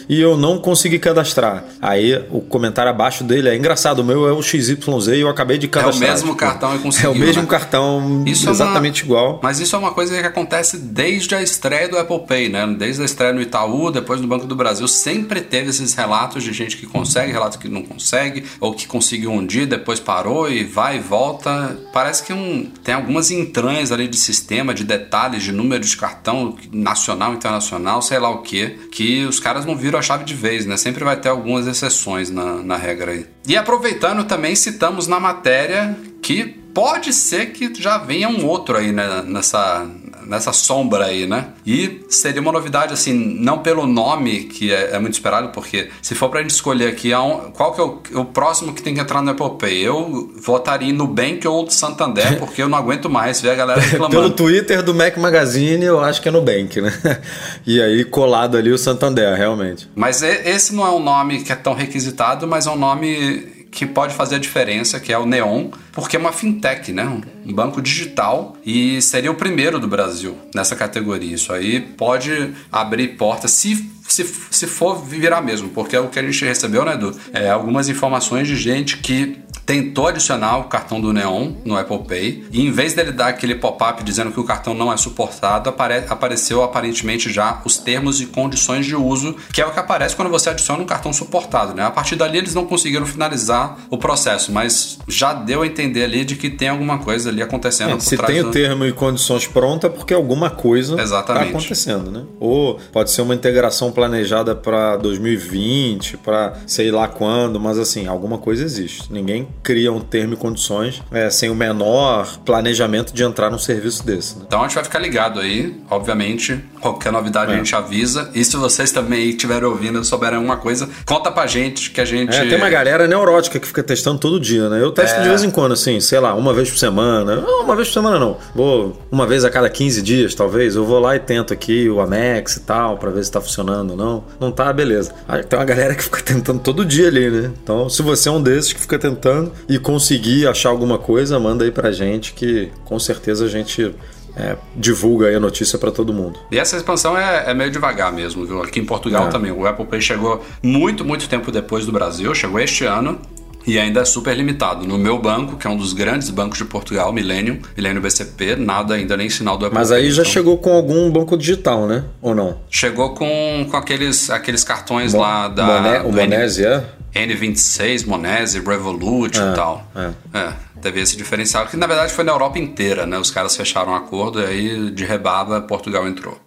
e 0.09 0.19
eu 0.19 0.37
não 0.37 0.59
consegui 0.59 0.99
cadastrar. 0.99 1.65
Aí 1.81 2.15
o 2.31 2.41
comentário 2.41 2.89
abaixo 2.89 3.23
dele 3.23 3.49
é 3.49 3.55
engraçado: 3.55 3.99
o 3.99 4.03
meu 4.03 4.27
é 4.27 4.31
o 4.31 4.41
XYZ 4.41 4.77
e 5.13 5.19
eu 5.19 5.29
acabei 5.29 5.57
de 5.57 5.67
cadastrar. 5.67 6.09
É 6.09 6.11
o 6.11 6.13
mesmo 6.13 6.27
tipo, 6.31 6.37
cartão 6.37 6.75
e 6.75 6.79
conseguiu. 6.79 7.09
É 7.09 7.13
o 7.13 7.17
mesmo 7.17 7.41
né? 7.43 7.47
cartão, 7.47 8.23
isso 8.25 8.49
exatamente 8.49 9.01
é 9.01 9.05
uma... 9.05 9.07
igual. 9.07 9.39
Mas 9.43 9.59
isso 9.59 9.75
é 9.75 9.79
uma 9.79 9.91
coisa 9.91 10.19
que 10.19 10.25
acontece 10.25 10.77
desde 10.77 11.35
a 11.35 11.41
estreia 11.41 11.89
do 11.89 11.97
Apple 11.97 12.19
Pay, 12.27 12.49
né? 12.49 12.67
Desde 12.77 13.01
a 13.01 13.05
estreia 13.17 13.33
no 13.33 13.41
Itaú, 13.41 13.89
depois 13.89 14.21
no 14.21 14.27
Banco 14.27 14.45
do 14.45 14.55
Brasil, 14.55 14.87
sempre 14.87 15.41
teve 15.41 15.71
esses 15.71 15.95
relatos 15.95 16.43
de 16.43 16.53
gente 16.53 16.77
que 16.77 16.85
consegue, 16.85 17.31
relatos 17.31 17.57
que 17.57 17.67
não 17.67 17.81
consegue, 17.81 18.45
ou 18.59 18.73
que 18.73 18.85
conseguiu 18.85 19.31
um 19.31 19.45
dia, 19.45 19.65
depois 19.65 19.99
parou 19.99 20.49
e 20.49 20.63
vai 20.63 20.97
e 20.97 20.99
volta. 20.99 21.77
Parece 21.91 22.23
que 22.23 22.31
um, 22.31 22.71
tem 22.83 22.93
algumas 22.93 23.31
entranhas 23.31 23.91
ali 23.91 24.07
de 24.07 24.17
sistema, 24.17 24.73
de 24.73 24.83
detalhes, 24.83 25.41
de 25.41 25.51
número 25.51 25.83
de 25.83 25.97
cartão 25.97 26.55
nacional, 26.71 27.33
internacional, 27.33 28.01
sei 28.01 28.19
lá 28.19 28.29
o 28.29 28.43
que, 28.43 28.69
que 28.91 29.25
os 29.25 29.39
caras 29.39 29.65
não 29.65 29.75
viram 29.75 29.97
a 29.97 30.01
chave 30.01 30.23
de 30.23 30.35
vez, 30.35 30.65
né? 30.65 30.77
Sempre 30.77 31.03
vai 31.03 31.19
ter 31.19 31.29
algumas 31.29 31.65
exceções 31.65 32.29
na, 32.29 32.61
na 32.61 32.77
regra 32.77 33.11
aí. 33.11 33.25
E 33.47 33.57
aproveitando 33.57 34.25
também, 34.25 34.55
citamos 34.55 35.07
na 35.07 35.19
matéria 35.19 35.97
que 36.21 36.67
pode 36.77 37.11
ser 37.11 37.53
que 37.53 37.73
já 37.81 37.97
venha 37.97 38.29
um 38.29 38.45
outro 38.45 38.77
aí 38.77 38.91
né, 38.91 39.23
nessa, 39.25 39.89
nessa 40.27 40.53
sombra 40.53 41.05
aí, 41.05 41.25
né? 41.25 41.47
E 41.65 42.05
seria 42.09 42.41
uma 42.41 42.51
novidade, 42.51 42.93
assim, 42.93 43.13
não 43.13 43.59
pelo 43.59 43.85
nome, 43.85 44.45
que 44.45 44.71
é, 44.71 44.95
é 44.95 44.99
muito 44.99 45.13
esperado, 45.13 45.49
porque 45.49 45.89
se 46.01 46.15
for 46.15 46.29
pra 46.29 46.41
gente 46.41 46.51
escolher 46.51 46.87
aqui 46.87 47.11
qual 47.53 47.73
que 47.73 47.81
é 47.81 47.83
o, 47.83 48.21
o, 48.21 48.25
próximo 48.25 48.73
que 48.73 48.81
tem 48.81 48.93
que 48.93 48.99
entrar 48.99 49.21
no 49.21 49.31
Apple 49.31 49.57
Pay, 49.59 49.79
eu 49.79 50.31
votaria 50.41 50.91
no 50.91 51.05
Nubank 51.05 51.47
ou 51.47 51.65
do 51.65 51.73
Santander, 51.73 52.37
porque 52.39 52.61
eu 52.61 52.69
não 52.69 52.77
aguento 52.77 53.09
mais 53.09 53.41
ver 53.41 53.51
a 53.51 53.55
galera 53.55 53.79
reclamando. 53.81 54.15
pelo 54.15 54.29
Twitter 54.31 54.83
do 54.83 54.93
Mac 54.93 55.17
Magazine, 55.17 55.83
eu 55.83 55.99
acho 55.99 56.21
que 56.21 56.27
é 56.27 56.31
Nubank, 56.31 56.81
né? 56.81 56.93
e 57.65 57.81
aí 57.81 58.03
colado 58.03 58.57
ali 58.57 58.71
o 58.71 58.77
Santander, 58.77 59.35
realmente. 59.35 59.89
Mas 59.95 60.21
esse 60.21 60.75
não 60.75 60.85
é 60.85 60.91
um 60.91 60.99
nome 60.99 61.43
que 61.43 61.51
é 61.51 61.55
tão 61.55 61.73
requisitado, 61.73 62.47
mas 62.47 62.67
é 62.67 62.71
um 62.71 62.77
nome 62.77 63.56
que 63.77 63.85
pode 63.85 64.15
fazer 64.15 64.37
a 64.37 64.39
diferença, 64.39 64.99
que 64.99 65.13
é 65.13 65.17
o 65.19 65.25
Neon, 65.27 65.69
porque 65.91 66.15
é 66.15 66.19
uma 66.19 66.31
fintech, 66.31 66.91
né? 66.91 67.05
Um 67.45 67.53
banco 67.53 67.79
digital 67.79 68.57
e 68.65 68.99
seria 69.03 69.31
o 69.31 69.35
primeiro 69.35 69.79
do 69.79 69.87
Brasil 69.87 70.35
nessa 70.51 70.75
categoria. 70.75 71.35
Isso 71.35 71.53
aí 71.53 71.79
pode 71.79 72.55
abrir 72.71 73.09
portas 73.09 73.51
se 73.51 73.95
se, 74.07 74.25
se 74.49 74.65
for 74.65 75.03
virar 75.03 75.41
mesmo, 75.41 75.69
porque 75.69 75.95
é 75.95 75.99
o 75.99 76.07
que 76.07 76.17
a 76.17 76.23
gente 76.23 76.43
recebeu, 76.45 76.85
né, 76.85 76.93
Edu? 76.93 77.13
É, 77.33 77.49
algumas 77.49 77.89
informações 77.89 78.47
de 78.47 78.55
gente 78.55 78.97
que 78.97 79.37
tentou 79.67 80.07
adicionar 80.07 80.59
o 80.59 80.63
cartão 80.63 81.01
do 81.01 81.11
Neon 81.11 81.51
no 81.65 81.77
Apple 81.77 81.99
Pay 82.07 82.45
e 82.51 82.65
em 82.65 82.71
vez 82.71 82.93
dele 82.93 83.11
dar 83.11 83.27
aquele 83.27 83.53
pop-up 83.53 84.01
dizendo 84.01 84.31
que 84.31 84.39
o 84.39 84.43
cartão 84.45 84.73
não 84.73 84.91
é 84.91 84.95
suportado, 84.95 85.69
apare 85.69 86.05
apareceu 86.07 86.63
aparentemente 86.63 87.29
já 87.31 87.61
os 87.65 87.77
termos 87.77 88.21
e 88.21 88.27
condições 88.27 88.85
de 88.85 88.95
uso, 88.95 89.35
que 89.51 89.61
é 89.61 89.65
o 89.65 89.71
que 89.71 89.79
aparece 89.79 90.15
quando 90.15 90.29
você 90.29 90.49
adiciona 90.49 90.81
um 90.81 90.85
cartão 90.85 91.11
suportado, 91.11 91.73
né? 91.73 91.83
A 91.83 91.91
partir 91.91 92.15
dali 92.15 92.37
eles 92.37 92.55
não 92.55 92.65
conseguiram 92.65 93.05
finalizar 93.05 93.77
o 93.89 93.97
processo, 93.97 94.53
mas 94.53 94.99
já 95.05 95.33
deu 95.33 95.63
a 95.63 95.67
entender 95.67 96.05
ali 96.05 96.23
de 96.23 96.37
que 96.37 96.49
tem 96.49 96.69
alguma 96.69 96.99
coisa 96.99 97.29
ali 97.29 97.41
acontecendo. 97.41 97.91
É, 97.91 97.99
se 97.99 98.15
tem 98.15 98.41
do... 98.41 98.47
o 98.47 98.51
termo 98.51 98.85
e 98.85 98.93
condições 98.93 99.47
pronta, 99.47 99.87
é 99.87 99.89
porque 99.89 100.13
alguma 100.13 100.49
coisa 100.49 100.95
está 101.01 101.41
acontecendo, 101.41 102.09
né? 102.09 102.23
Ou 102.39 102.79
pode 102.93 103.11
ser 103.11 103.21
uma 103.21 103.35
integração 103.35 103.91
planejada 103.91 104.55
para 104.55 104.95
2020, 104.95 106.17
para 106.17 106.53
sei 106.65 106.89
lá 106.89 107.09
quando, 107.09 107.59
mas 107.59 107.77
assim, 107.77 108.07
alguma 108.07 108.37
coisa 108.37 108.63
existe. 108.63 109.11
Ninguém 109.11 109.45
cria 109.67 109.91
um 109.91 109.99
termo 109.99 110.33
e 110.33 110.37
condições 110.37 111.03
é, 111.11 111.29
sem 111.29 111.49
o 111.49 111.55
menor 111.55 112.37
planejamento 112.45 113.13
de 113.13 113.21
entrar 113.21 113.51
num 113.51 113.59
serviço 113.59 114.05
desse. 114.05 114.37
Né? 114.37 114.45
Então 114.47 114.61
a 114.61 114.63
gente 114.63 114.75
vai 114.75 114.83
ficar 114.85 114.99
ligado 114.99 115.41
aí, 115.41 115.75
obviamente. 115.89 116.63
Qualquer 116.79 117.11
novidade 117.11 117.51
é. 117.51 117.55
a 117.55 117.57
gente 117.57 117.75
avisa. 117.75 118.31
E 118.33 118.45
se 118.45 118.55
vocês 118.55 118.93
também 118.93 119.27
estiverem 119.27 119.67
ouvindo, 119.67 120.01
souberem 120.05 120.37
alguma 120.37 120.55
coisa, 120.55 120.87
conta 121.05 121.29
pra 121.29 121.45
gente 121.47 121.91
que 121.91 121.99
a 121.99 122.05
gente. 122.05 122.33
É, 122.33 122.45
tem 122.45 122.55
uma 122.55 122.69
galera 122.69 123.07
neurótica 123.07 123.59
que 123.59 123.67
fica 123.67 123.83
testando 123.83 124.19
todo 124.19 124.39
dia, 124.39 124.69
né? 124.69 124.81
Eu 124.81 124.93
testo 124.93 125.19
é. 125.19 125.23
de 125.23 125.27
vez 125.27 125.43
em 125.43 125.51
quando, 125.51 125.73
assim, 125.73 125.99
sei 125.99 126.21
lá, 126.21 126.33
uma 126.33 126.53
vez 126.53 126.69
por 126.69 126.77
semana. 126.77 127.35
Não, 127.35 127.63
uma 127.63 127.75
vez 127.75 127.89
por 127.89 127.95
semana 127.95 128.17
não. 128.17 128.37
Vou 128.55 128.97
uma 129.11 129.27
vez 129.27 129.43
a 129.43 129.49
cada 129.49 129.69
15 129.69 130.01
dias, 130.01 130.33
talvez. 130.33 130.77
Eu 130.77 130.85
vou 130.85 130.99
lá 130.99 131.13
e 131.17 131.19
tento 131.19 131.51
aqui 131.51 131.89
o 131.89 131.99
Amex 131.99 132.55
e 132.55 132.61
tal, 132.61 132.97
pra 132.97 133.09
ver 133.09 133.25
se 133.25 133.31
tá 133.33 133.41
funcionando 133.41 133.91
ou 133.91 133.97
não. 133.97 134.23
Não 134.39 134.49
tá, 134.49 134.71
beleza. 134.71 135.13
Aí 135.27 135.43
tem 135.43 135.59
uma 135.59 135.65
galera 135.65 135.93
que 135.93 136.03
fica 136.03 136.21
tentando 136.23 136.59
todo 136.59 136.85
dia 136.85 137.09
ali, 137.09 137.29
né? 137.29 137.51
Então, 137.61 137.89
se 137.89 138.01
você 138.01 138.29
é 138.29 138.31
um 138.31 138.41
desses 138.41 138.71
que 138.71 138.79
fica 138.79 138.97
tentando 138.97 139.51
e 139.67 139.77
conseguir 139.79 140.47
achar 140.47 140.69
alguma 140.69 140.97
coisa, 140.97 141.39
manda 141.39 141.63
aí 141.63 141.71
pra 141.71 141.91
gente 141.91 142.33
que 142.33 142.71
com 142.85 142.99
certeza 142.99 143.45
a 143.45 143.47
gente 143.47 143.93
é, 144.35 144.55
divulga 144.75 145.27
aí 145.27 145.35
a 145.35 145.39
notícia 145.39 145.79
para 145.79 145.91
todo 145.91 146.13
mundo. 146.13 146.39
E 146.51 146.59
essa 146.59 146.77
expansão 146.77 147.17
é, 147.17 147.49
é, 147.49 147.53
meio 147.53 147.71
devagar 147.71 148.13
mesmo, 148.13 148.45
viu? 148.45 148.61
Aqui 148.61 148.79
em 148.79 148.85
Portugal 148.85 149.27
é. 149.27 149.29
também. 149.29 149.51
O 149.51 149.65
Apple 149.65 149.85
Pay 149.85 149.99
chegou 149.99 150.43
muito, 150.61 151.03
muito 151.03 151.27
tempo 151.27 151.51
depois 151.51 151.85
do 151.85 151.91
Brasil, 151.91 152.33
chegou 152.35 152.59
este 152.59 152.85
ano 152.85 153.19
e 153.67 153.77
ainda 153.77 153.99
é 153.99 154.05
super 154.05 154.35
limitado. 154.35 154.87
No 154.87 154.97
meu 154.97 155.19
banco, 155.19 155.57
que 155.57 155.67
é 155.67 155.69
um 155.69 155.75
dos 155.75 155.91
grandes 155.91 156.29
bancos 156.29 156.57
de 156.57 156.65
Portugal, 156.65 157.11
Millennium, 157.11 157.59
Millennium 157.75 158.01
BCP, 158.01 158.55
nada 158.55 158.93
ainda 158.93 159.17
nem 159.17 159.29
sinal 159.29 159.57
do 159.57 159.65
Apple 159.65 159.77
Mas 159.77 159.91
aí 159.91 160.09
já 160.09 160.21
então... 160.21 160.31
chegou 160.31 160.57
com 160.57 160.71
algum 160.71 161.11
banco 161.11 161.35
digital, 161.35 161.85
né? 161.85 162.05
Ou 162.21 162.33
não? 162.33 162.59
Chegou 162.69 163.13
com, 163.13 163.67
com 163.69 163.75
aqueles, 163.75 164.29
aqueles 164.29 164.63
cartões 164.63 165.13
lá 165.13 165.49
da. 165.49 165.65
Moné, 165.65 165.99
o 166.01 166.11
Monese, 166.13 166.65
é? 166.65 166.85
N26, 167.25 168.05
Monese, 168.05 168.59
Revolut 168.59 169.39
é, 169.39 169.51
e 169.51 169.55
tal. 169.55 169.85
É. 169.95 170.37
é. 170.37 170.53
teve 170.81 171.01
esse 171.01 171.17
diferencial, 171.17 171.65
que 171.67 171.77
na 171.77 171.87
verdade 171.87 172.13
foi 172.13 172.23
na 172.23 172.31
Europa 172.31 172.59
inteira, 172.59 173.05
né? 173.05 173.17
Os 173.17 173.31
caras 173.31 173.55
fecharam 173.55 173.91
um 173.91 173.95
acordo 173.95 174.39
e 174.39 174.45
aí 174.45 174.91
de 174.91 175.05
rebaba 175.05 175.61
Portugal 175.61 176.07
entrou. 176.07 176.46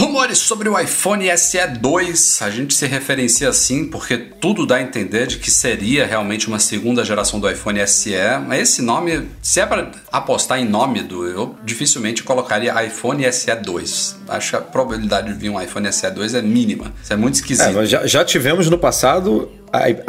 Rumores 0.00 0.38
sobre 0.38 0.66
o 0.66 0.80
iPhone 0.80 1.28
SE 1.36 1.58
2. 1.78 2.40
A 2.40 2.48
gente 2.48 2.72
se 2.72 2.86
referencia 2.86 3.50
assim 3.50 3.84
porque 3.84 4.16
tudo 4.16 4.64
dá 4.64 4.76
a 4.76 4.82
entender 4.82 5.26
de 5.26 5.36
que 5.36 5.50
seria 5.50 6.06
realmente 6.06 6.48
uma 6.48 6.58
segunda 6.58 7.04
geração 7.04 7.38
do 7.38 7.50
iPhone 7.50 7.86
SE. 7.86 8.14
Mas 8.48 8.60
esse 8.60 8.80
nome, 8.80 9.28
se 9.42 9.60
é 9.60 9.66
para 9.66 9.90
apostar 10.10 10.58
em 10.58 10.64
nome 10.64 11.02
do, 11.02 11.26
eu 11.26 11.54
dificilmente 11.62 12.22
colocaria 12.22 12.82
iPhone 12.82 13.30
SE 13.30 13.54
2. 13.54 14.16
Acho 14.26 14.50
que 14.50 14.56
a 14.56 14.60
probabilidade 14.62 15.34
de 15.34 15.34
vir 15.34 15.50
um 15.50 15.60
iPhone 15.60 15.92
SE 15.92 16.10
2 16.10 16.32
é 16.32 16.40
mínima. 16.40 16.90
Isso 17.02 17.12
é 17.12 17.16
muito 17.16 17.34
esquisito. 17.34 17.78
É, 17.80 17.84
já, 17.84 18.06
já 18.06 18.24
tivemos 18.24 18.70
no 18.70 18.78
passado 18.78 19.50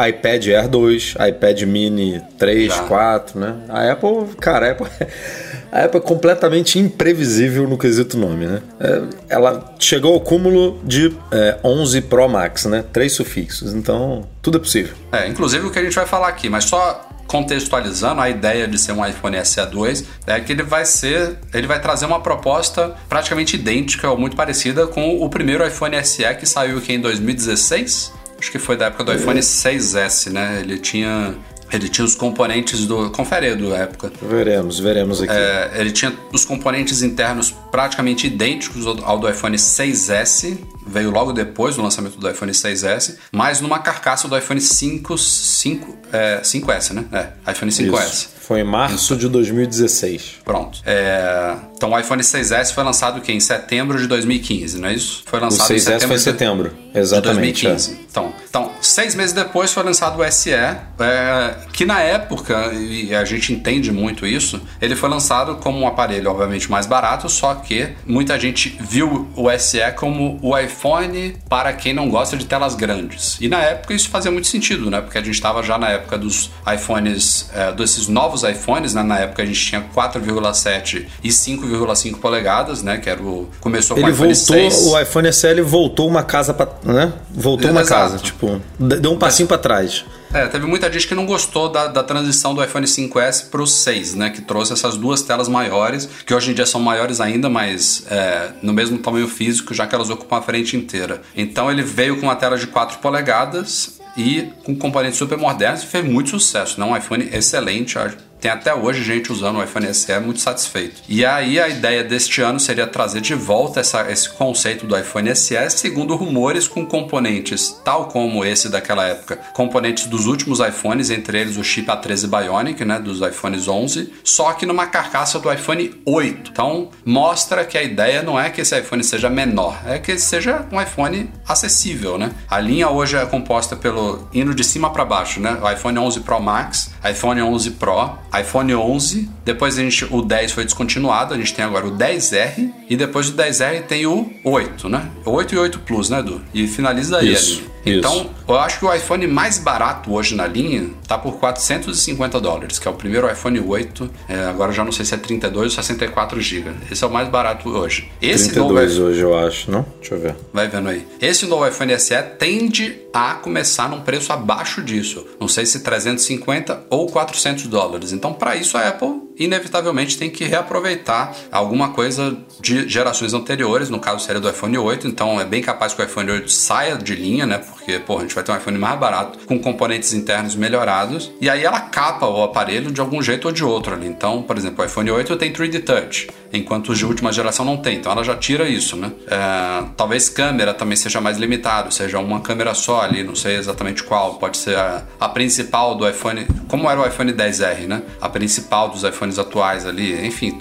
iPad 0.08 0.48
Air 0.48 0.68
2, 0.68 1.16
iPad 1.30 1.62
Mini 1.64 2.22
3, 2.38 2.74
Já. 2.74 2.84
4, 2.84 3.40
né? 3.40 3.56
A 3.70 3.92
Apple, 3.92 4.36
cara, 4.40 4.68
a 4.68 4.72
Apple, 4.72 4.88
a 5.72 5.86
Apple 5.86 6.00
é 6.00 6.04
completamente 6.04 6.78
imprevisível 6.78 7.68
no 7.68 7.78
quesito 7.78 8.18
nome, 8.18 8.46
né? 8.46 8.62
É, 8.80 9.02
ela 9.30 9.76
chegou 9.80 10.14
ao 10.14 10.20
cúmulo 10.20 10.80
de 10.84 11.16
é, 11.32 11.58
11 11.64 12.02
Pro 12.02 12.28
Max, 12.28 12.66
né? 12.66 12.84
Três 12.92 13.14
sufixos, 13.14 13.74
então 13.74 14.28
tudo 14.42 14.58
é 14.58 14.60
possível. 14.60 14.94
É, 15.12 15.28
inclusive 15.28 15.66
o 15.66 15.72
que 15.72 15.80
a 15.80 15.84
gente 15.84 15.96
vai 15.96 16.06
falar 16.06 16.28
aqui, 16.28 16.50
mas 16.50 16.66
só 16.66 17.08
contextualizando 17.26 18.20
a 18.20 18.30
ideia 18.30 18.68
de 18.68 18.78
ser 18.78 18.92
um 18.92 19.06
iPhone 19.06 19.38
SE2 19.38 20.04
é 20.28 20.38
que 20.42 20.52
ele 20.52 20.64
vai 20.64 20.84
ser, 20.84 21.38
ele 21.54 21.66
vai 21.66 21.80
trazer 21.80 22.06
uma 22.06 22.20
proposta 22.20 22.94
praticamente 23.08 23.56
idêntica 23.56 24.10
ou 24.10 24.18
muito 24.18 24.36
parecida 24.36 24.86
com 24.86 25.24
o 25.24 25.30
primeiro 25.30 25.66
iPhone 25.66 26.04
SE 26.04 26.24
que 26.36 26.46
saiu 26.46 26.80
aqui 26.80 26.92
em 26.92 27.00
2016 27.00 28.20
acho 28.42 28.52
que 28.52 28.60
foi 28.60 28.76
da 28.76 28.88
época 28.88 29.04
do 29.04 29.14
iPhone 29.14 29.40
6S, 29.40 30.32
né? 30.32 30.60
Ele 30.62 30.80
tinha 30.80 31.36
ele 31.72 31.88
tinha 31.90 32.06
os 32.06 32.16
componentes 32.16 32.86
do. 32.86 33.10
Confere 33.12 33.56
do 33.56 33.74
época. 33.74 34.12
Veremos, 34.22 34.80
veremos 34.80 35.22
aqui. 35.22 35.32
É, 35.32 35.72
ele 35.76 35.92
tinha 35.92 36.14
os 36.34 36.46
componentes 36.46 37.02
internos 37.02 37.52
praticamente 37.72 38.28
idênticos 38.28 38.86
ao 38.86 39.20
do 39.20 39.30
iPhone 39.30 39.56
6S. 39.56 40.58
Veio 40.86 41.12
logo 41.12 41.32
depois 41.32 41.76
do 41.76 41.82
lançamento 41.82 42.18
do 42.18 42.30
iPhone 42.30 42.52
6S, 42.52 43.18
mas 43.32 43.62
numa 43.62 43.80
carcaça 43.80 44.28
do 44.28 44.38
iPhone 44.38 44.60
5, 44.60 45.18
5, 45.18 45.98
é, 46.12 46.42
5S, 46.42 46.94
né? 46.94 47.06
É, 47.12 47.52
iPhone 47.52 47.72
5S. 47.72 48.10
Isso. 48.10 48.30
Foi 48.42 48.62
em 48.62 48.64
março 48.64 49.16
de 49.16 49.28
2016. 49.28 50.40
Pronto. 50.44 50.82
É, 50.86 51.56
então 51.76 51.92
o 51.92 52.00
iPhone 52.00 52.22
6S 52.22 52.74
foi 52.74 52.84
lançado 52.84 53.22
em 53.32 53.40
setembro 53.40 54.00
de 54.00 54.08
2015, 54.08 54.80
não 54.80 54.90
é 54.90 54.94
isso? 54.94 55.24
Foi 55.26 55.40
lançado 55.40 55.70
o 55.70 55.74
6S 55.74 55.76
em 55.76 55.80
setembro 55.80 56.08
foi 56.08 56.16
em 56.16 56.20
setembro, 56.20 56.74
exatamente. 56.94 57.62
De 57.62 57.68
2015. 57.68 57.92
É. 57.92 58.02
Então, 58.12 58.34
então, 58.50 58.72
seis 58.82 59.16
meses 59.16 59.32
depois 59.32 59.72
foi 59.72 59.84
lançado 59.84 60.22
o 60.22 60.32
SE, 60.32 60.52
é, 60.52 61.56
que 61.72 61.86
na 61.86 62.02
época, 62.02 62.74
e 62.74 63.16
a 63.16 63.24
gente 63.24 63.54
entende 63.54 63.92
muito 63.92 64.28
isso, 64.28 64.62
ele 64.82 64.96
foi 64.96 65.08
lançado 65.08 65.56
como 65.56 65.80
um 65.80 65.88
aparelho, 65.88 66.30
obviamente, 66.30 66.70
mais 66.70 66.86
barato, 66.86 67.30
só 67.30 67.56
que 67.56 67.90
muita 68.06 68.38
gente 68.38 68.78
viu 68.82 69.30
o 69.36 69.50
SE 69.58 69.80
como 69.96 70.40
o 70.42 70.58
iPhone 70.58 71.38
para 71.48 71.72
quem 71.74 71.94
não 71.94 72.10
gosta 72.10 72.36
de 72.36 72.46
telas 72.46 72.76
grandes. 72.76 73.38
E 73.40 73.48
na 73.48 73.60
época 73.60 73.94
isso 73.94 74.10
fazia 74.10 74.32
muito 74.32 74.48
sentido, 74.48 74.90
né? 74.90 75.00
Porque 75.00 75.18
a 75.18 75.22
gente 75.22 75.36
estava 75.36 75.64
já 75.64 75.78
na 75.78 75.90
época 75.90 76.18
dos 76.18 76.52
iPhones, 76.68 77.50
é, 77.54 77.72
desses 77.72 78.08
novos 78.08 78.31
iPhones, 78.44 78.94
né? 78.94 79.04
Na 79.04 79.20
época 79.20 79.44
a 79.44 79.46
gente 79.46 79.64
tinha 79.64 79.82
4,7 79.96 81.06
e 81.24 81.30
5,5 81.30 82.18
polegadas, 82.20 82.82
né? 82.82 82.98
Que 82.98 83.10
era 83.10 83.22
o. 83.22 83.50
Começou 83.60 83.96
com 83.96 84.02
ele 84.02 84.12
o 84.12 84.14
iPhone 84.14 84.34
voltou, 84.34 84.72
6. 84.72 84.88
O 84.88 85.00
iPhone 85.00 85.34
SE 85.34 85.62
voltou 85.62 86.08
uma 86.08 86.24
casa 86.24 86.54
para. 86.54 86.70
né? 86.84 87.14
Voltou 87.32 87.72
uma 87.72 87.82
Exato. 87.82 88.12
casa, 88.12 88.18
tipo, 88.24 88.62
deu 88.80 89.12
um 89.12 89.18
passinho 89.18 89.48
para 89.48 89.58
trás. 89.58 90.06
É, 90.34 90.48
teve 90.48 90.66
muita 90.66 90.92
gente 90.92 91.08
que 91.08 91.14
não 91.14 91.26
gostou 91.26 91.70
da, 91.70 91.88
da 91.88 92.04
transição 92.04 92.56
do 92.56 92.64
iPhone 92.64 92.86
5S 92.86 93.50
para 93.50 93.62
o 93.62 93.68
6, 93.68 94.16
né? 94.16 94.30
Que 94.30 94.42
trouxe 94.42 94.72
essas 94.72 94.96
duas 94.96 95.22
telas 95.22 95.50
maiores, 95.50 96.08
que 96.26 96.34
hoje 96.34 96.52
em 96.52 96.54
dia 96.54 96.66
são 96.66 96.80
maiores 96.80 97.20
ainda, 97.20 97.50
mas 97.50 98.06
é, 98.10 98.52
no 98.62 98.72
mesmo 98.72 98.98
tamanho 98.98 99.28
físico, 99.28 99.74
já 99.74 99.86
que 99.86 99.94
elas 99.94 100.10
ocupam 100.10 100.38
a 100.38 100.42
frente 100.42 100.78
inteira. 100.78 101.22
Então 101.36 101.70
ele 101.70 101.84
veio 101.84 102.18
com 102.18 102.28
uma 102.28 102.36
tela 102.36 102.58
de 102.58 102.68
4 102.68 103.00
polegadas 103.00 104.01
e 104.18 104.52
com 104.64 104.76
componentes 104.76 105.18
super 105.18 105.38
modernos 105.38 105.84
fez 105.84 106.06
muito 106.06 106.30
sucesso. 106.30 106.80
Né? 106.80 106.86
Um 106.86 106.96
iPhone 106.96 107.30
excelente, 107.32 107.98
tem 108.42 108.50
até 108.50 108.74
hoje 108.74 109.04
gente 109.04 109.32
usando 109.32 109.60
o 109.60 109.64
iPhone 109.64 109.94
SE 109.94 110.20
muito 110.20 110.42
satisfeito. 110.42 111.02
E 111.08 111.24
aí 111.24 111.60
a 111.60 111.70
ideia 111.70 112.04
deste 112.04 112.42
ano 112.42 112.60
seria 112.60 112.88
trazer 112.88 113.22
de 113.22 113.36
volta 113.36 113.80
essa, 113.80 114.12
esse 114.12 114.30
conceito 114.30 114.88
do 114.88 114.98
iPhone 114.98 115.34
SE, 115.36 115.70
segundo 115.70 116.16
rumores, 116.16 116.68
com 116.68 116.86
componentes 116.86 117.80
tal 117.86 118.08
como 118.08 118.44
esse 118.44 118.68
daquela 118.68 119.06
época, 119.06 119.38
componentes 119.54 120.08
dos 120.08 120.26
últimos 120.26 120.60
iPhones, 120.60 121.12
entre 121.12 121.40
eles 121.40 121.58
o 121.58 121.64
chip 121.64 121.88
A13 121.88 122.28
Bionic, 122.28 122.84
né, 122.84 123.00
dos 123.00 123.22
iPhones 123.22 123.68
11, 123.68 124.12
só 124.24 124.54
que 124.54 124.66
numa 124.66 124.88
carcaça 124.88 125.40
do 125.40 125.52
iPhone 125.52 126.02
8. 126.06 126.52
Então 126.52 126.90
mostra 127.06 127.64
que 127.64 127.78
a 127.78 127.84
ideia 127.84 128.24
não 128.24 128.40
é 128.40 128.50
que 128.50 128.62
esse 128.62 128.78
iPhone 128.78 129.04
seja 129.04 129.30
menor, 129.30 129.80
é 129.86 130.00
que 130.00 130.12
ele 130.12 130.20
seja 130.20 130.66
um 130.72 130.82
iPhone 130.82 131.30
acessível, 131.48 132.18
né? 132.18 132.32
A 132.50 132.60
linha 132.60 132.90
hoje 132.90 133.18
é 133.18 133.26
composta 133.26 133.76
pelo 133.76 134.28
indo 134.34 134.56
de 134.56 134.64
cima 134.64 134.90
para 134.92 135.06
baixo, 135.06 135.40
né? 135.40 135.58
O 135.62 135.72
iPhone 135.72 136.00
11 136.00 136.22
Pro 136.22 136.42
Max, 136.42 136.92
iPhone 137.08 137.42
11 137.42 137.72
Pro, 137.72 138.18
iPhone 138.40 138.74
11, 138.74 139.30
depois 139.44 139.78
a 139.78 139.82
gente, 139.82 140.06
o 140.10 140.22
10 140.22 140.54
foi 140.54 140.64
descontinuado, 140.64 141.34
a 141.34 141.38
gente 141.38 141.54
tem 141.54 141.66
agora 141.66 141.88
o 141.88 141.92
10R 141.92 142.72
e 142.92 142.98
depois 142.98 143.30
do 143.30 143.42
10R 143.42 143.84
tem 143.84 144.06
o 144.06 144.30
8, 144.44 144.90
né? 144.90 145.10
8 145.24 145.56
e 145.56 145.58
8 145.58 145.80
Plus, 145.80 146.10
né, 146.10 146.20
Edu? 146.20 146.42
E 146.54 146.68
finaliza 146.68 147.20
aí 147.20 147.32
Isso. 147.32 147.64
Então, 147.86 148.30
eu 148.48 148.58
acho 148.58 148.80
que 148.80 148.86
o 148.86 148.94
iPhone 148.94 149.26
mais 149.28 149.58
barato 149.58 150.14
hoje 150.14 150.36
na 150.36 150.46
linha 150.46 150.90
tá 151.08 151.18
por 151.18 151.38
450 151.38 152.40
dólares, 152.40 152.78
que 152.78 152.88
é 152.88 152.92
o 152.92 152.94
primeiro 152.94 153.32
iPhone 153.32 153.60
8. 153.60 154.10
É, 154.28 154.46
agora 154.46 154.72
já 154.72 154.84
não 154.84 154.92
sei 154.92 155.06
se 155.06 155.14
é 155.14 155.18
32 155.18 155.64
ou 155.64 155.84
64 155.84 156.40
GB. 156.40 156.72
Esse 156.92 157.04
é 157.04 157.08
o 157.08 157.10
mais 157.10 157.28
barato 157.30 157.70
hoje. 157.70 158.12
Esse 158.22 158.50
32 158.50 158.98
novo... 158.98 159.10
hoje, 159.10 159.22
eu 159.22 159.38
acho, 159.38 159.72
não? 159.72 159.86
Deixa 160.00 160.16
eu 160.16 160.20
ver. 160.20 160.36
Vai 160.54 160.68
vendo 160.68 160.90
aí. 160.90 161.08
Esse 161.20 161.46
novo 161.46 161.68
iPhone 161.68 161.98
SE 162.00 162.22
tende 162.38 163.00
a 163.14 163.36
começar 163.36 163.90
num 163.90 164.02
preço 164.02 164.32
abaixo 164.32 164.82
disso. 164.82 165.26
Não 165.40 165.48
sei 165.48 165.66
se 165.66 165.80
350 165.80 166.84
ou 166.90 167.08
400 167.08 167.68
dólares. 167.68 168.12
Então, 168.12 168.34
para 168.34 168.56
isso, 168.56 168.78
a 168.78 168.88
Apple 168.88 169.32
inevitavelmente 169.38 170.18
tem 170.18 170.30
que 170.30 170.46
reaproveitar 170.46 171.36
alguma 171.52 171.90
coisa 171.90 172.38
de 172.60 172.81
gerações 172.88 173.34
anteriores, 173.34 173.90
no 173.90 174.00
caso 174.00 174.26
seria 174.26 174.42
do 174.42 174.50
iPhone 174.50 174.78
8, 174.78 175.08
então 175.08 175.40
é 175.40 175.46
bem 175.46 175.62
capaz 175.62 175.94
que 175.94 176.02
o 176.02 176.06
iPhone 176.06 176.32
8 176.32 176.52
saia 176.52 176.98
de 176.98 177.16
linha, 177.16 177.46
né? 177.46 177.58
Porque, 177.58 178.00
pô, 178.00 178.18
a 178.18 178.22
gente 178.22 178.36
vai 178.36 178.44
ter 178.44 178.52
um 178.52 178.58
iPhone 178.58 178.78
mais 178.78 179.00
barato, 179.00 179.40
com 179.46 179.60
componentes 179.60 180.14
internos 180.14 180.56
melhorados, 180.56 181.32
e 181.40 181.50
aí 181.50 181.64
ela 181.64 181.80
capa 181.80 182.28
o 182.28 182.44
aparelho 182.44 182.92
de 182.92 183.02
algum 183.02 183.22
jeito 183.22 183.46
ou 183.46 183.52
de 183.52 183.64
outro 183.64 183.94
ali. 183.94 184.08
Então, 184.08 184.42
por 184.44 184.58
exemplo, 184.58 184.84
o 184.84 184.88
iPhone 184.88 185.10
8 185.10 185.36
tem 185.38 185.52
3D 185.52 185.84
Touch, 185.84 186.30
enquanto 186.54 186.90
os 186.90 186.98
de 186.98 187.06
última 187.06 187.32
geração 187.32 187.66
não 187.66 187.78
tem, 187.78 187.98
então 187.98 188.12
ela 188.12 188.24
já 188.24 188.36
tira 188.36 188.68
isso, 188.68 188.96
né? 188.96 189.12
É, 189.28 189.86
talvez 189.98 190.30
câmera 190.30 190.74
também 190.74 190.96
seja 190.96 191.20
mais 191.20 191.38
limitado, 191.38 191.94
seja 191.94 192.20
uma 192.20 192.42
câmera 192.42 192.74
só 192.74 193.02
ali, 193.02 193.24
não 193.24 193.36
sei 193.36 193.56
exatamente 193.56 194.04
qual, 194.04 194.36
pode 194.36 194.58
ser 194.58 194.78
a, 194.78 195.04
a 195.20 195.30
principal 195.30 195.96
do 195.96 196.08
iPhone, 196.08 196.46
como 196.68 196.90
era 196.90 197.02
o 197.02 197.08
iPhone 197.08 197.34
10R, 197.34 197.88
né? 197.88 198.04
A 198.20 198.30
principal 198.30 198.90
dos 198.90 199.04
iPhones 199.04 199.40
atuais 199.40 199.86
ali, 199.86 200.26
enfim, 200.26 200.52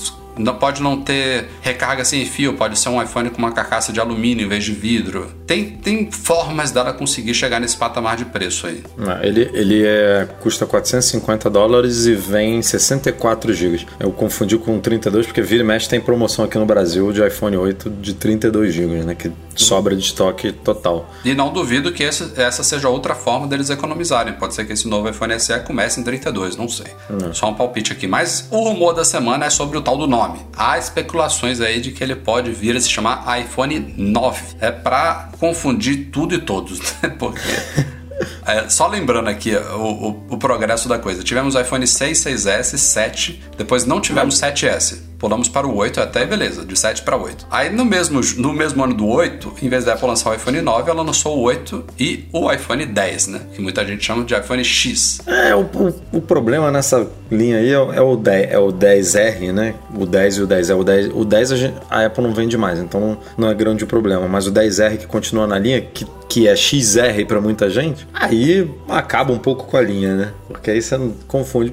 não, 0.41 0.55
pode 0.57 0.83
não 0.83 1.01
ter 1.01 1.49
recarga 1.61 2.05
sem 2.05 2.25
fio, 2.25 2.55
pode 2.55 2.79
ser 2.79 2.89
um 2.89 3.03
iPhone 3.03 3.31
com 3.31 3.39
uma 3.39 3.53
carcaça 3.53 3.93
de 3.93 4.01
alumínio 4.01 4.47
em 4.47 4.49
vez 4.49 4.65
de 4.65 4.73
vidro. 4.73 5.31
Tem, 5.47 5.71
tem 5.71 6.11
formas 6.11 6.71
dela 6.71 6.93
conseguir 6.93 7.35
chegar 7.35 7.61
nesse 7.61 7.77
patamar 7.77 8.17
de 8.17 8.25
preço 8.25 8.67
aí. 8.67 8.83
Ah, 9.07 9.21
ele 9.23 9.51
ele 9.53 9.85
é, 9.85 10.29
custa 10.41 10.67
450 10.67 11.51
dólares 11.51 12.07
e 12.07 12.15
vem 12.15 12.63
64 12.63 13.53
GB. 13.53 13.87
Eu 13.99 14.13
confundi 14.13 14.57
com 14.59 14.79
32 14.79 15.27
porque 15.27 15.43
vira 15.43 15.63
e 15.63 15.67
mexe 15.67 15.89
tem 15.89 16.01
promoção 16.01 16.45
aqui 16.45 16.59
no 16.59 16.67
Brasil 16.67 17.13
de 17.13 17.25
iPhone 17.27 17.57
8 17.57 17.91
de 17.91 18.15
32 18.15 18.73
GB, 18.73 18.95
né? 19.05 19.15
Que 19.15 19.31
sobra 19.63 19.95
de 19.95 20.03
estoque 20.03 20.53
total. 20.53 21.09
E 21.25 21.35
não 21.35 21.53
duvido 21.53 21.93
que 21.93 22.05
essa, 22.05 22.33
essa 22.37 22.63
seja 22.63 22.89
outra 22.89 23.15
forma 23.15 23.47
deles 23.47 23.71
economizarem. 23.71 24.35
Pode 24.35 24.55
ser 24.55 24.65
que 24.67 24.73
esse 24.73 24.89
novo 24.89 25.09
iPhone 25.09 25.39
SE 25.39 25.59
comece 25.61 26.01
em 26.01 26.05
32, 26.05 26.57
não 26.57 26.69
sei. 26.69 26.87
Não. 27.09 27.33
Só 27.35 27.51
um 27.51 27.55
palpite 27.55 27.93
aqui. 27.93 28.07
Mas 28.07 28.47
o 28.51 28.63
rumor 28.63 28.93
da 28.93 29.05
semana 29.05 29.47
é 29.47 29.51
sobre 29.51 29.79
o 29.79 29.83
tal 29.83 29.97
do 29.97 30.07
nome. 30.07 30.41
Há 30.57 30.79
especulações 30.79 31.61
aí 31.61 31.81
de 31.81 31.93
que 31.93 32.03
ele 32.03 32.17
pode 32.17 32.51
vir 32.51 32.77
a 32.77 32.81
se 32.81 32.89
chamar 32.89 33.41
iPhone 33.41 33.95
9. 33.97 34.57
É 34.61 34.71
para 34.71 35.31
confundir 35.39 36.11
tudo 36.11 36.35
e 36.35 36.39
todos, 36.39 36.81
né? 36.81 37.11
Porque 37.19 37.41
é, 38.47 38.69
só 38.69 38.87
lembrando 38.87 39.29
aqui 39.29 39.55
o, 39.55 39.81
o, 39.81 40.25
o, 40.31 40.39
progresso 40.39 40.89
da 40.89 40.99
coisa. 40.99 41.23
Tivemos 41.23 41.55
o 41.55 41.61
iPhone 41.61 41.87
6, 41.87 42.19
6S, 42.19 42.77
7, 42.77 43.43
depois 43.57 43.85
não 43.85 44.01
tivemos 44.01 44.41
7S. 44.41 45.11
Pulamos 45.21 45.51
para 45.51 45.67
o 45.67 45.77
8 45.77 46.01
até 46.01 46.25
beleza, 46.25 46.65
de 46.65 46.75
7 46.75 47.03
para 47.03 47.15
8. 47.15 47.47
Aí 47.51 47.69
no 47.69 47.85
mesmo, 47.85 48.23
no 48.39 48.55
mesmo 48.55 48.83
ano 48.83 48.95
do 48.95 49.07
8, 49.07 49.57
em 49.63 49.69
vez 49.69 49.85
da 49.85 49.93
Apple 49.93 50.09
lançar 50.09 50.31
o 50.31 50.35
iPhone 50.35 50.63
9, 50.63 50.91
ela 50.91 51.03
lançou 51.03 51.37
o 51.37 51.43
8 51.43 51.85
e 51.99 52.25
o 52.33 52.51
iPhone 52.51 52.87
10, 52.87 53.27
né? 53.27 53.41
Que 53.55 53.61
muita 53.61 53.85
gente 53.85 54.03
chama 54.03 54.25
de 54.25 54.35
iPhone 54.35 54.65
X. 54.65 55.21
É, 55.27 55.55
o, 55.55 55.61
o, 55.61 55.95
o 56.17 56.21
problema 56.23 56.71
nessa 56.71 57.07
linha 57.31 57.59
aí 57.59 57.69
é, 57.69 57.75
é, 57.75 58.01
o 58.01 58.17
10, 58.17 58.51
é 58.51 58.59
o 58.59 58.73
10R, 58.73 59.53
né? 59.53 59.75
O 59.95 60.07
10 60.07 60.37
e 60.37 60.43
o 60.43 60.47
10. 60.47 60.71
É 60.71 60.75
o 60.75 60.83
10, 60.83 61.11
o 61.15 61.25
10 61.27 61.53
a, 61.53 61.57
gente, 61.57 61.75
a 61.91 62.07
Apple 62.07 62.25
não 62.25 62.33
vende 62.33 62.57
mais, 62.57 62.79
então 62.79 63.19
não 63.37 63.51
é 63.51 63.55
grande 63.55 63.85
problema. 63.85 64.27
Mas 64.27 64.47
o 64.47 64.53
10R 64.53 64.97
que 64.97 65.07
continua 65.07 65.47
na 65.47 65.59
linha, 65.59 65.83
que, 65.83 66.07
que 66.31 66.49
é 66.49 66.57
XR 66.57 67.27
para 67.29 67.43
muita 67.43 67.69
gente, 67.69 68.09
aí 68.31 68.71
acaba 68.89 69.33
um 69.33 69.39
pouco 69.39 69.67
com 69.67 69.77
a 69.77 69.81
linha, 69.81 70.15
né? 70.15 70.33
Porque 70.49 70.71
aí 70.71 70.83
você 70.83 70.97
não 70.97 71.15
confunde. 71.29 71.73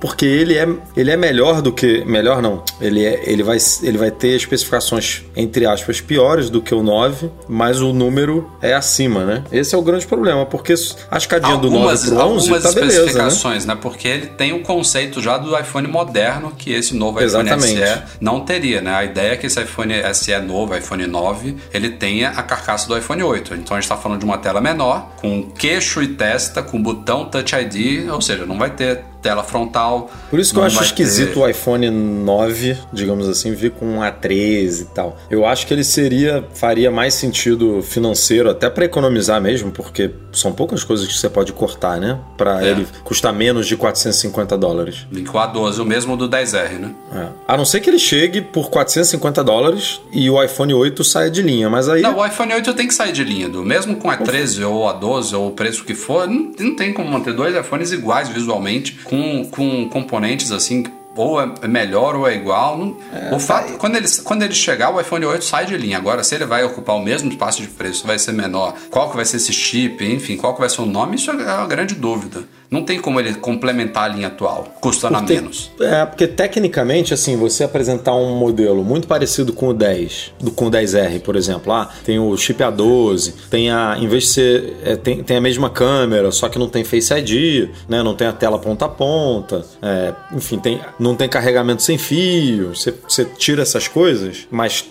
Porque 0.00 0.26
ele 0.26 0.56
é, 0.56 0.68
ele 0.96 1.10
é 1.10 1.16
melhor 1.16 1.62
do 1.62 1.72
que. 1.72 2.04
Melhor 2.04 2.42
não. 2.42 2.62
Ele, 2.80 3.04
é, 3.04 3.22
ele, 3.24 3.42
vai, 3.42 3.56
ele 3.82 3.98
vai 3.98 4.10
ter 4.10 4.36
especificações, 4.36 5.24
entre 5.34 5.66
aspas, 5.66 6.00
piores 6.00 6.50
do 6.50 6.60
que 6.60 6.74
o 6.74 6.82
9, 6.82 7.30
mas 7.48 7.80
o 7.80 7.92
número 7.92 8.50
é 8.60 8.74
acima, 8.74 9.24
né? 9.24 9.44
Esse 9.50 9.74
é 9.74 9.78
o 9.78 9.82
grande 9.82 10.06
problema, 10.06 10.44
porque 10.46 10.74
a 11.10 11.16
escadinha 11.16 11.54
algumas, 11.54 12.04
do 12.04 12.14
9 12.14 12.16
pro 12.16 12.34
11 12.34 12.52
algumas 12.52 12.62
tá 12.62 12.72
beleza, 12.72 12.98
especificações, 12.98 13.64
né? 13.64 13.74
né? 13.74 13.80
Porque 13.80 14.08
ele 14.08 14.26
tem 14.26 14.52
o 14.52 14.62
conceito 14.62 15.20
já 15.20 15.38
do 15.38 15.58
iPhone 15.58 15.88
moderno 15.88 16.52
que 16.56 16.72
esse 16.72 16.94
novo 16.94 17.20
iPhone 17.20 17.48
Exatamente. 17.48 17.86
SE 17.86 18.02
não 18.20 18.40
teria, 18.40 18.80
né? 18.80 18.94
A 18.94 19.04
ideia 19.04 19.32
é 19.32 19.36
que 19.36 19.46
esse 19.46 19.60
iPhone 19.60 19.94
SE 20.14 20.38
novo, 20.40 20.76
iPhone 20.76 21.06
9, 21.06 21.56
ele 21.72 21.90
tenha 21.90 22.30
a 22.30 22.42
carcaça 22.42 22.86
do 22.86 22.96
iPhone 22.96 23.22
8. 23.22 23.54
Então 23.54 23.76
a 23.76 23.80
gente 23.80 23.84
está 23.84 23.96
falando 23.96 24.20
de 24.20 24.24
uma 24.24 24.38
tela 24.38 24.60
menor, 24.60 25.10
com 25.20 25.42
queixo 25.50 25.97
e 26.02 26.08
testa, 26.08 26.62
com 26.62 26.82
botão 26.82 27.24
Touch 27.26 27.54
ID, 27.54 28.08
ou 28.10 28.20
seja, 28.20 28.46
não 28.46 28.58
vai 28.58 28.70
ter 28.70 29.04
tela 29.22 29.42
frontal. 29.42 30.10
Por 30.30 30.38
isso 30.38 30.52
que 30.52 30.58
eu 30.58 30.64
acho 30.64 30.82
esquisito 30.82 31.34
ter... 31.34 31.40
o 31.40 31.48
iPhone 31.48 31.90
9, 31.90 32.76
digamos 32.92 33.28
assim, 33.28 33.52
vir 33.52 33.72
com 33.72 33.86
um 33.86 34.00
A13 34.00 34.82
e 34.82 34.84
tal. 34.86 35.16
Eu 35.30 35.44
acho 35.46 35.66
que 35.66 35.74
ele 35.74 35.84
seria, 35.84 36.44
faria 36.54 36.90
mais 36.90 37.14
sentido 37.14 37.82
financeiro, 37.82 38.50
até 38.50 38.70
para 38.70 38.84
economizar 38.84 39.40
mesmo, 39.40 39.70
porque 39.70 40.10
são 40.32 40.52
poucas 40.52 40.84
coisas 40.84 41.06
que 41.06 41.14
você 41.14 41.28
pode 41.28 41.52
cortar, 41.52 41.98
né? 42.00 42.18
Para 42.36 42.64
é. 42.64 42.70
ele 42.70 42.86
custar 43.04 43.32
menos 43.32 43.66
de 43.66 43.76
450 43.76 44.56
dólares. 44.56 45.06
Com 45.30 45.38
a 45.38 45.46
12, 45.46 45.80
o 45.80 45.84
mesmo 45.84 46.16
do 46.16 46.28
10R, 46.28 46.78
né? 46.78 46.94
É. 47.12 47.28
A 47.46 47.56
não 47.56 47.64
ser 47.64 47.80
que 47.80 47.90
ele 47.90 47.98
chegue 47.98 48.40
por 48.40 48.70
450 48.70 49.42
dólares 49.42 50.00
e 50.12 50.30
o 50.30 50.42
iPhone 50.42 50.74
8 50.74 51.02
saia 51.04 51.30
de 51.30 51.42
linha, 51.42 51.68
mas 51.68 51.88
aí... 51.88 52.02
Não, 52.02 52.18
o 52.18 52.26
iPhone 52.26 52.52
8 52.52 52.74
tem 52.74 52.86
que 52.86 52.94
sair 52.94 53.12
de 53.12 53.24
linha, 53.24 53.48
do 53.48 53.64
mesmo 53.64 53.96
com 53.96 54.10
a 54.10 54.16
13 54.16 54.64
ou 54.64 54.88
a 54.88 54.92
12 54.92 55.34
ou 55.34 55.48
o 55.48 55.50
preço 55.52 55.84
que 55.84 55.94
for, 55.94 56.28
não, 56.28 56.52
não 56.58 56.76
tem 56.76 56.92
como 56.92 57.10
manter 57.10 57.32
dois 57.34 57.54
iPhones 57.56 57.92
iguais 57.92 58.28
visualmente 58.28 58.98
com, 59.08 59.44
com 59.46 59.88
componentes 59.88 60.52
assim 60.52 60.84
ou 61.18 61.40
é 61.40 61.66
melhor 61.66 62.14
ou 62.14 62.28
é 62.28 62.34
igual. 62.34 62.78
Não... 62.78 62.96
É, 63.12 63.34
o 63.34 63.40
fato, 63.40 63.72
quando, 63.74 63.96
ele, 63.96 64.06
quando 64.22 64.42
ele 64.42 64.54
chegar, 64.54 64.94
o 64.94 65.00
iPhone 65.00 65.26
8 65.26 65.44
sai 65.44 65.66
de 65.66 65.76
linha. 65.76 65.98
Agora, 65.98 66.22
se 66.22 66.34
ele 66.34 66.46
vai 66.46 66.62
ocupar 66.62 66.96
o 66.96 67.02
mesmo 67.02 67.28
espaço 67.28 67.60
de 67.60 67.68
preço, 67.68 68.06
vai 68.06 68.18
ser 68.18 68.32
menor, 68.32 68.74
qual 68.88 69.10
que 69.10 69.16
vai 69.16 69.24
ser 69.24 69.38
esse 69.38 69.52
chip, 69.52 70.04
enfim, 70.04 70.36
qual 70.36 70.54
que 70.54 70.60
vai 70.60 70.68
ser 70.68 70.80
o 70.80 70.86
nome, 70.86 71.16
isso 71.16 71.30
é 71.30 71.34
uma 71.34 71.66
grande 71.66 71.94
dúvida. 71.94 72.44
Não 72.70 72.82
tem 72.82 73.00
como 73.00 73.18
ele 73.18 73.34
complementar 73.34 74.04
a 74.04 74.08
linha 74.08 74.26
atual, 74.26 74.74
custando 74.80 75.16
porque, 75.16 75.32
a 75.32 75.36
menos. 75.36 75.70
É, 75.80 76.04
porque 76.04 76.26
tecnicamente, 76.26 77.14
assim, 77.14 77.34
você 77.34 77.64
apresentar 77.64 78.14
um 78.14 78.36
modelo 78.36 78.84
muito 78.84 79.08
parecido 79.08 79.54
com 79.54 79.68
o 79.68 79.74
10, 79.74 80.34
do, 80.38 80.50
com 80.50 80.66
o 80.66 80.70
10R, 80.70 81.20
por 81.20 81.34
exemplo, 81.34 81.72
lá, 81.72 81.88
ah, 81.90 81.94
tem 82.04 82.18
o 82.18 82.36
chip 82.36 82.62
A12, 82.62 83.32
tem 83.48 83.70
a. 83.70 83.96
Em 83.98 84.06
vez 84.06 84.24
de 84.24 84.30
ser. 84.30 84.76
É, 84.84 84.96
tem, 84.96 85.22
tem 85.22 85.38
a 85.38 85.40
mesma 85.40 85.70
câmera, 85.70 86.30
só 86.30 86.48
que 86.48 86.58
não 86.58 86.68
tem 86.68 86.84
Face 86.84 87.12
ID, 87.14 87.70
né? 87.88 88.02
Não 88.02 88.14
tem 88.14 88.26
a 88.26 88.32
tela 88.32 88.58
ponta 88.58 88.84
a 88.84 88.88
ponta, 88.88 89.64
é, 89.80 90.12
enfim, 90.32 90.58
tem, 90.58 90.80
não 90.98 91.14
tem 91.14 91.28
carregamento 91.28 91.82
sem 91.82 91.96
fio. 91.96 92.74
Você, 92.74 92.94
você 93.06 93.24
tira 93.24 93.62
essas 93.62 93.88
coisas, 93.88 94.46
mas 94.50 94.84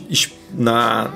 na 0.52 1.12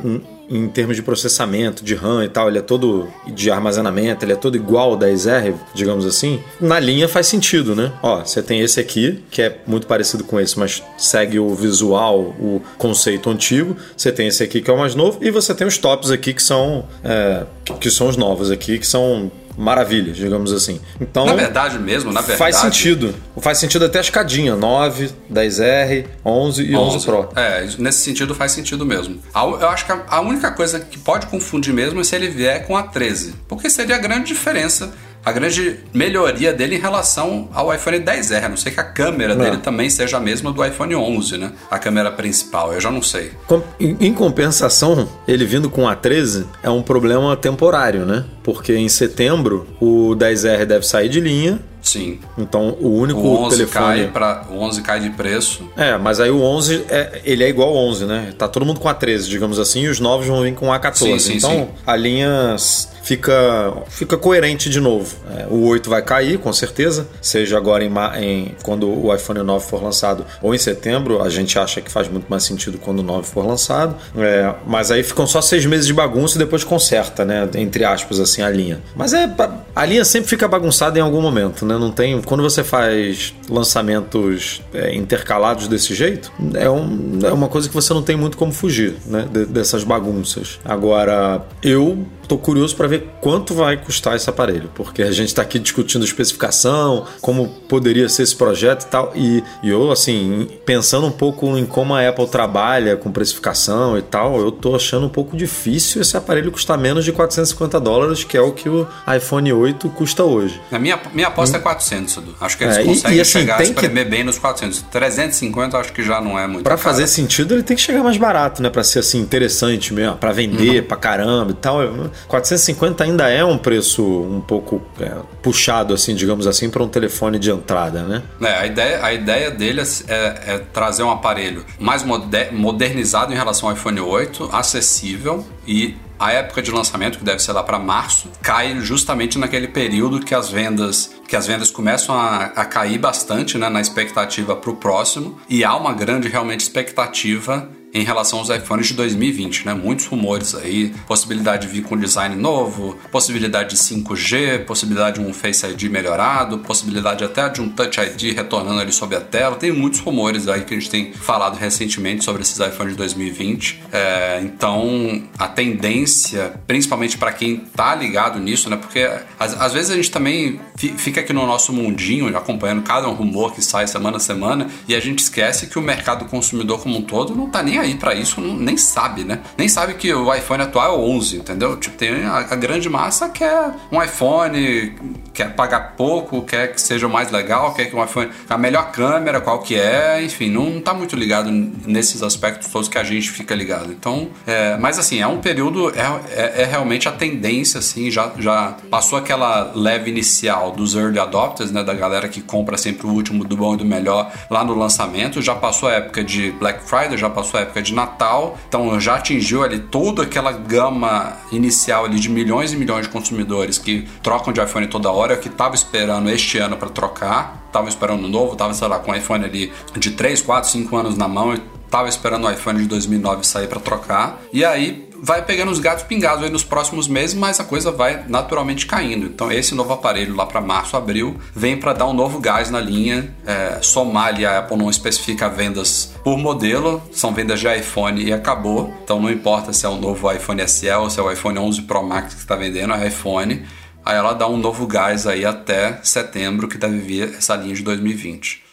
em 0.52 0.68
termos 0.68 0.98
de 0.98 1.02
processamento, 1.02 1.84
de 1.84 1.96
RAM 1.96 2.26
e 2.26 2.30
tal, 2.30 2.50
ele 2.50 2.60
é 2.60 2.62
todo 2.62 3.08
de 3.26 3.50
armazenamento, 3.50 4.26
ele 4.26 4.34
é 4.34 4.36
todo 4.36 4.56
igual 4.58 4.92
ao 4.92 5.00
10R, 5.00 5.56
digamos 5.74 6.06
assim, 6.06 6.42
na 6.60 6.78
linha 6.80 7.08
faz 7.08 7.28
sentido, 7.28 7.74
né? 7.74 7.94
Ó, 8.04 8.20
você 8.20 8.44
tem 8.44 8.60
esse 8.60 8.80
aqui, 8.80 9.24
que 9.32 9.42
é 9.42 9.60
muito 9.66 9.88
parecido 9.88 10.26
com 10.26 10.40
esse, 10.40 10.60
mas 10.60 10.84
segue 10.98 11.40
o 11.40 11.56
visual, 11.56 12.20
o 12.20 12.62
conceito 12.78 13.30
antigo. 13.30 13.78
Você 13.96 14.12
tem 14.12 14.28
esse 14.28 14.44
aqui 14.44 14.62
que 14.62 14.70
é 14.70 14.74
o 14.74 14.78
mais 14.78 14.94
novo, 14.94 15.20
e 15.22 15.32
você 15.32 15.56
tem 15.56 15.66
os 15.66 15.78
tops 15.78 16.12
aqui 16.12 16.34
que 16.34 16.44
são, 16.44 16.86
é, 17.04 17.46
que 17.80 17.90
são 17.90 18.08
os 18.08 18.18
novos 18.18 18.52
aqui, 18.52 18.78
que 18.78 18.88
são 18.88 19.32
maravilhas, 19.58 20.18
digamos 20.18 20.52
assim. 20.52 20.80
Então, 21.00 21.26
na 21.26 21.34
verdade 21.34 21.80
mesmo, 21.80 22.12
na 22.12 22.22
verdade. 22.22 22.38
Faz 22.38 22.58
sentido. 22.58 23.14
Faz 23.40 23.58
sentido 23.58 23.86
até 23.86 24.00
a 24.00 24.02
escadinha, 24.02 24.56
9, 24.56 25.12
10R, 25.32 26.06
11 26.26 26.64
e 26.64 26.76
11, 26.76 26.96
11 26.96 27.06
Pro. 27.06 27.30
É, 27.36 27.68
nesse 27.78 28.00
sentido 28.00 28.36
faz 28.36 28.52
sentido 28.52 28.86
mesmo. 28.86 29.20
Eu 29.34 29.70
acho 29.70 29.86
que 29.86 29.92
a 29.92 30.22
única 30.22 30.52
coisa 30.52 30.80
que 30.80 30.98
pode 31.00 31.28
confundir 31.28 31.74
mesmo 31.74 32.02
é 32.02 32.04
se 32.04 32.16
ele 32.16 32.30
vier 32.30 32.66
com 32.66 32.76
a 32.76 32.84
13, 32.84 33.36
porque 33.48 33.70
seria 33.70 33.96
a 33.96 34.00
grande 34.00 34.26
diferença 34.26 34.94
a 35.24 35.32
grande 35.32 35.80
melhoria 35.94 36.54
dele 36.54 36.76
em 36.76 36.80
relação 36.80 37.50
ao 37.54 37.74
iPhone 37.74 38.00
10R, 38.00 38.44
a 38.44 38.50
não 38.50 38.58
ser 38.58 38.72
que 38.72 38.80
a 38.80 38.84
câmera 38.84 39.36
não. 39.36 39.44
dele 39.44 39.58
também 39.58 39.90
seja 39.90 40.18
a 40.18 40.20
mesma 40.20 40.52
do 40.52 40.66
iPhone 40.66 40.96
11, 40.96 41.38
né? 41.38 41.52
A 41.70 41.78
câmera 41.78 42.12
principal, 42.12 42.74
eu 42.74 42.82
já 42.82 42.90
não 42.90 43.02
sei. 43.02 43.32
Em 43.80 44.14
compensação, 44.14 45.08
ele 45.28 45.46
vindo 45.46 45.70
com 45.70 45.88
a 45.88 45.96
13 45.96 46.48
é 46.64 46.70
um 46.70 46.82
problema 46.82 47.36
temporário, 47.38 48.06
né? 48.06 48.26
Porque 48.44 48.76
em 48.76 48.90
setembro 48.90 49.68
o 49.80 50.16
10R 50.16 50.66
deve 50.66 50.86
sair 50.86 51.10
de 51.10 51.20
linha 51.20 51.60
Sim. 51.82 52.20
Então 52.38 52.78
o 52.80 52.90
único 52.90 53.20
o 53.20 53.38
11 53.46 53.58
telefone 53.58 53.86
cai 53.86 54.08
para 54.08 54.46
o 54.50 54.60
11 54.60 54.82
cai 54.82 55.00
de 55.00 55.10
preço. 55.10 55.70
É, 55.76 55.98
mas 55.98 56.20
aí 56.20 56.30
o 56.30 56.42
11 56.42 56.86
é, 56.90 57.22
ele 57.26 57.44
é 57.44 57.50
igual 57.50 57.70
ao 57.70 57.76
11, 57.76 58.06
né? 58.06 58.34
Tá 58.38 58.48
todo 58.48 58.66
mundo 58.66 58.80
com 58.80 58.88
a 58.88 58.94
13, 58.94 59.30
digamos 59.30 59.60
assim, 59.60 59.82
e 59.82 59.88
os 59.88 60.00
novos 60.00 60.28
vão 60.28 60.44
vir 60.44 60.54
com 60.54 60.72
a 60.72 60.80
14. 60.80 61.20
Sim, 61.20 61.32
sim, 61.32 61.38
então 61.38 61.52
sim. 61.52 61.68
a 61.86 61.96
linha 61.96 62.56
fica, 63.04 63.74
fica 63.90 64.18
coerente 64.18 64.70
de 64.70 64.80
novo. 64.80 65.16
É, 65.38 65.48
o 65.50 65.66
8 65.68 65.90
vai 65.90 66.02
cair, 66.02 66.38
com 66.38 66.52
certeza, 66.54 67.08
seja 67.22 67.58
agora 67.58 67.84
em, 67.84 67.92
em, 68.20 68.56
quando 68.64 68.88
o 68.90 69.14
iPhone 69.14 69.42
9 69.42 69.66
for 69.66 69.84
lançado 69.84 70.26
ou 70.42 70.54
em 70.54 70.58
setembro. 70.58 71.22
A 71.22 71.30
gente 71.30 71.58
acha 71.58 71.82
que 71.82 71.92
faz 71.92 72.08
muito 72.08 72.28
mais 72.30 72.44
sentido 72.44 72.78
quando 72.78 73.00
o 73.00 73.04
9 73.04 73.28
for 73.28 73.46
lançado. 73.46 73.96
É, 74.18 74.54
mas 74.66 74.92
aí 74.92 75.04
ficam 75.04 75.26
só 75.28 75.42
seis 75.42 75.66
meses 75.66 75.86
de 75.86 75.94
bagunça 75.94 76.36
e 76.36 76.40
depois 76.40 76.64
conserta, 76.64 77.26
né? 77.26 77.50
Entre 77.56 77.84
aspas, 77.84 78.20
assim, 78.20 78.42
a 78.42 78.50
linha. 78.50 78.80
Mas 78.96 79.14
é 79.14 79.28
a 79.76 79.86
linha 79.86 80.04
sempre 80.04 80.30
fica 80.30 80.48
bagunçada 80.48 81.00
em 81.00 81.02
algum 81.02 81.22
momento, 81.22 81.66
né? 81.66 81.78
Não 81.78 81.92
tem. 81.92 82.22
Quando 82.22 82.44
você 82.44 82.64
faz 82.64 83.34
lançamentos 83.50 84.62
é, 84.74 84.96
intercalados 84.96 85.68
desse 85.68 85.96
jeito, 85.96 86.32
é, 86.54 86.70
um, 86.70 87.20
é 87.24 87.32
uma 87.32 87.48
coisa 87.48 87.68
que 87.68 87.74
você 87.74 87.94
não 87.94 88.04
tem 88.04 88.16
muito 88.16 88.38
como 88.38 88.52
fugir, 88.52 88.96
né? 89.06 89.28
De, 89.32 89.46
dessas 89.46 89.84
bagunças. 89.84 90.60
Agora, 90.64 91.42
eu 91.64 92.06
tô 92.28 92.38
curioso 92.38 92.76
para 92.76 92.88
ver 92.92 93.10
quanto 93.22 93.54
vai 93.54 93.78
custar 93.78 94.16
esse 94.16 94.30
aparelho, 94.30 94.70
porque 94.76 95.02
a 95.02 95.12
gente 95.12 95.30
está 95.30 95.42
aqui 95.42 95.58
discutindo 95.58 96.04
especificação, 96.04 97.06
como 97.22 97.48
poderia 97.48 98.10
ser 98.10 98.24
esse 98.24 98.36
projeto 98.36 98.84
e 98.84 98.88
tal. 98.88 99.12
E, 99.16 99.44
e, 99.64 99.70
eu, 99.70 99.92
assim, 99.92 100.48
pensando 100.66 101.08
um 101.08 101.12
pouco 101.12 101.58
em 101.58 101.66
como 101.66 101.94
a 101.96 102.08
Apple 102.08 102.28
trabalha 102.28 102.98
com 102.98 103.12
precificação 103.12 103.98
e 103.98 104.02
tal, 104.02 104.40
eu 104.40 104.52
tô 104.52 104.76
achando 104.76 105.06
um 105.06 105.10
pouco 105.10 105.38
difícil 105.38 106.02
esse 106.02 106.18
aparelho 106.18 106.52
custar 106.52 106.78
menos 106.78 107.06
de 107.06 107.14
450 107.14 107.80
dólares, 107.80 108.24
que 108.24 108.36
é 108.36 108.42
o 108.42 108.52
que 108.52 108.68
o 108.68 108.86
iPhone 109.16 109.54
8 109.54 109.90
custa 109.90 110.24
hoje. 110.24 110.60
A 110.72 110.78
minha, 110.78 111.00
minha 111.14 111.28
aposta 111.28 111.58
hum. 111.58 111.62
é 111.62 111.64
400, 111.64 112.18
Edu. 112.18 112.36
Acho 112.42 112.58
que 112.58 112.64
eles 112.66 112.78
é, 112.78 112.84
conseguem 112.84 113.16
e, 113.16 113.18
e, 113.18 113.22
assim, 113.22 113.32
chegar 113.40 113.60
a 113.60 113.64
espremer 113.64 114.04
que... 114.04 114.12
bem 114.12 114.24
nos 114.24 114.38
400. 114.38 114.82
350 114.92 115.78
acho 115.78 115.94
que 115.94 116.04
já 116.04 116.20
não 116.20 116.38
é 116.38 116.46
muito 116.46 116.64
Para 116.64 116.78
fazer 116.78 117.08
sentido, 117.08 117.54
ele 117.54 117.64
tem 117.64 117.78
que 117.78 117.82
chegar 117.82 118.04
mais 118.04 118.18
barato, 118.18 118.62
né? 118.62 118.70
Para 118.70 118.84
ser 118.84 119.00
assim 119.00 119.20
interessante 119.20 119.94
mesmo, 119.94 120.18
para 120.18 120.32
vender 120.34 120.82
uhum. 120.82 120.88
para 120.88 120.98
caramba 120.98 121.52
e 121.52 121.56
tal. 121.56 121.80
450 122.28 122.81
ainda 123.04 123.30
é 123.30 123.44
um 123.44 123.58
preço 123.58 124.04
um 124.04 124.42
pouco 124.42 124.82
é, 125.00 125.16
puxado, 125.42 125.94
assim, 125.94 126.16
digamos 126.16 126.48
assim, 126.48 126.70
para 126.70 126.84
um 126.84 126.88
telefone 126.88 127.38
de 127.38 127.52
entrada, 127.52 128.04
né? 128.04 128.24
É, 128.42 128.54
a 128.54 128.66
ideia, 128.66 129.06
a 129.06 129.14
ideia 129.14 129.52
dele 129.52 129.82
é, 130.08 130.16
é 130.46 130.58
trazer 130.74 131.04
um 131.04 131.12
aparelho 131.12 131.66
mais 131.80 132.04
moder, 132.04 132.54
modernizado 132.54 133.34
em 133.34 133.36
relação 133.36 133.70
ao 133.70 133.76
iPhone 133.76 134.00
8, 134.00 134.50
acessível 134.52 135.46
e 135.68 135.96
a 136.22 136.32
época 136.34 136.62
de 136.62 136.70
lançamento, 136.70 137.18
que 137.18 137.26
deve 137.26 137.42
ser 137.42 137.52
lá 137.52 137.64
para 137.64 137.80
março, 137.80 138.30
cai 138.44 138.80
justamente 138.80 139.40
naquele 139.40 139.68
período 139.68 140.20
que 140.20 140.36
as 140.36 140.50
vendas 140.50 141.16
que 141.28 141.36
as 141.36 141.48
vendas 141.48 141.72
começam 141.72 142.14
a, 142.14 142.46
a 142.56 142.66
cair 142.66 143.00
bastante 143.00 143.58
né, 143.58 143.70
na 143.70 143.82
expectativa 143.82 144.56
para 144.56 144.70
o 144.70 144.76
próximo 144.76 145.40
e 145.50 145.64
há 145.64 145.76
uma 145.76 145.94
grande 145.94 146.28
realmente 146.28 146.60
expectativa 146.60 147.70
em 147.94 148.04
relação 148.04 148.40
aos 148.40 148.50
iPhones 148.50 148.88
de 148.88 148.94
2020, 148.94 149.66
né? 149.66 149.74
Muitos 149.74 150.06
rumores 150.06 150.56
aí, 150.56 150.94
possibilidade 151.08 151.68
de 151.68 151.74
vir 151.74 151.84
com 151.84 151.98
design 151.98 152.36
novo, 152.36 152.98
possibilidade 153.12 153.72
de 153.72 153.78
5G, 153.78 154.66
possibilidade 154.66 155.20
de 155.20 155.26
um 155.26 155.34
Face 155.34 155.66
ID 155.66 155.84
melhorado, 155.84 156.60
possibilidade 156.60 157.24
até 157.24 157.48
de 157.50 157.62
um 157.62 157.70
Touch 157.70 158.00
ID 158.00 158.36
retornando 158.36 158.80
ali 158.80 158.92
sobre 158.92 159.16
a 159.16 159.22
tela. 159.22 159.56
Tem 159.56 159.72
muitos 159.72 160.00
rumores 160.00 160.48
aí 160.48 160.62
que 160.62 160.74
a 160.74 160.80
gente 160.80 160.90
tem 160.90 161.14
falado 161.14 161.58
recentemente 161.58 162.24
sobre 162.24 162.42
esses 162.42 162.58
iPhones 162.60 162.94
de 162.94 162.98
2020. 162.98 163.82
É, 163.92 164.42
então, 164.44 165.24
a 165.38 165.48
tendência, 165.48 166.54
principalmente 166.66 167.18
para 167.18 167.34
quem 167.34 167.58
tá 167.58 167.94
ligado 167.96 168.40
nisso, 168.40 168.70
né? 168.70 168.78
Porque 168.78 169.10
às, 169.40 169.74
vezes 169.74 169.92
a 169.92 169.96
gente 169.96 170.12
também 170.12 170.60
fica 170.76 171.22
aqui 171.22 171.34
no 171.34 171.46
nosso 171.46 171.74
mundinho, 171.74 172.36
acompanhando 172.38 172.82
cada 172.84 173.08
um 173.10 173.14
rumor 173.14 173.54
que 173.54 173.62
sai 173.62 173.88
semana 173.88 174.18
a 174.18 174.20
semana, 174.20 174.68
e 174.88 174.96
a 174.96 175.00
gente 175.00 175.20
esquece 175.20 175.68
que 175.68 175.78
o 175.78 175.82
mercado 175.82 176.26
consumidor 176.26 176.82
como 176.82 176.98
um 176.98 177.02
todo 177.02 177.36
não 177.36 177.50
tá 177.50 177.62
nem 177.62 177.81
aí 177.82 177.96
para 177.96 178.14
isso, 178.14 178.40
nem 178.42 178.78
sabe, 178.78 179.24
né? 179.24 179.40
Nem 179.58 179.68
sabe 179.68 179.94
que 179.96 180.14
o 180.14 180.34
iPhone 180.34 180.64
atual 180.64 180.94
é 180.94 180.98
o 180.98 181.02
11, 181.18 181.38
entendeu? 181.38 181.78
Tipo, 181.78 181.98
tem 181.98 182.24
a, 182.24 182.38
a 182.38 182.56
grande 182.56 182.90
massa 182.90 183.30
quer 183.30 183.72
um 183.92 184.02
iPhone, 184.02 184.96
quer 185.34 185.54
pagar 185.54 185.96
pouco, 185.96 186.42
quer 186.44 186.74
que 186.74 186.82
seja 186.82 187.08
mais 187.08 187.32
legal, 187.32 187.74
quer 187.74 187.86
que 187.86 187.96
um 187.96 188.04
iPhone 188.04 188.30
a 188.50 188.58
melhor 188.58 188.92
câmera, 188.92 189.42
qual 189.42 189.60
que 189.60 189.76
é, 189.76 190.24
enfim, 190.24 190.50
não 190.50 190.82
tá 190.82 190.94
muito 190.94 191.16
ligado 191.16 191.50
nesses 191.52 192.22
aspectos 192.24 192.68
todos 192.70 192.88
que 192.88 192.98
a 192.98 193.04
gente 193.04 193.30
fica 193.30 193.56
ligado. 193.56 193.92
Então, 193.92 194.30
é, 194.46 194.78
mas 194.78 195.00
assim, 195.00 195.22
é 195.22 195.28
um 195.28 195.40
período, 195.40 195.90
é, 195.90 196.02
é, 196.30 196.62
é, 196.62 196.66
realmente 196.66 197.08
a 197.08 197.12
tendência, 197.12 197.80
assim, 197.80 198.12
já, 198.12 198.32
já 198.38 198.76
passou 198.90 199.18
aquela 199.18 199.72
leve 199.76 200.10
inicial 200.10 200.72
dos 200.72 200.96
early 200.96 201.20
adopters, 201.20 201.72
né, 201.72 201.84
da 201.84 201.94
galera 201.94 202.28
que 202.28 202.42
compra 202.42 202.78
sempre 202.78 203.08
o 203.08 203.10
último 203.10 203.44
do 203.44 203.56
bom 203.56 203.74
e 203.74 203.78
do 203.78 203.86
melhor 203.86 204.32
lá 204.50 204.64
no 204.64 204.76
lançamento, 204.76 205.42
já 205.42 205.56
passou 205.56 205.90
a 205.90 205.94
época 205.94 206.24
de 206.24 206.52
Black 206.52 206.84
Friday, 206.84 207.18
já 207.18 207.30
passou 207.30 207.60
a 207.60 207.64
época 207.64 207.71
época 207.72 207.82
de 207.82 207.94
Natal, 207.94 208.58
então 208.68 209.00
já 209.00 209.16
atingiu 209.16 209.64
ali 209.64 209.80
toda 209.80 210.24
aquela 210.24 210.52
gama 210.52 211.38
inicial 211.52 212.06
ali 212.06 212.20
de 212.20 212.30
milhões 212.30 212.74
e 212.74 212.76
milhões 212.76 213.08
de 213.08 213.12
consumidores 213.12 213.78
que 213.78 214.08
trocam 214.22 214.54
de 214.54 214.62
iPhone 214.62 214.86
toda 214.88 215.10
hora, 215.10 215.38
que 215.38 215.48
estava 215.48 215.74
esperando 215.74 216.30
este 216.30 216.58
ano 216.58 216.76
para 216.78 216.90
trocar, 216.90 217.64
estava 217.68 217.88
esperando 217.88 218.26
um 218.26 218.30
novo, 218.30 218.54
estava 218.54 218.74
sei 218.74 218.88
lá 218.88 219.00
com 219.00 219.12
um 219.12 219.16
iPhone 219.16 219.46
ali 219.46 219.72
de 219.98 220.12
3, 220.12 220.42
4, 220.42 220.70
5 220.70 220.96
anos 220.98 221.18
na 221.18 221.28
mão 221.28 221.54
e 221.54 221.62
estava 221.86 222.08
esperando 222.08 222.46
o 222.46 222.52
iPhone 222.52 222.80
de 222.80 222.88
2009 222.88 223.46
sair 223.46 223.68
para 223.68 223.80
trocar. 223.80 224.42
E 224.54 224.64
aí 224.64 225.10
vai 225.22 225.44
pegando 225.46 225.72
os 225.72 225.80
gatos 225.80 226.04
pingados 226.04 226.44
aí 226.44 226.50
nos 226.50 226.64
próximos 226.64 227.08
meses, 227.08 227.36
mas 227.36 227.60
a 227.60 227.64
coisa 227.64 227.92
vai 227.92 228.26
naturalmente 228.28 228.86
caindo. 228.86 229.28
Então 229.28 229.52
esse 229.52 229.76
novo 229.76 229.94
aparelho 229.94 230.36
lá 230.36 230.46
para 230.46 230.60
março, 230.60 230.98
abril, 230.98 231.40
vem 231.56 231.78
para 231.78 231.94
dar 231.94 232.08
um 232.08 232.14
novo 232.14 232.40
gás 232.40 232.72
na 232.72 232.80
linha, 232.80 233.34
é, 233.46 233.80
somar 233.82 234.28
ali, 234.28 234.46
a 234.46 234.60
Apple 234.60 234.78
não 234.78 234.90
especifica 234.90 235.48
vendas 235.48 236.14
por 236.24 236.38
modelo, 236.38 237.02
são 237.12 237.34
vendas 237.34 237.60
de 237.60 237.68
iPhone 237.68 238.24
e 238.24 238.34
acabou. 238.34 238.94
Então 239.04 239.22
não 239.22 239.30
importa 239.30 239.72
se 239.72 239.86
é 239.86 239.90
o 239.90 239.96
novo 239.96 240.32
iPhone 240.32 240.68
SE 240.68 240.90
ou 240.92 241.10
se 241.10 241.20
é 241.20 241.24
o 241.24 241.32
iPhone 241.32 241.60
11 241.60 241.84
Pro 241.84 242.04
Max 242.04 242.34
que 242.34 242.40
está 242.40 242.56
vendendo, 242.56 242.94
é 242.94 243.08
iPhone. 243.08 243.64
Aí 244.04 244.18
ela 244.18 244.34
dá 244.34 244.48
um 244.48 244.58
novo 244.58 244.88
gás 244.88 245.28
aí 245.28 245.46
até 245.46 246.00
setembro, 246.02 246.68
que 246.68 246.78
deve 246.78 246.98
vir 246.98 247.36
essa 247.38 247.56
linha 247.56 247.76
de 247.76 247.84
2020. 247.84 248.71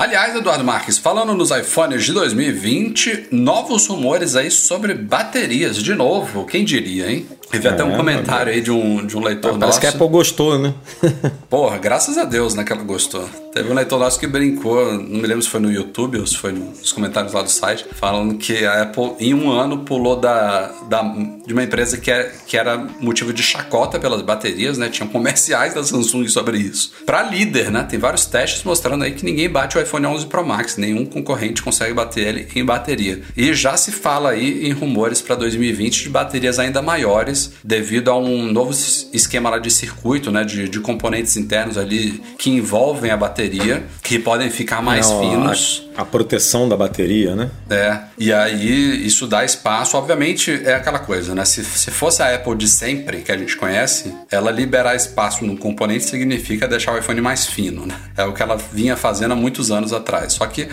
Aliás, 0.00 0.34
Eduardo 0.34 0.64
Marques, 0.64 0.96
falando 0.96 1.34
nos 1.34 1.50
iPhones 1.50 2.06
de 2.06 2.12
2020, 2.14 3.26
novos 3.30 3.86
rumores 3.86 4.34
aí 4.34 4.50
sobre 4.50 4.94
baterias 4.94 5.76
de 5.76 5.94
novo. 5.94 6.46
Quem 6.46 6.64
diria, 6.64 7.12
hein? 7.12 7.26
Teve 7.50 7.66
é, 7.66 7.70
até 7.70 7.82
um 7.82 7.96
comentário 7.96 8.52
aí 8.52 8.60
de 8.60 8.70
um, 8.70 9.04
de 9.04 9.16
um 9.16 9.20
leitor 9.20 9.58
Parece 9.58 9.66
nosso. 9.66 9.80
que 9.80 9.86
a 9.86 9.90
Apple 9.90 10.08
gostou, 10.08 10.58
né? 10.58 10.72
Porra, 11.50 11.78
graças 11.78 12.16
a 12.16 12.24
Deus, 12.24 12.54
né, 12.54 12.62
que 12.62 12.72
ela 12.72 12.82
gostou. 12.82 13.28
Teve 13.52 13.68
um 13.68 13.74
leitor 13.74 13.98
nosso 13.98 14.20
que 14.20 14.28
brincou, 14.28 14.92
não 14.92 15.20
me 15.20 15.26
lembro 15.26 15.42
se 15.42 15.48
foi 15.48 15.58
no 15.58 15.72
YouTube 15.72 16.18
ou 16.18 16.26
se 16.26 16.36
foi 16.36 16.52
nos 16.52 16.92
comentários 16.92 17.32
lá 17.32 17.42
do 17.42 17.50
site, 17.50 17.84
falando 17.96 18.36
que 18.36 18.64
a 18.64 18.82
Apple 18.82 19.14
em 19.18 19.34
um 19.34 19.50
ano 19.50 19.78
pulou 19.78 20.14
da, 20.14 20.70
da, 20.88 21.02
de 21.44 21.52
uma 21.52 21.64
empresa 21.64 21.98
que, 21.98 22.12
é, 22.12 22.32
que 22.46 22.56
era 22.56 22.78
motivo 23.00 23.32
de 23.32 23.42
chacota 23.42 23.98
pelas 23.98 24.22
baterias, 24.22 24.78
né? 24.78 24.88
Tinham 24.88 25.08
comerciais 25.08 25.74
da 25.74 25.82
Samsung 25.82 26.28
sobre 26.28 26.58
isso. 26.58 26.92
Para 27.04 27.24
líder, 27.24 27.72
né? 27.72 27.82
Tem 27.82 27.98
vários 27.98 28.26
testes 28.26 28.62
mostrando 28.62 29.02
aí 29.02 29.12
que 29.12 29.24
ninguém 29.24 29.50
bate 29.50 29.76
o 29.76 29.80
iPhone 29.80 30.06
11 30.06 30.26
Pro 30.26 30.46
Max, 30.46 30.76
nenhum 30.76 31.04
concorrente 31.04 31.60
consegue 31.60 31.92
bater 31.92 32.28
ele 32.28 32.48
em 32.54 32.64
bateria. 32.64 33.22
E 33.36 33.52
já 33.52 33.76
se 33.76 33.90
fala 33.90 34.30
aí 34.30 34.68
em 34.68 34.72
rumores 34.72 35.20
para 35.20 35.34
2020 35.34 36.04
de 36.04 36.08
baterias 36.08 36.60
ainda 36.60 36.80
maiores 36.80 37.39
devido 37.62 38.10
a 38.10 38.16
um 38.16 38.50
novo 38.50 38.72
esquema 39.12 39.50
lá 39.50 39.58
de 39.58 39.70
circuito, 39.70 40.30
né, 40.30 40.44
de, 40.44 40.68
de 40.68 40.80
componentes 40.80 41.36
internos 41.36 41.76
ali 41.78 42.22
que 42.38 42.50
envolvem 42.50 43.10
a 43.10 43.16
bateria, 43.16 43.84
que 44.02 44.18
podem 44.18 44.50
ficar 44.50 44.82
mais 44.82 45.08
Não, 45.08 45.20
finos. 45.20 45.88
A, 45.96 46.02
a, 46.02 46.04
proteção 46.04 46.68
da 46.68 46.76
bateria, 46.76 47.34
né? 47.36 47.50
É, 47.68 47.98
e 48.18 48.32
aí 48.32 49.06
isso 49.06 49.26
dá 49.26 49.44
espaço, 49.44 49.96
obviamente 49.96 50.50
é 50.64 50.74
aquela 50.74 50.98
coisa, 50.98 51.34
né? 51.34 51.44
Se, 51.44 51.64
se 51.64 51.90
fosse 51.90 52.22
a 52.22 52.34
Apple 52.34 52.56
de 52.56 52.68
sempre, 52.68 53.18
que 53.22 53.30
a 53.32 53.36
gente 53.36 53.56
conhece, 53.56 54.14
ela 54.30 54.50
liberar 54.50 54.94
espaço 54.94 55.44
num 55.44 55.56
componente 55.56 56.04
significa 56.04 56.66
deixar 56.66 56.94
o 56.94 56.98
iPhone 56.98 57.20
mais 57.20 57.46
fino, 57.46 57.86
né? 57.86 57.96
É 58.16 58.24
o 58.24 58.32
que 58.32 58.42
ela 58.42 58.56
vinha 58.56 58.96
fazendo 58.96 59.32
há 59.32 59.36
muitos 59.36 59.70
anos 59.70 59.92
atrás. 59.92 60.32
Só 60.32 60.46
que 60.46 60.68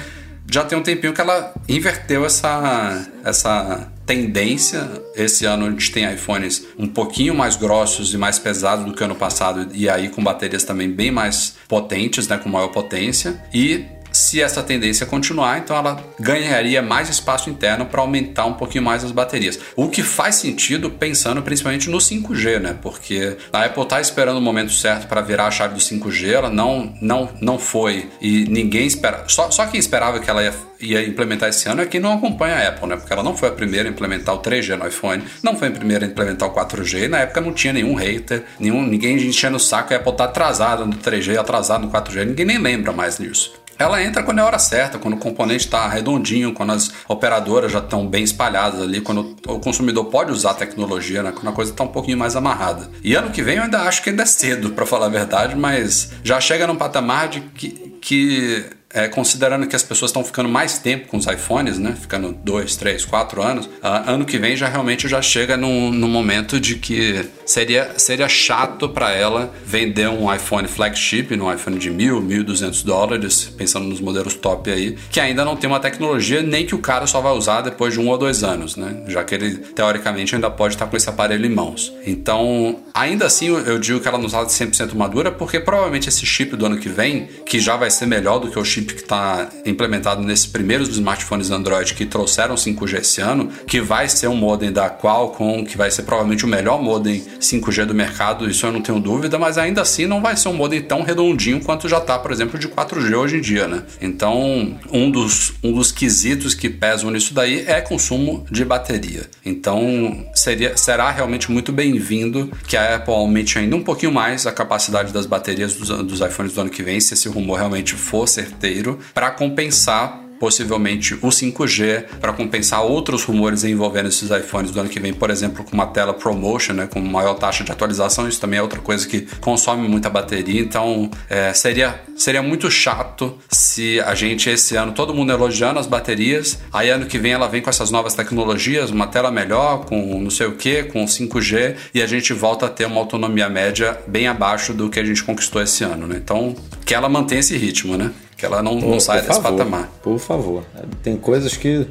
já 0.50 0.64
tem 0.64 0.78
um 0.78 0.82
tempinho 0.84 1.14
que 1.14 1.22
ela 1.22 1.54
inverteu 1.68 2.26
essa, 2.26 3.06
essa 3.24 3.88
tendência. 4.08 4.90
Esse 5.14 5.46
ano 5.46 5.66
a 5.68 5.70
gente 5.70 5.92
tem 5.92 6.12
iPhones 6.12 6.66
um 6.80 6.88
pouquinho 6.88 7.36
mais 7.36 7.58
grossos 7.58 8.14
e 8.14 8.18
mais 8.18 8.40
pesados 8.40 8.86
do 8.86 8.94
que 8.94 9.04
ano 9.04 9.16
passado, 9.16 9.68
e 9.74 9.90
aí 9.90 10.08
com 10.08 10.24
baterias 10.24 10.64
também 10.64 10.90
bem 10.90 11.12
mais 11.12 11.56
potentes, 11.68 12.28
né, 12.28 12.38
com 12.38 12.50
maior 12.50 12.70
potência. 12.70 13.40
E 13.54 13.86
se 14.12 14.42
essa 14.42 14.64
tendência 14.64 15.06
continuar, 15.06 15.60
então 15.60 15.76
ela 15.76 16.04
ganharia 16.20 16.82
mais 16.82 17.10
espaço 17.10 17.50
interno 17.50 17.86
para 17.86 18.02
aumentar 18.02 18.46
um 18.46 18.54
pouquinho 18.54 18.84
mais 18.84 19.04
as 19.04 19.12
baterias. 19.12 19.60
O 19.76 19.90
que 19.90 20.04
faz 20.04 20.36
sentido 20.36 20.90
pensando 20.90 21.42
principalmente 21.42 21.90
no 21.90 21.98
5G, 21.98 22.60
né? 22.60 22.78
Porque 22.82 23.38
a 23.52 23.66
Apple 23.66 23.84
está 23.84 24.02
esperando 24.02 24.38
o 24.38 24.42
momento 24.42 24.72
certo 24.72 25.08
para 25.08 25.22
virar 25.22 25.48
a 25.48 25.52
chave 25.52 25.74
do 25.74 25.80
5G, 25.80 26.32
ela 26.32 26.50
não, 26.50 26.94
não, 27.02 27.30
não 27.42 27.60
foi 27.60 28.10
e 28.22 28.46
ninguém 28.46 28.86
espera. 28.86 29.24
Só, 29.28 29.52
só 29.52 29.66
quem 29.66 29.80
esperava 29.80 30.20
que 30.20 30.30
ela 30.30 30.44
ia, 30.44 30.54
ia 30.80 31.08
implementar 31.08 31.50
esse 31.50 31.68
ano 31.70 31.82
é 31.82 31.86
quem 31.86 32.00
não 32.00 32.14
acompanha 32.14 32.56
a 32.56 32.68
Apple, 32.68 32.88
né? 32.88 32.96
Porque 32.98 33.14
ela 33.14 33.24
não 33.24 33.36
foi 33.36 33.50
a 33.50 33.52
primeira 33.52 33.88
a 33.88 33.92
implementar 33.92 34.36
o 34.36 34.40
3G 34.40 34.76
no 34.76 34.88
iPhone, 34.88 35.24
não 35.44 35.56
foi 35.56 35.68
a 35.68 35.72
primeira 35.72 36.06
a 36.06 36.10
implementar 36.10 36.50
o 36.50 36.54
4G, 36.54 37.04
e 37.04 37.08
na 37.08 37.20
época 37.20 37.42
não 37.42 37.54
tinha 37.54 37.74
nenhum 37.74 37.96
hater, 37.96 38.44
nenhum, 38.60 38.86
ninguém 38.86 39.16
enchendo 39.18 39.58
o 39.58 39.60
saco, 39.60 39.94
a 39.94 39.98
Apple 39.98 40.14
tá 40.14 40.26
atrasada 40.26 40.86
no 40.86 40.94
3G, 40.94 41.38
atrasada 41.38 41.86
no 41.86 41.92
4G, 41.92 42.26
ninguém 42.26 42.46
nem 42.46 42.58
lembra 42.58 42.92
mais 42.92 43.18
disso 43.18 43.57
ela 43.78 44.02
entra 44.02 44.24
quando 44.24 44.40
é 44.40 44.42
a 44.42 44.46
hora 44.46 44.60
certa, 44.60 44.98
quando 44.98 45.16
o 45.16 45.18
componente 45.18 45.66
está 45.66 45.88
redondinho, 45.88 46.54
quando 46.54 46.74
as 46.74 46.92
operadoras 47.08 47.72
já 47.72 47.80
estão 47.80 48.08
bem 48.08 48.24
espalhadas 48.24 48.82
ali, 48.82 49.02
quando 49.02 49.36
o 49.48 49.60
consumidor 49.60 50.06
pode 50.06 50.32
usar 50.32 50.52
a 50.52 50.56
tecnologia, 50.56 51.24
né? 51.24 51.32
quando 51.32 51.50
a 51.50 51.52
coisa 51.52 51.72
está 51.72 51.84
um 51.84 51.90
pouquinho 51.90 52.18
mais 52.18 52.36
amarrada. 52.36 52.90
E 53.04 53.14
ano 53.16 53.32
que 53.32 53.42
vem 53.42 53.58
eu 53.58 53.64
ainda 53.64 53.82
acho 53.82 54.02
que 54.02 54.10
ainda 54.10 54.24
é 54.24 54.26
cedo, 54.26 54.72
para 54.72 54.86
falar 54.86 55.08
a 55.08 55.10
verdade, 55.10 55.56
mas 55.56 56.12
já 56.24 56.40
chega 56.40 56.68
num 56.68 56.76
patamar 56.76 57.30
de 57.30 57.42
que, 57.42 57.70
que 58.02 58.66
é, 58.94 59.08
considerando 59.08 59.68
que 59.68 59.76
as 59.76 59.84
pessoas 59.84 60.10
estão 60.10 60.24
ficando 60.24 60.48
mais 60.48 60.80
tempo 60.80 61.08
com 61.08 61.18
os 61.18 61.26
iPhones, 61.28 61.78
né? 61.78 61.96
Ficando 62.00 62.32
dois, 62.32 62.76
três, 62.76 63.04
quatro 63.04 63.42
anos, 63.42 63.66
uh, 63.66 64.08
ano 64.08 64.26
que 64.26 64.38
vem 64.38 64.56
já 64.56 64.68
realmente 64.68 65.08
já 65.08 65.22
chega 65.22 65.58
num, 65.58 65.92
num 65.92 66.08
momento 66.08 66.60
de 66.60 66.76
que 66.76 67.26
seria, 67.46 67.92
seria 67.98 68.30
chato 68.30 68.88
para 68.88 69.12
ela 69.12 69.54
vender 69.66 70.08
um 70.08 70.34
iPhone 70.34 70.68
flagship, 70.68 71.28
um 71.34 71.54
iPhone 71.54 71.78
de 71.78 71.90
mil, 71.90 72.22
mil 72.22 72.44
duzentos 72.44 72.82
dólares, 72.82 73.52
pensando 73.58 73.88
nos 73.88 74.00
modelos 74.00 74.36
top 74.36 74.72
aí, 74.72 74.98
que 75.12 75.20
ainda 75.20 75.44
não 75.44 75.58
tem 75.58 75.70
uma 75.70 75.80
tecnologia 75.80 76.42
nem 76.42 76.66
que 76.66 76.74
o 76.74 76.80
cara 76.80 77.06
só 77.06 77.20
vai 77.20 77.34
usar 77.34 77.62
depois 77.62 77.94
de 77.94 78.00
um 78.00 78.08
ou 78.08 78.18
dois 78.18 78.44
anos, 78.44 78.78
né? 78.78 79.04
Já 79.08 79.24
que 79.24 79.36
ele 79.36 79.58
teoricamente 79.58 80.34
ainda 80.34 80.50
pode 80.50 80.76
estar 80.76 80.88
com 80.88 80.96
esse 80.96 81.10
aparelho 81.10 81.46
em 81.46 81.54
mãos. 81.54 81.94
Então, 82.06 82.80
ainda 82.94 83.26
assim, 83.26 83.48
eu 83.48 83.78
digo 83.78 84.00
que 84.00 84.08
ela 84.08 84.18
não 84.18 84.28
está 84.28 84.46
100% 84.46 84.96
madura, 84.96 85.30
porque 85.30 85.60
provavelmente 85.60 86.08
esse 86.08 86.26
chip 86.26 86.56
do 86.56 86.66
ano 86.66 86.78
que 86.78 86.88
vem, 86.88 87.28
que 87.46 87.60
já 87.60 87.76
vai 87.76 87.92
ser 87.92 88.06
melhor 88.06 88.40
do 88.40 88.50
que 88.50 88.58
o 88.58 88.64
chip 88.64 88.77
chip 88.78 88.94
que 88.94 89.02
está 89.02 89.50
implementado 89.66 90.22
nesses 90.24 90.46
primeiros 90.46 90.90
smartphones 90.90 91.50
Android 91.50 91.94
que 91.94 92.06
trouxeram 92.06 92.56
5G 92.56 93.00
esse 93.00 93.22
ano, 93.22 93.50
que 93.66 93.82
vai 93.82 94.08
ser 94.08 94.28
um 94.28 94.36
modem 94.36 94.72
da 94.72 94.90
Qualcomm, 94.90 95.66
que 95.66 95.78
vai 95.78 95.90
ser 95.90 96.04
provavelmente 96.04 96.46
o 96.46 96.48
melhor 96.48 96.82
modem 96.82 97.24
5G 97.40 97.86
do 97.86 97.96
mercado, 97.96 98.50
isso 98.50 98.66
eu 98.66 98.72
não 98.72 98.82
tenho 98.82 99.00
dúvida, 99.00 99.40
mas 99.40 99.58
ainda 99.58 99.82
assim 99.82 100.06
não 100.06 100.22
vai 100.22 100.36
ser 100.36 100.50
um 100.50 100.54
modem 100.54 100.82
tão 100.82 101.02
redondinho 101.02 101.64
quanto 101.64 101.90
já 101.90 101.98
está, 101.98 102.20
por 102.20 102.32
exemplo, 102.32 102.60
de 102.60 102.68
4G 102.68 103.18
hoje 103.18 103.38
em 103.38 103.42
dia, 103.42 103.68
né? 103.68 103.84
Então, 104.02 104.78
um 104.92 105.10
dos, 105.10 105.54
um 105.64 105.72
dos 105.74 105.92
quesitos 105.92 106.54
que 106.54 106.70
pesam 106.70 107.10
nisso 107.10 107.34
daí 107.34 107.64
é 107.68 107.82
consumo 107.82 108.46
de 108.52 108.64
bateria. 108.64 109.30
Então, 109.46 110.26
seria, 110.34 110.78
será 110.78 111.10
realmente 111.10 111.52
muito 111.52 111.72
bem-vindo 111.72 112.52
que 112.68 112.78
a 112.78 112.96
Apple 112.96 113.14
aumente 113.14 113.58
ainda 113.58 113.76
um 113.76 113.84
pouquinho 113.84 114.12
mais 114.12 114.46
a 114.46 114.52
capacidade 114.52 115.12
das 115.12 115.26
baterias 115.26 115.74
dos, 115.74 115.90
dos 115.90 116.22
iPhones 116.22 116.54
do 116.54 116.62
ano 116.62 116.70
que 116.70 116.84
vem, 116.84 117.00
se 117.00 117.14
esse 117.14 117.28
rumor 117.28 117.58
realmente 117.58 117.96
for 117.96 118.28
certeiro, 118.28 118.67
para 119.14 119.32
compensar 119.32 120.28
possivelmente 120.40 121.16
o 121.16 121.28
5G 121.28 122.06
para 122.20 122.34
compensar 122.34 122.84
outros 122.84 123.24
rumores 123.24 123.64
envolvendo 123.64 124.10
esses 124.10 124.30
iPhones 124.30 124.72
do 124.72 124.80
ano 124.80 124.90
que 124.90 125.00
vem, 125.00 125.14
por 125.14 125.30
exemplo, 125.30 125.64
com 125.64 125.74
uma 125.74 125.88
tela 125.88 126.14
ProMotion, 126.14 126.74
né, 126.74 126.88
com 126.88 127.00
maior 127.00 127.36
taxa 127.36 127.64
de 127.64 127.72
atualização. 127.72 128.28
Isso 128.28 128.40
também 128.40 128.60
é 128.60 128.62
outra 128.62 128.80
coisa 128.80 129.08
que 129.08 129.22
consome 129.42 129.88
muita 129.88 130.10
bateria. 130.10 130.62
Então, 130.62 131.10
é, 131.30 131.54
seria, 131.54 132.02
seria 132.16 132.42
muito 132.42 132.70
chato 132.70 133.38
se 133.50 134.00
a 134.02 134.16
gente 134.16 134.50
esse 134.50 134.76
ano 134.76 134.92
todo 134.92 135.14
mundo 135.14 135.32
elogiando 135.32 135.80
as 135.80 135.88
baterias, 135.88 136.60
aí 136.72 136.90
ano 136.90 137.06
que 137.06 137.18
vem 137.18 137.34
ela 137.34 137.48
vem 137.48 137.62
com 137.62 137.70
essas 137.70 137.92
novas 137.92 138.14
tecnologias, 138.14 138.92
uma 138.92 139.08
tela 139.08 139.32
melhor, 139.32 139.86
com 139.86 140.20
não 140.20 140.30
sei 140.30 140.48
o 140.48 140.54
que, 140.54 140.84
com 140.84 141.06
5G, 141.06 141.76
e 141.94 142.02
a 142.02 142.08
gente 142.08 142.34
volta 142.34 142.66
a 142.66 142.70
ter 142.70 142.86
uma 142.86 143.00
autonomia 143.00 143.50
média 143.50 144.00
bem 144.08 144.28
abaixo 144.28 144.74
do 144.74 144.90
que 144.90 145.00
a 145.00 145.06
gente 145.06 145.24
conquistou 145.24 145.62
esse 145.62 145.84
ano. 145.84 146.08
Né? 146.08 146.20
Então, 146.24 146.56
que 146.86 146.94
ela 146.94 147.10
mantenha 147.10 147.40
esse 147.40 147.58
ritmo, 147.58 147.98
né? 147.98 148.12
Que 148.38 148.46
ela 148.46 148.62
não, 148.62 148.76
não 148.76 149.00
saia 149.00 149.22
desse 149.24 149.42
favor, 149.42 149.58
patamar. 149.58 149.90
Por 150.04 150.20
favor. 150.20 150.64
Tem 151.02 151.18
coisas 151.18 151.58
que. 151.58 151.88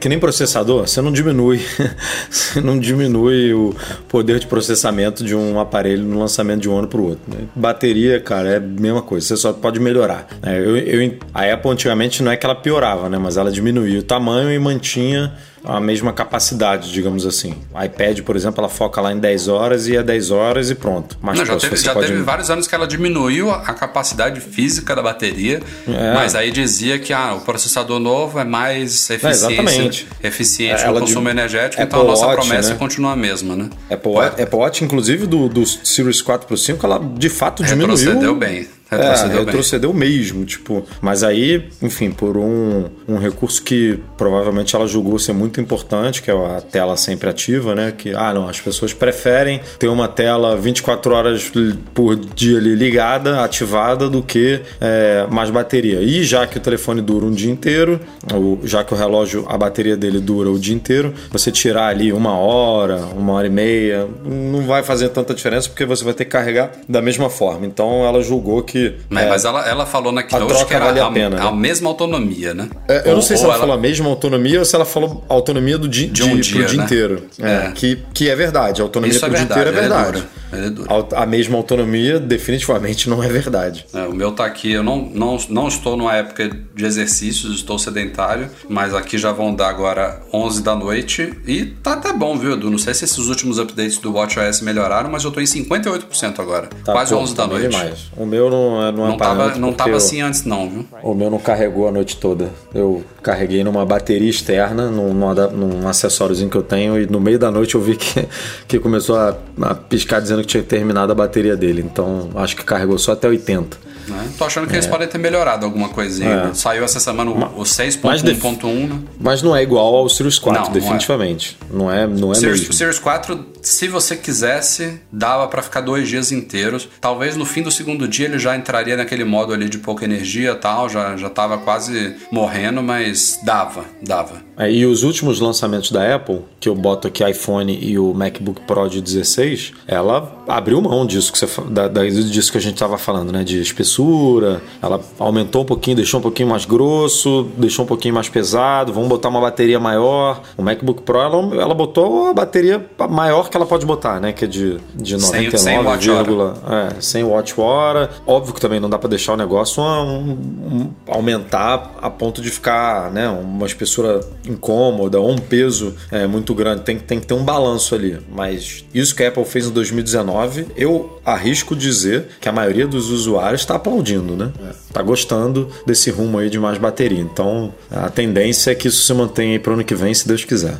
Que 0.00 0.08
nem 0.08 0.18
processador, 0.18 0.88
você 0.88 1.02
não 1.02 1.12
diminui. 1.12 1.60
você 2.30 2.62
não 2.62 2.78
diminui 2.78 3.52
o 3.52 3.76
poder 4.08 4.38
de 4.38 4.46
processamento 4.46 5.22
de 5.22 5.36
um 5.36 5.60
aparelho 5.60 6.02
no 6.02 6.18
lançamento 6.18 6.62
de 6.62 6.70
um 6.70 6.78
ano 6.78 6.88
para 6.88 6.98
o 6.98 7.08
outro. 7.08 7.22
Né? 7.28 7.46
Bateria, 7.54 8.18
cara, 8.18 8.54
é 8.54 8.56
a 8.56 8.60
mesma 8.60 9.02
coisa. 9.02 9.26
Você 9.26 9.36
só 9.36 9.52
pode 9.52 9.78
melhorar. 9.78 10.26
É, 10.42 10.58
eu, 10.58 10.76
eu, 10.78 11.18
a 11.34 11.52
Apple 11.52 11.70
antigamente 11.70 12.22
não 12.22 12.32
é 12.32 12.38
que 12.38 12.46
ela 12.46 12.54
piorava, 12.54 13.10
né? 13.10 13.18
Mas 13.18 13.36
ela 13.36 13.52
diminuía 13.52 13.98
o 13.98 14.02
tamanho 14.02 14.50
e 14.50 14.58
mantinha 14.58 15.34
a 15.66 15.80
mesma 15.80 16.12
capacidade, 16.12 16.92
digamos 16.92 17.26
assim. 17.26 17.54
O 17.74 17.82
iPad, 17.82 18.20
por 18.20 18.36
exemplo, 18.36 18.60
ela 18.60 18.68
foca 18.68 19.00
lá 19.00 19.12
em 19.12 19.18
10 19.18 19.48
horas 19.48 19.88
e 19.88 19.96
é 19.96 20.02
10 20.02 20.30
horas 20.30 20.70
e 20.70 20.74
pronto. 20.76 21.18
Mas, 21.20 21.38
Não, 21.38 21.44
já, 21.44 21.56
teve, 21.56 21.76
já 21.76 21.92
pode... 21.92 22.06
teve, 22.06 22.22
vários 22.22 22.50
anos 22.50 22.68
que 22.68 22.74
ela 22.74 22.86
diminuiu 22.86 23.50
a 23.50 23.74
capacidade 23.74 24.40
física 24.40 24.94
da 24.94 25.02
bateria, 25.02 25.60
é. 25.88 26.14
mas 26.14 26.36
aí 26.36 26.52
dizia 26.52 26.98
que 27.00 27.12
ah, 27.12 27.34
o 27.34 27.40
processador 27.40 27.98
novo 27.98 28.38
é 28.38 28.44
mais 28.44 29.10
eficiente, 29.10 30.06
é, 30.22 30.28
eficiente 30.28 30.84
é, 30.84 30.86
no 30.86 31.00
consumo 31.00 31.28
energético, 31.28 31.82
Apple 31.82 31.96
então 31.96 32.00
a 32.00 32.10
nossa 32.10 32.26
Watch, 32.26 32.46
promessa 32.46 32.70
né? 32.70 32.76
continua 32.76 33.12
a 33.12 33.16
mesma, 33.16 33.56
né? 33.56 33.70
Apple, 33.90 34.18
Apple 34.18 34.58
Watch, 34.58 34.84
inclusive 34.84 35.26
do, 35.26 35.48
do 35.48 35.66
Series 35.66 36.22
4 36.22 36.46
Pro 36.46 36.56
5, 36.56 36.86
ela 36.86 36.98
de 36.98 37.28
fato 37.28 37.64
diminuiu. 37.64 37.96
Retrocedeu 37.96 38.34
bem. 38.36 38.68
Retrocedeu, 38.88 39.36
é, 39.36 39.44
retrocedeu 39.44 39.92
mesmo, 39.92 40.44
tipo. 40.44 40.84
Mas 41.00 41.24
aí, 41.24 41.68
enfim, 41.82 42.10
por 42.12 42.36
um, 42.36 42.84
um 43.08 43.18
recurso 43.18 43.60
que 43.62 43.98
provavelmente 44.16 44.76
ela 44.76 44.86
julgou 44.86 45.18
ser 45.18 45.32
muito 45.32 45.60
importante, 45.60 46.22
que 46.22 46.30
é 46.30 46.34
a 46.34 46.60
tela 46.60 46.96
sempre 46.96 47.28
ativa, 47.28 47.74
né? 47.74 47.92
Que, 47.96 48.14
ah, 48.14 48.32
não, 48.32 48.48
as 48.48 48.60
pessoas 48.60 48.92
preferem 48.92 49.60
ter 49.78 49.88
uma 49.88 50.06
tela 50.06 50.56
24 50.56 51.14
horas 51.14 51.50
por 51.92 52.14
dia 52.14 52.58
ali 52.58 52.76
ligada, 52.76 53.42
ativada, 53.42 54.08
do 54.08 54.22
que 54.22 54.60
é, 54.80 55.26
mais 55.28 55.50
bateria. 55.50 56.00
E 56.00 56.22
já 56.22 56.46
que 56.46 56.58
o 56.58 56.60
telefone 56.60 57.02
dura 57.02 57.26
um 57.26 57.32
dia 57.32 57.50
inteiro, 57.50 57.98
ou 58.32 58.60
já 58.62 58.84
que 58.84 58.94
o 58.94 58.96
relógio, 58.96 59.44
a 59.48 59.58
bateria 59.58 59.96
dele 59.96 60.20
dura 60.20 60.48
o 60.48 60.58
dia 60.58 60.74
inteiro, 60.74 61.12
você 61.30 61.50
tirar 61.50 61.88
ali 61.88 62.12
uma 62.12 62.38
hora, 62.38 62.98
uma 63.16 63.32
hora 63.32 63.48
e 63.48 63.50
meia, 63.50 64.06
não 64.24 64.64
vai 64.64 64.84
fazer 64.84 65.08
tanta 65.08 65.34
diferença 65.34 65.68
porque 65.68 65.84
você 65.84 66.04
vai 66.04 66.14
ter 66.14 66.24
que 66.24 66.30
carregar 66.30 66.70
da 66.88 67.02
mesma 67.02 67.28
forma. 67.28 67.66
Então 67.66 68.06
ela 68.06 68.22
julgou 68.22 68.62
que 68.62 68.75
que. 68.76 68.94
Mas, 69.08 69.24
é, 69.24 69.28
mas 69.28 69.44
ela, 69.44 69.68
ela 69.68 69.86
falou 69.86 70.12
na 70.12 70.22
Keynote 70.22 70.66
que 70.66 70.74
era 70.74 70.86
vale 70.86 71.00
a, 71.00 71.10
pena, 71.10 71.36
a, 71.36 71.48
a, 71.48 71.50
né? 71.50 71.56
mesma 71.56 71.88
autonomia, 71.88 72.52
né? 72.52 72.68
É, 72.88 73.02
eu 73.06 73.10
ou, 73.10 73.14
não 73.16 73.22
sei 73.22 73.36
se 73.36 73.44
ela, 73.44 73.54
ela, 73.54 73.60
falou 73.60 73.74
a 73.74 73.78
mesma 73.78 74.08
autonomia 74.08 74.58
ou 74.58 74.64
se 74.64 74.74
ela 74.74 74.84
falou 74.84 75.24
autonomia 75.28 75.78
do 75.78 75.88
dia, 75.88 76.08
de 76.08 76.22
um 76.22 76.38
dia, 76.38 76.56
pro 76.56 76.66
dia 76.66 76.78
né? 76.78 76.84
inteiro. 76.84 77.26
É, 77.40 77.52
é, 77.52 77.72
Que, 77.72 77.98
que 78.12 78.28
é 78.28 78.36
verdade. 78.36 78.80
A 78.80 78.84
autonomia 78.84 79.16
Isso 79.16 79.24
pro 79.24 79.34
é 79.34 79.38
verdade, 79.38 79.60
dia 79.60 79.70
inteiro 79.70 79.78
é 79.78 79.80
verdade. 79.80 80.24
É 80.52 81.16
a 81.16 81.26
mesma 81.26 81.56
autonomia 81.56 82.20
definitivamente 82.20 83.10
não 83.10 83.22
é 83.22 83.28
verdade. 83.28 83.84
É, 83.92 84.02
o 84.02 84.14
meu 84.14 84.32
tá 84.32 84.44
aqui, 84.44 84.72
eu 84.72 84.82
não, 84.82 85.10
não, 85.12 85.36
não 85.48 85.68
estou 85.68 85.96
numa 85.96 86.14
época 86.14 86.48
de 86.74 86.84
exercícios, 86.84 87.56
estou 87.56 87.78
sedentário, 87.78 88.48
mas 88.68 88.94
aqui 88.94 89.18
já 89.18 89.32
vão 89.32 89.54
dar 89.54 89.68
agora 89.68 90.22
11 90.32 90.62
da 90.62 90.74
noite 90.74 91.32
e 91.46 91.64
tá 91.64 91.94
até 91.94 92.12
bom, 92.12 92.38
viu, 92.38 92.52
Edu? 92.52 92.70
Não 92.70 92.78
sei 92.78 92.94
se 92.94 93.04
esses 93.04 93.26
últimos 93.26 93.58
updates 93.58 93.98
do 93.98 94.12
WatchOS 94.12 94.60
melhoraram, 94.60 95.10
mas 95.10 95.24
eu 95.24 95.30
tô 95.30 95.40
em 95.40 95.44
58% 95.44 96.38
agora. 96.38 96.68
Tá 96.84 96.92
quase 96.92 97.12
pô, 97.12 97.20
11 97.20 97.34
da 97.34 97.46
noite. 97.46 97.68
Demais. 97.68 98.10
O 98.16 98.24
meu 98.24 98.48
não 98.48 98.65
não, 98.70 98.92
não 98.92 99.06
é 99.06 99.08
não 99.08 99.16
tava, 99.16 99.54
não 99.56 99.72
tava 99.72 99.96
assim 99.96 100.20
antes 100.20 100.44
não, 100.44 100.68
viu? 100.68 100.86
O 101.02 101.14
meu 101.14 101.30
não 101.30 101.38
carregou 101.38 101.88
a 101.88 101.92
noite 101.92 102.16
toda. 102.16 102.50
Eu 102.74 103.04
carreguei 103.22 103.62
numa 103.64 103.84
bateria 103.84 104.30
externa, 104.30 104.90
num, 104.90 105.12
num 105.12 105.88
acessóriozinho 105.88 106.50
que 106.50 106.56
eu 106.56 106.62
tenho, 106.62 107.00
e 107.00 107.06
no 107.06 107.20
meio 107.20 107.38
da 107.38 107.50
noite 107.50 107.74
eu 107.74 107.80
vi 107.80 107.96
que, 107.96 108.26
que 108.66 108.78
começou 108.78 109.16
a, 109.16 109.36
a 109.62 109.74
piscar 109.74 110.20
dizendo 110.20 110.42
que 110.42 110.48
tinha 110.48 110.62
terminado 110.62 111.12
a 111.12 111.14
bateria 111.14 111.56
dele. 111.56 111.82
Então 111.84 112.30
acho 112.36 112.56
que 112.56 112.64
carregou 112.64 112.98
só 112.98 113.12
até 113.12 113.28
80. 113.28 113.86
Né? 114.08 114.28
Tô 114.38 114.44
achando 114.44 114.66
que 114.66 114.72
é. 114.72 114.76
eles 114.76 114.86
podem 114.86 115.08
ter 115.08 115.18
melhorado 115.18 115.64
alguma 115.64 115.88
coisinha. 115.88 116.50
É. 116.50 116.54
Saiu 116.54 116.84
essa 116.84 117.00
semana 117.00 117.30
o, 117.30 117.60
o 117.60 117.62
6.1.1, 117.64 118.88
né? 118.88 119.00
Mas 119.18 119.42
não 119.42 119.54
é 119.54 119.62
igual 119.62 119.94
ao 119.96 120.08
Sirius 120.08 120.38
4, 120.38 120.64
não, 120.64 120.72
definitivamente. 120.72 121.58
Não 121.70 121.90
é, 121.90 122.06
não 122.06 122.14
é, 122.14 122.20
não 122.20 122.32
é 122.32 122.34
Sirius, 122.34 122.60
mesmo. 122.60 122.72
O 122.72 122.76
Sirius 122.76 122.98
4, 122.98 123.46
se 123.62 123.88
você 123.88 124.16
quisesse, 124.16 125.00
dava 125.10 125.46
para 125.48 125.62
ficar 125.62 125.80
dois 125.80 126.08
dias 126.08 126.30
inteiros. 126.30 126.88
Talvez 127.00 127.36
no 127.36 127.44
fim 127.44 127.62
do 127.62 127.70
segundo 127.70 128.06
dia 128.06 128.26
ele 128.26 128.38
já 128.38 128.55
entraria 128.56 128.96
naquele 128.96 129.24
modo 129.24 129.52
ali 129.52 129.68
de 129.68 129.78
pouca 129.78 130.04
energia 130.04 130.52
e 130.52 130.56
tal, 130.56 130.88
já, 130.88 131.16
já 131.16 131.30
tava 131.30 131.58
quase 131.58 132.16
morrendo, 132.30 132.82
mas 132.82 133.38
dava, 133.44 133.84
dava. 134.02 134.46
É, 134.58 134.72
e 134.72 134.86
os 134.86 135.02
últimos 135.02 135.38
lançamentos 135.38 135.90
da 135.90 136.14
Apple, 136.14 136.40
que 136.58 136.68
eu 136.68 136.74
boto 136.74 137.06
aqui 137.08 137.22
iPhone 137.28 137.78
e 137.78 137.98
o 137.98 138.14
MacBook 138.14 138.62
Pro 138.62 138.88
de 138.88 139.02
16, 139.02 139.72
ela 139.86 140.44
abriu 140.48 140.80
mão 140.80 141.04
disso 141.04 141.30
que, 141.30 141.38
você, 141.38 141.46
da, 141.68 141.88
da, 141.88 142.04
disso 142.04 142.50
que 142.50 142.56
a 142.56 142.60
gente 142.60 142.74
estava 142.74 142.96
falando, 142.96 143.32
né? 143.32 143.44
De 143.44 143.60
espessura, 143.60 144.62
ela 144.80 145.00
aumentou 145.18 145.62
um 145.62 145.64
pouquinho, 145.66 145.96
deixou 145.96 146.20
um 146.20 146.22
pouquinho 146.22 146.48
mais 146.48 146.64
grosso, 146.64 147.48
deixou 147.58 147.84
um 147.84 147.88
pouquinho 147.88 148.14
mais 148.14 148.28
pesado, 148.28 148.92
vamos 148.92 149.08
botar 149.08 149.28
uma 149.28 149.40
bateria 149.40 149.78
maior. 149.78 150.40
O 150.56 150.62
MacBook 150.62 151.02
Pro, 151.02 151.18
ela, 151.18 151.36
ela 151.54 151.74
botou 151.74 152.28
a 152.28 152.32
bateria 152.32 152.84
maior 153.10 153.50
que 153.50 153.56
ela 153.56 153.66
pode 153.66 153.84
botar, 153.84 154.20
né? 154.20 154.32
Que 154.32 154.46
é 154.46 154.48
de, 154.48 154.78
de 154.94 155.16
99, 155.16 155.58
100 155.58 155.78
watt 155.80 156.10
hora. 156.10 156.54
É, 156.96 157.00
100 157.00 157.24
watt 157.24 157.60
hora. 157.60 158.10
Óbvio 158.46 158.54
que 158.54 158.60
também 158.60 158.78
não 158.78 158.88
dá 158.88 158.96
para 158.96 159.08
deixar 159.08 159.32
o 159.32 159.36
negócio 159.36 159.82
um, 159.82 160.30
um, 160.30 160.90
aumentar 161.08 161.96
a 162.00 162.08
ponto 162.08 162.40
de 162.40 162.48
ficar, 162.48 163.10
né? 163.10 163.28
Uma 163.28 163.66
espessura 163.66 164.20
incômoda 164.46 165.18
ou 165.18 165.32
um 165.32 165.36
peso 165.38 165.96
é, 166.12 166.28
muito 166.28 166.54
grande. 166.54 166.82
Tem, 166.82 166.96
tem 166.96 167.18
que 167.18 167.26
ter 167.26 167.34
um 167.34 167.42
balanço 167.42 167.92
ali. 167.96 168.20
Mas 168.30 168.84
isso 168.94 169.16
que 169.16 169.24
a 169.24 169.28
Apple 169.28 169.44
fez 169.44 169.66
em 169.66 169.72
2019, 169.72 170.68
eu 170.76 171.20
arrisco 171.24 171.74
dizer 171.74 172.28
que 172.40 172.48
a 172.48 172.52
maioria 172.52 172.86
dos 172.86 173.10
usuários 173.10 173.62
está 173.62 173.74
aplaudindo, 173.74 174.36
né? 174.36 174.52
Está 174.86 175.02
gostando 175.02 175.68
desse 175.84 176.08
rumo 176.12 176.38
aí 176.38 176.48
de 176.48 176.60
mais 176.60 176.78
bateria. 176.78 177.20
Então 177.20 177.74
a 177.90 178.08
tendência 178.08 178.70
é 178.70 178.76
que 178.76 178.86
isso 178.86 179.02
se 179.04 179.12
mantenha 179.12 179.54
aí 179.54 179.58
para 179.58 179.72
o 179.72 179.74
ano 179.74 179.82
que 179.82 179.94
vem, 179.96 180.14
se 180.14 180.28
Deus 180.28 180.44
quiser. 180.44 180.78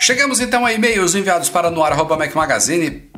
Chegamos 0.00 0.40
então 0.40 0.64
a 0.64 0.72
e-mails 0.72 1.14
enviados 1.14 1.50
para 1.50 1.70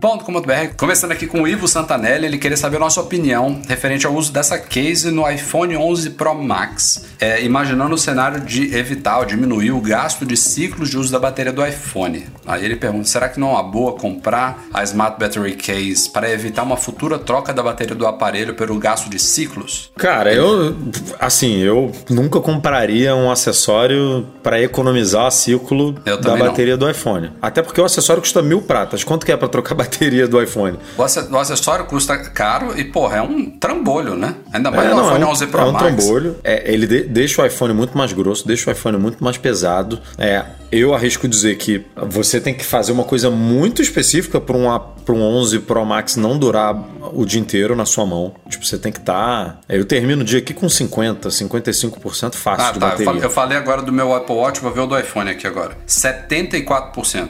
noar.macmagazine.com.br. 0.02 0.76
Começando 0.76 1.12
aqui 1.12 1.26
com 1.26 1.42
o 1.42 1.48
Ivo 1.48 1.68
Santanelli, 1.68 2.26
ele 2.26 2.38
queria 2.38 2.56
saber 2.56 2.76
a 2.76 2.80
nossa 2.80 3.00
opinião 3.00 3.62
referente 3.68 4.06
ao 4.06 4.12
uso 4.12 4.32
dessa 4.32 4.58
case 4.58 5.10
no 5.10 5.28
iPhone 5.30 5.76
11 5.76 6.10
Pro 6.10 6.34
Max, 6.34 7.06
é, 7.20 7.42
imaginando 7.42 7.94
o 7.94 7.98
cenário 7.98 8.40
de 8.40 8.74
evitar 8.74 9.18
ou 9.18 9.24
diminuir 9.24 9.70
o 9.70 9.80
gasto 9.80 10.26
de 10.26 10.36
ciclos 10.36 10.90
de 10.90 10.98
uso 10.98 11.12
da 11.12 11.18
bateria 11.18 11.52
do 11.52 11.64
iPhone. 11.64 12.26
Aí 12.46 12.64
ele 12.64 12.76
pergunta: 12.76 13.04
será 13.04 13.28
que 13.28 13.38
não 13.38 13.50
é 13.50 13.52
uma 13.52 13.62
boa 13.62 13.92
comprar 13.92 14.64
a 14.72 14.82
Smart 14.82 15.18
Battery 15.18 15.54
Case 15.54 16.10
para 16.10 16.30
evitar 16.30 16.64
uma 16.64 16.76
futura 16.76 17.18
troca 17.18 17.52
da 17.52 17.62
bateria 17.62 17.94
do 17.94 18.06
aparelho 18.06 18.54
pelo 18.54 18.78
gasto 18.78 19.08
de 19.08 19.18
ciclos? 19.18 19.90
Cara, 19.96 20.34
eu 20.34 20.76
assim, 21.20 21.58
eu 21.58 21.92
nunca 22.10 22.40
compraria 22.40 23.14
um 23.14 23.30
acessório 23.30 24.26
para 24.42 24.60
economizar 24.60 25.30
ciclo 25.30 25.92
da 25.92 26.16
bateria 26.16 26.62
bateria 26.62 26.76
do 26.76 26.88
iPhone. 26.88 27.32
Até 27.40 27.62
porque 27.62 27.80
o 27.80 27.84
acessório 27.84 28.20
custa 28.20 28.42
mil 28.42 28.62
pratas. 28.62 29.02
Quanto 29.04 29.24
que 29.24 29.32
é 29.32 29.36
para 29.36 29.48
trocar 29.48 29.74
a 29.74 29.78
bateria 29.92 30.26
do 30.26 30.42
iPhone? 30.42 30.78
O, 30.96 31.02
acessório 31.02 31.84
custa 31.84 32.16
caro 32.18 32.78
e, 32.78 32.84
porra, 32.84 33.18
é 33.18 33.22
um 33.22 33.50
trambolho, 33.50 34.16
né? 34.16 34.34
Ainda 34.52 34.70
mais 34.70 34.88
é, 34.88 34.94
não, 34.94 35.04
iPhone 35.04 35.22
é 35.22 35.26
um, 35.26 35.30
11 35.30 35.46
Pro 35.46 35.60
É 35.60 35.64
um 35.64 35.72
Max. 35.72 35.84
trambolho. 35.84 36.36
É, 36.42 36.72
ele 36.72 36.86
de, 36.86 37.02
deixa 37.04 37.42
o 37.42 37.46
iPhone 37.46 37.74
muito 37.74 37.96
mais 37.96 38.12
grosso, 38.12 38.46
deixa 38.46 38.70
o 38.70 38.72
iPhone 38.72 38.96
muito 38.98 39.22
mais 39.22 39.36
pesado. 39.36 40.00
É, 40.18 40.44
eu 40.72 40.94
arrisco 40.94 41.28
dizer 41.28 41.56
que 41.56 41.84
você 42.08 42.40
tem 42.40 42.54
que 42.54 42.64
fazer 42.64 42.92
uma 42.92 43.04
coisa 43.04 43.30
muito 43.30 43.82
específica 43.82 44.40
para 44.40 44.56
um, 44.56 44.66
um 44.66 45.22
11 45.22 45.58
Pro 45.60 45.84
Max 45.84 46.16
não 46.16 46.38
durar 46.38 46.74
o 47.12 47.26
dia 47.26 47.38
inteiro 47.38 47.76
na 47.76 47.84
sua 47.84 48.06
mão. 48.06 48.34
Tipo, 48.48 48.64
você 48.64 48.78
tem 48.78 48.90
que 48.90 48.98
estar. 48.98 49.12
Tá... 49.12 49.58
Eu 49.68 49.84
termino 49.84 50.22
o 50.22 50.24
dia 50.24 50.38
aqui 50.38 50.54
com 50.54 50.68
50, 50.68 51.28
55% 51.28 52.34
fácil 52.34 52.66
ah, 52.66 52.72
de 52.72 52.78
tá. 52.78 52.88
bateria. 52.88 53.22
Eu 53.22 53.30
falei 53.30 53.58
agora 53.58 53.82
do 53.82 53.92
meu 53.92 54.14
Apple 54.14 54.34
Watch, 54.34 54.60
vou 54.60 54.72
ver 54.72 54.80
o 54.80 54.86
do 54.86 54.98
iPhone 54.98 55.30
aqui 55.30 55.46
agora. 55.46 55.76
74%. 55.86 57.28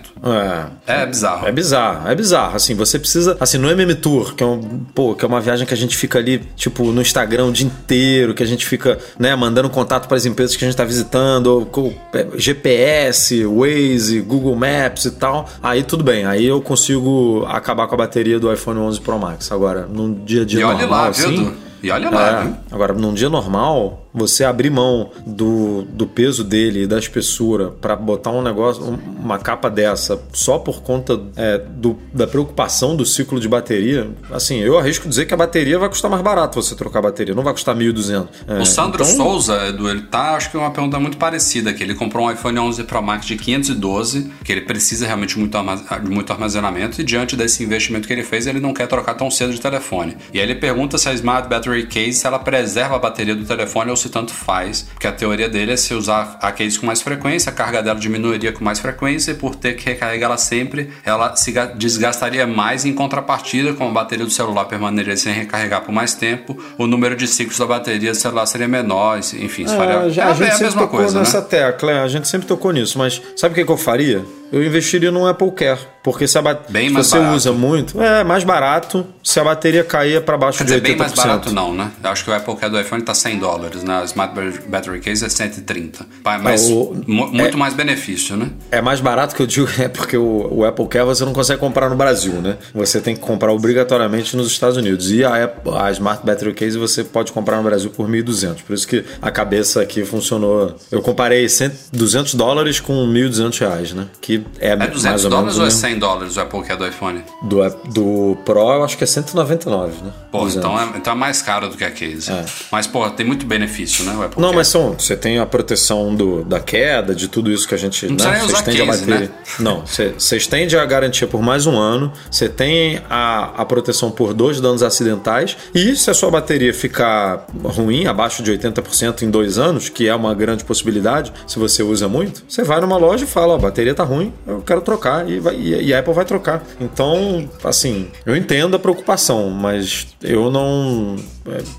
É. 0.86 1.00
É 1.02 1.06
bizarro. 1.06 1.48
É 1.48 1.52
bizarro, 1.52 2.08
é 2.08 2.14
bizarro. 2.14 2.51
Assim, 2.54 2.74
você 2.74 2.98
precisa. 2.98 3.36
Assim, 3.40 3.58
no 3.58 3.70
MM 3.70 3.94
Tour, 3.94 4.34
que 4.34 4.42
é, 4.42 4.46
um, 4.46 4.80
pô, 4.94 5.14
que 5.14 5.24
é 5.24 5.28
uma 5.28 5.40
viagem 5.40 5.66
que 5.66 5.74
a 5.74 5.76
gente 5.76 5.96
fica 5.96 6.18
ali, 6.18 6.38
tipo, 6.56 6.84
no 6.92 7.00
Instagram 7.00 7.46
o 7.46 7.52
dia 7.52 7.66
inteiro, 7.66 8.34
que 8.34 8.42
a 8.42 8.46
gente 8.46 8.66
fica, 8.66 8.98
né, 9.18 9.34
mandando 9.34 9.68
contato 9.70 10.06
para 10.06 10.16
as 10.16 10.26
empresas 10.26 10.56
que 10.56 10.64
a 10.64 10.66
gente 10.66 10.74
está 10.74 10.84
visitando, 10.84 11.66
com 11.70 11.92
GPS, 12.36 13.44
Waze, 13.44 14.20
Google 14.20 14.56
Maps 14.56 15.04
e 15.04 15.10
tal. 15.12 15.48
Aí 15.62 15.82
tudo 15.82 16.04
bem. 16.04 16.24
Aí 16.24 16.46
eu 16.46 16.60
consigo 16.60 17.44
acabar 17.48 17.86
com 17.86 17.94
a 17.94 17.98
bateria 17.98 18.38
do 18.38 18.52
iPhone 18.52 18.80
11 18.80 19.00
Pro 19.00 19.18
Max. 19.18 19.50
Agora, 19.50 19.86
num 19.86 20.12
dia 20.12 20.42
a 20.42 20.44
dia 20.44 20.60
e 20.60 20.62
normal, 20.62 20.78
olha 20.78 20.90
lá, 20.90 21.08
assim, 21.08 21.36
viu? 21.36 21.54
E 21.82 21.90
olha 21.90 22.10
lá, 22.10 22.44
é, 22.44 22.74
Agora, 22.74 22.92
num 22.92 23.12
dia 23.12 23.28
normal, 23.28 24.01
você 24.12 24.44
abrir 24.44 24.70
mão 24.70 25.10
do, 25.26 25.82
do 25.82 26.06
peso 26.06 26.44
dele 26.44 26.82
e 26.82 26.86
da 26.86 26.98
espessura 26.98 27.70
para 27.70 27.96
botar 27.96 28.30
um 28.30 28.42
negócio, 28.42 28.82
uma 29.18 29.38
capa 29.38 29.70
dessa, 29.70 30.20
só 30.32 30.58
por 30.58 30.82
conta 30.82 31.20
é, 31.36 31.58
do, 31.58 31.98
da 32.12 32.26
preocupação 32.26 32.94
do 32.94 33.06
ciclo 33.06 33.40
de 33.40 33.48
bateria, 33.48 34.10
assim, 34.30 34.58
eu 34.58 34.78
arrisco 34.78 35.08
dizer 35.08 35.26
que 35.26 35.34
a 35.34 35.36
bateria 35.36 35.78
vai 35.78 35.88
custar 35.88 36.10
mais 36.10 36.22
barato 36.22 36.60
você 36.60 36.74
trocar 36.74 36.98
a 36.98 37.02
bateria, 37.02 37.34
não 37.34 37.42
vai 37.42 37.52
custar 37.52 37.74
1.200. 37.74 38.28
É, 38.46 38.58
o 38.60 38.66
Sandro 38.66 39.02
então... 39.02 39.16
Souza, 39.16 39.68
Edu, 39.68 39.88
ele 39.88 40.02
tá, 40.02 40.36
acho 40.36 40.50
que 40.50 40.56
é 40.56 40.60
uma 40.60 40.70
pergunta 40.70 40.98
muito 40.98 41.16
parecida, 41.16 41.72
que 41.72 41.82
ele 41.82 41.94
comprou 41.94 42.26
um 42.26 42.30
iPhone 42.30 42.58
11 42.58 42.84
Pro 42.84 43.02
Max 43.02 43.26
de 43.26 43.36
512, 43.36 44.30
que 44.44 44.52
ele 44.52 44.62
precisa 44.62 45.06
realmente 45.06 45.38
muito 45.38 45.56
de 46.02 46.10
muito 46.10 46.32
armazenamento 46.32 47.00
e 47.00 47.04
diante 47.04 47.36
desse 47.36 47.62
investimento 47.62 48.06
que 48.06 48.12
ele 48.12 48.22
fez, 48.22 48.46
ele 48.46 48.60
não 48.60 48.72
quer 48.72 48.86
trocar 48.86 49.14
tão 49.14 49.30
cedo 49.30 49.52
de 49.52 49.60
telefone. 49.60 50.16
E 50.32 50.38
aí 50.38 50.44
ele 50.44 50.54
pergunta 50.54 50.98
se 50.98 51.08
a 51.08 51.14
Smart 51.14 51.48
Battery 51.48 51.86
Case, 51.86 52.14
se 52.14 52.26
ela 52.26 52.38
preserva 52.38 52.96
a 52.96 52.98
bateria 52.98 53.34
do 53.34 53.44
telefone 53.44 53.90
ou 53.90 53.96
se 54.02 54.08
tanto 54.08 54.32
faz, 54.32 54.82
porque 54.82 55.06
a 55.06 55.12
teoria 55.12 55.48
dele 55.48 55.72
é 55.72 55.76
se 55.76 55.94
usar 55.94 56.38
a 56.40 56.52
case 56.52 56.78
com 56.78 56.86
mais 56.86 57.00
frequência, 57.00 57.50
a 57.50 57.54
carga 57.54 57.82
dela 57.82 57.98
diminuiria 57.98 58.52
com 58.52 58.64
mais 58.64 58.78
frequência 58.78 59.32
e 59.32 59.34
por 59.34 59.54
ter 59.54 59.74
que 59.74 59.84
recarregá-la 59.84 60.36
sempre, 60.36 60.90
ela 61.04 61.34
se 61.36 61.52
desgastaria 61.76 62.46
mais 62.46 62.84
em 62.84 62.92
contrapartida, 62.92 63.72
como 63.74 63.90
a 63.90 63.92
bateria 63.92 64.24
do 64.24 64.30
celular 64.30 64.64
permaneceria 64.64 65.16
sem 65.16 65.32
recarregar 65.32 65.82
por 65.82 65.92
mais 65.92 66.14
tempo, 66.14 66.56
o 66.78 66.86
número 66.86 67.16
de 67.16 67.26
ciclos 67.26 67.58
da 67.58 67.66
bateria 67.66 68.10
do 68.10 68.16
celular 68.16 68.46
seria 68.46 68.68
menor, 68.68 69.18
enfim, 69.18 69.64
é, 69.64 69.68
faria... 69.68 70.10
Já, 70.10 70.24
é, 70.24 70.26
a 70.26 70.34
gente 70.34 70.48
é 70.48 70.52
a 70.52 70.56
sempre 70.56 70.74
tocou 70.74 71.00
coisa, 71.00 71.18
nessa 71.18 71.40
né? 71.40 71.46
tecla, 71.48 72.02
a 72.02 72.08
gente 72.08 72.28
sempre 72.28 72.46
tocou 72.46 72.72
nisso, 72.72 72.98
mas 72.98 73.20
sabe 73.36 73.52
o 73.52 73.54
que, 73.54 73.64
que 73.64 73.70
eu 73.70 73.76
faria? 73.76 74.24
Eu 74.52 74.62
investiria 74.62 75.10
num 75.10 75.26
Apple 75.26 75.50
Care. 75.52 75.80
Porque 76.02 76.26
se, 76.26 76.36
a 76.36 76.42
se 76.42 76.88
você 76.90 77.16
barato. 77.16 77.36
usa 77.36 77.52
muito, 77.52 78.02
é 78.02 78.24
mais 78.24 78.42
barato 78.42 79.06
se 79.22 79.38
a 79.38 79.44
bateria 79.44 79.84
cair 79.84 80.20
para 80.22 80.36
baixo 80.36 80.58
Quer 80.58 80.64
de 80.64 80.80
dizer, 80.80 80.82
80%. 80.82 80.84
bem 80.88 80.96
mais 80.96 81.12
barato 81.12 81.52
não, 81.52 81.72
né? 81.72 81.92
Eu 82.02 82.10
acho 82.10 82.24
que 82.24 82.30
o 82.30 82.34
Apple 82.34 82.56
Care 82.56 82.72
do 82.72 82.80
iPhone 82.80 83.02
tá 83.02 83.14
100 83.14 83.38
dólares, 83.38 83.84
né? 83.84 84.00
A 84.00 84.04
Smart 84.04 84.34
Battery 84.66 84.98
Case 85.00 85.24
é 85.24 85.28
130. 85.28 86.04
Mas 86.24 86.68
é, 86.68 86.72
o, 86.72 86.92
muito 87.06 87.54
é, 87.54 87.56
mais 87.56 87.72
benefício, 87.72 88.36
né? 88.36 88.50
É 88.72 88.80
mais 88.80 89.00
barato 89.00 89.36
que 89.36 89.42
eu 89.42 89.46
digo, 89.46 89.68
é 89.78 89.88
porque 89.88 90.16
o, 90.16 90.48
o, 90.50 90.64
Apple 90.64 90.88
Care 90.88 91.06
você 91.06 91.24
não 91.24 91.32
consegue 91.32 91.60
comprar 91.60 91.88
no 91.88 91.94
Brasil, 91.94 92.34
né? 92.34 92.58
Você 92.74 93.00
tem 93.00 93.14
que 93.14 93.20
comprar 93.20 93.52
obrigatoriamente 93.52 94.36
nos 94.36 94.48
Estados 94.48 94.76
Unidos. 94.76 95.12
E 95.12 95.24
a, 95.24 95.44
Apple, 95.44 95.72
a 95.76 95.90
Smart 95.92 96.26
Battery 96.26 96.52
Case 96.52 96.76
você 96.76 97.04
pode 97.04 97.30
comprar 97.30 97.58
no 97.58 97.62
Brasil 97.62 97.90
por 97.90 98.08
1.200. 98.08 98.56
Por 98.66 98.74
isso 98.74 98.88
que 98.88 99.04
a 99.20 99.30
cabeça 99.30 99.80
aqui 99.80 100.04
funcionou. 100.04 100.74
Eu 100.90 101.00
comparei 101.00 101.48
100, 101.48 101.70
200 101.92 102.34
dólares 102.34 102.80
com 102.80 103.06
1.200 103.06 103.60
reais, 103.60 103.92
né? 103.92 104.08
Que 104.20 104.41
é, 104.60 104.70
é 104.70 104.76
200 104.76 105.02
mais 105.02 105.24
ou 105.24 105.30
dólares 105.30 105.58
ou 105.58 105.66
é 105.66 105.70
100 105.70 105.98
dólares 105.98 106.36
o 106.36 106.40
Apple 106.40 106.62
Care 106.62 106.78
do 106.78 106.86
iPhone? 106.86 107.22
Do, 107.42 107.58
do 107.92 108.36
Pro 108.44 108.72
eu 108.72 108.84
acho 108.84 108.96
que 108.96 109.04
é 109.04 109.06
199, 109.06 110.02
né? 110.02 110.12
Pô, 110.30 110.48
então 110.48 110.78
é, 110.78 110.88
então 110.96 111.12
é 111.12 111.16
mais 111.16 111.42
caro 111.42 111.68
do 111.68 111.76
que 111.76 111.84
a 111.84 111.90
case. 111.90 112.30
É. 112.30 112.44
Mas, 112.70 112.86
pô, 112.86 113.08
tem 113.10 113.26
muito 113.26 113.44
benefício, 113.46 114.04
né? 114.04 114.14
O 114.14 114.22
Apple 114.22 114.40
Não, 114.40 114.48
Care. 114.48 114.56
mas 114.56 114.68
são, 114.68 114.92
você 114.92 115.16
tem 115.16 115.38
a 115.38 115.46
proteção 115.46 116.14
do, 116.14 116.44
da 116.44 116.60
queda, 116.60 117.14
de 117.14 117.28
tudo 117.28 117.50
isso 117.50 117.68
que 117.68 117.74
a 117.74 117.78
gente. 117.78 118.06
Não 118.06 118.16
né? 118.16 118.40
Você 118.40 118.52
estende 118.52 118.78
case, 118.78 118.82
a 118.82 118.92
bateria. 118.92 119.20
Né? 119.20 119.30
Não, 119.58 119.86
você, 119.86 120.14
você 120.18 120.36
estende 120.36 120.76
a 120.76 120.84
garantia 120.84 121.26
por 121.26 121.42
mais 121.42 121.66
um 121.66 121.76
ano, 121.76 122.12
você 122.30 122.48
tem 122.48 123.00
a, 123.10 123.52
a 123.56 123.64
proteção 123.64 124.10
por 124.10 124.32
dois 124.32 124.60
danos 124.60 124.82
acidentais, 124.82 125.56
e 125.74 125.94
se 125.96 126.10
a 126.10 126.14
sua 126.14 126.30
bateria 126.30 126.72
ficar 126.72 127.46
ruim, 127.62 128.06
abaixo 128.06 128.42
de 128.42 128.52
80% 128.52 129.22
em 129.22 129.30
dois 129.30 129.58
anos, 129.58 129.88
que 129.88 130.08
é 130.08 130.14
uma 130.14 130.34
grande 130.34 130.64
possibilidade, 130.64 131.32
se 131.46 131.58
você 131.58 131.82
usa 131.82 132.08
muito, 132.08 132.42
você 132.48 132.62
vai 132.62 132.80
numa 132.80 132.96
loja 132.96 133.24
e 133.24 133.28
fala: 133.28 133.52
ó, 133.52 133.56
a 133.56 133.58
bateria 133.58 133.94
tá 133.94 134.04
ruim, 134.04 134.31
eu 134.46 134.62
quero 134.62 134.80
trocar 134.80 135.28
e, 135.28 135.38
vai, 135.38 135.56
e, 135.56 135.92
a 135.92 135.98
Apple 135.98 136.12
vai 136.12 136.24
trocar. 136.24 136.62
Então, 136.80 137.48
assim, 137.64 138.08
eu 138.26 138.36
entendo 138.36 138.76
a 138.76 138.78
preocupação, 138.78 139.50
mas 139.50 140.08
eu 140.22 140.50
não 140.50 141.16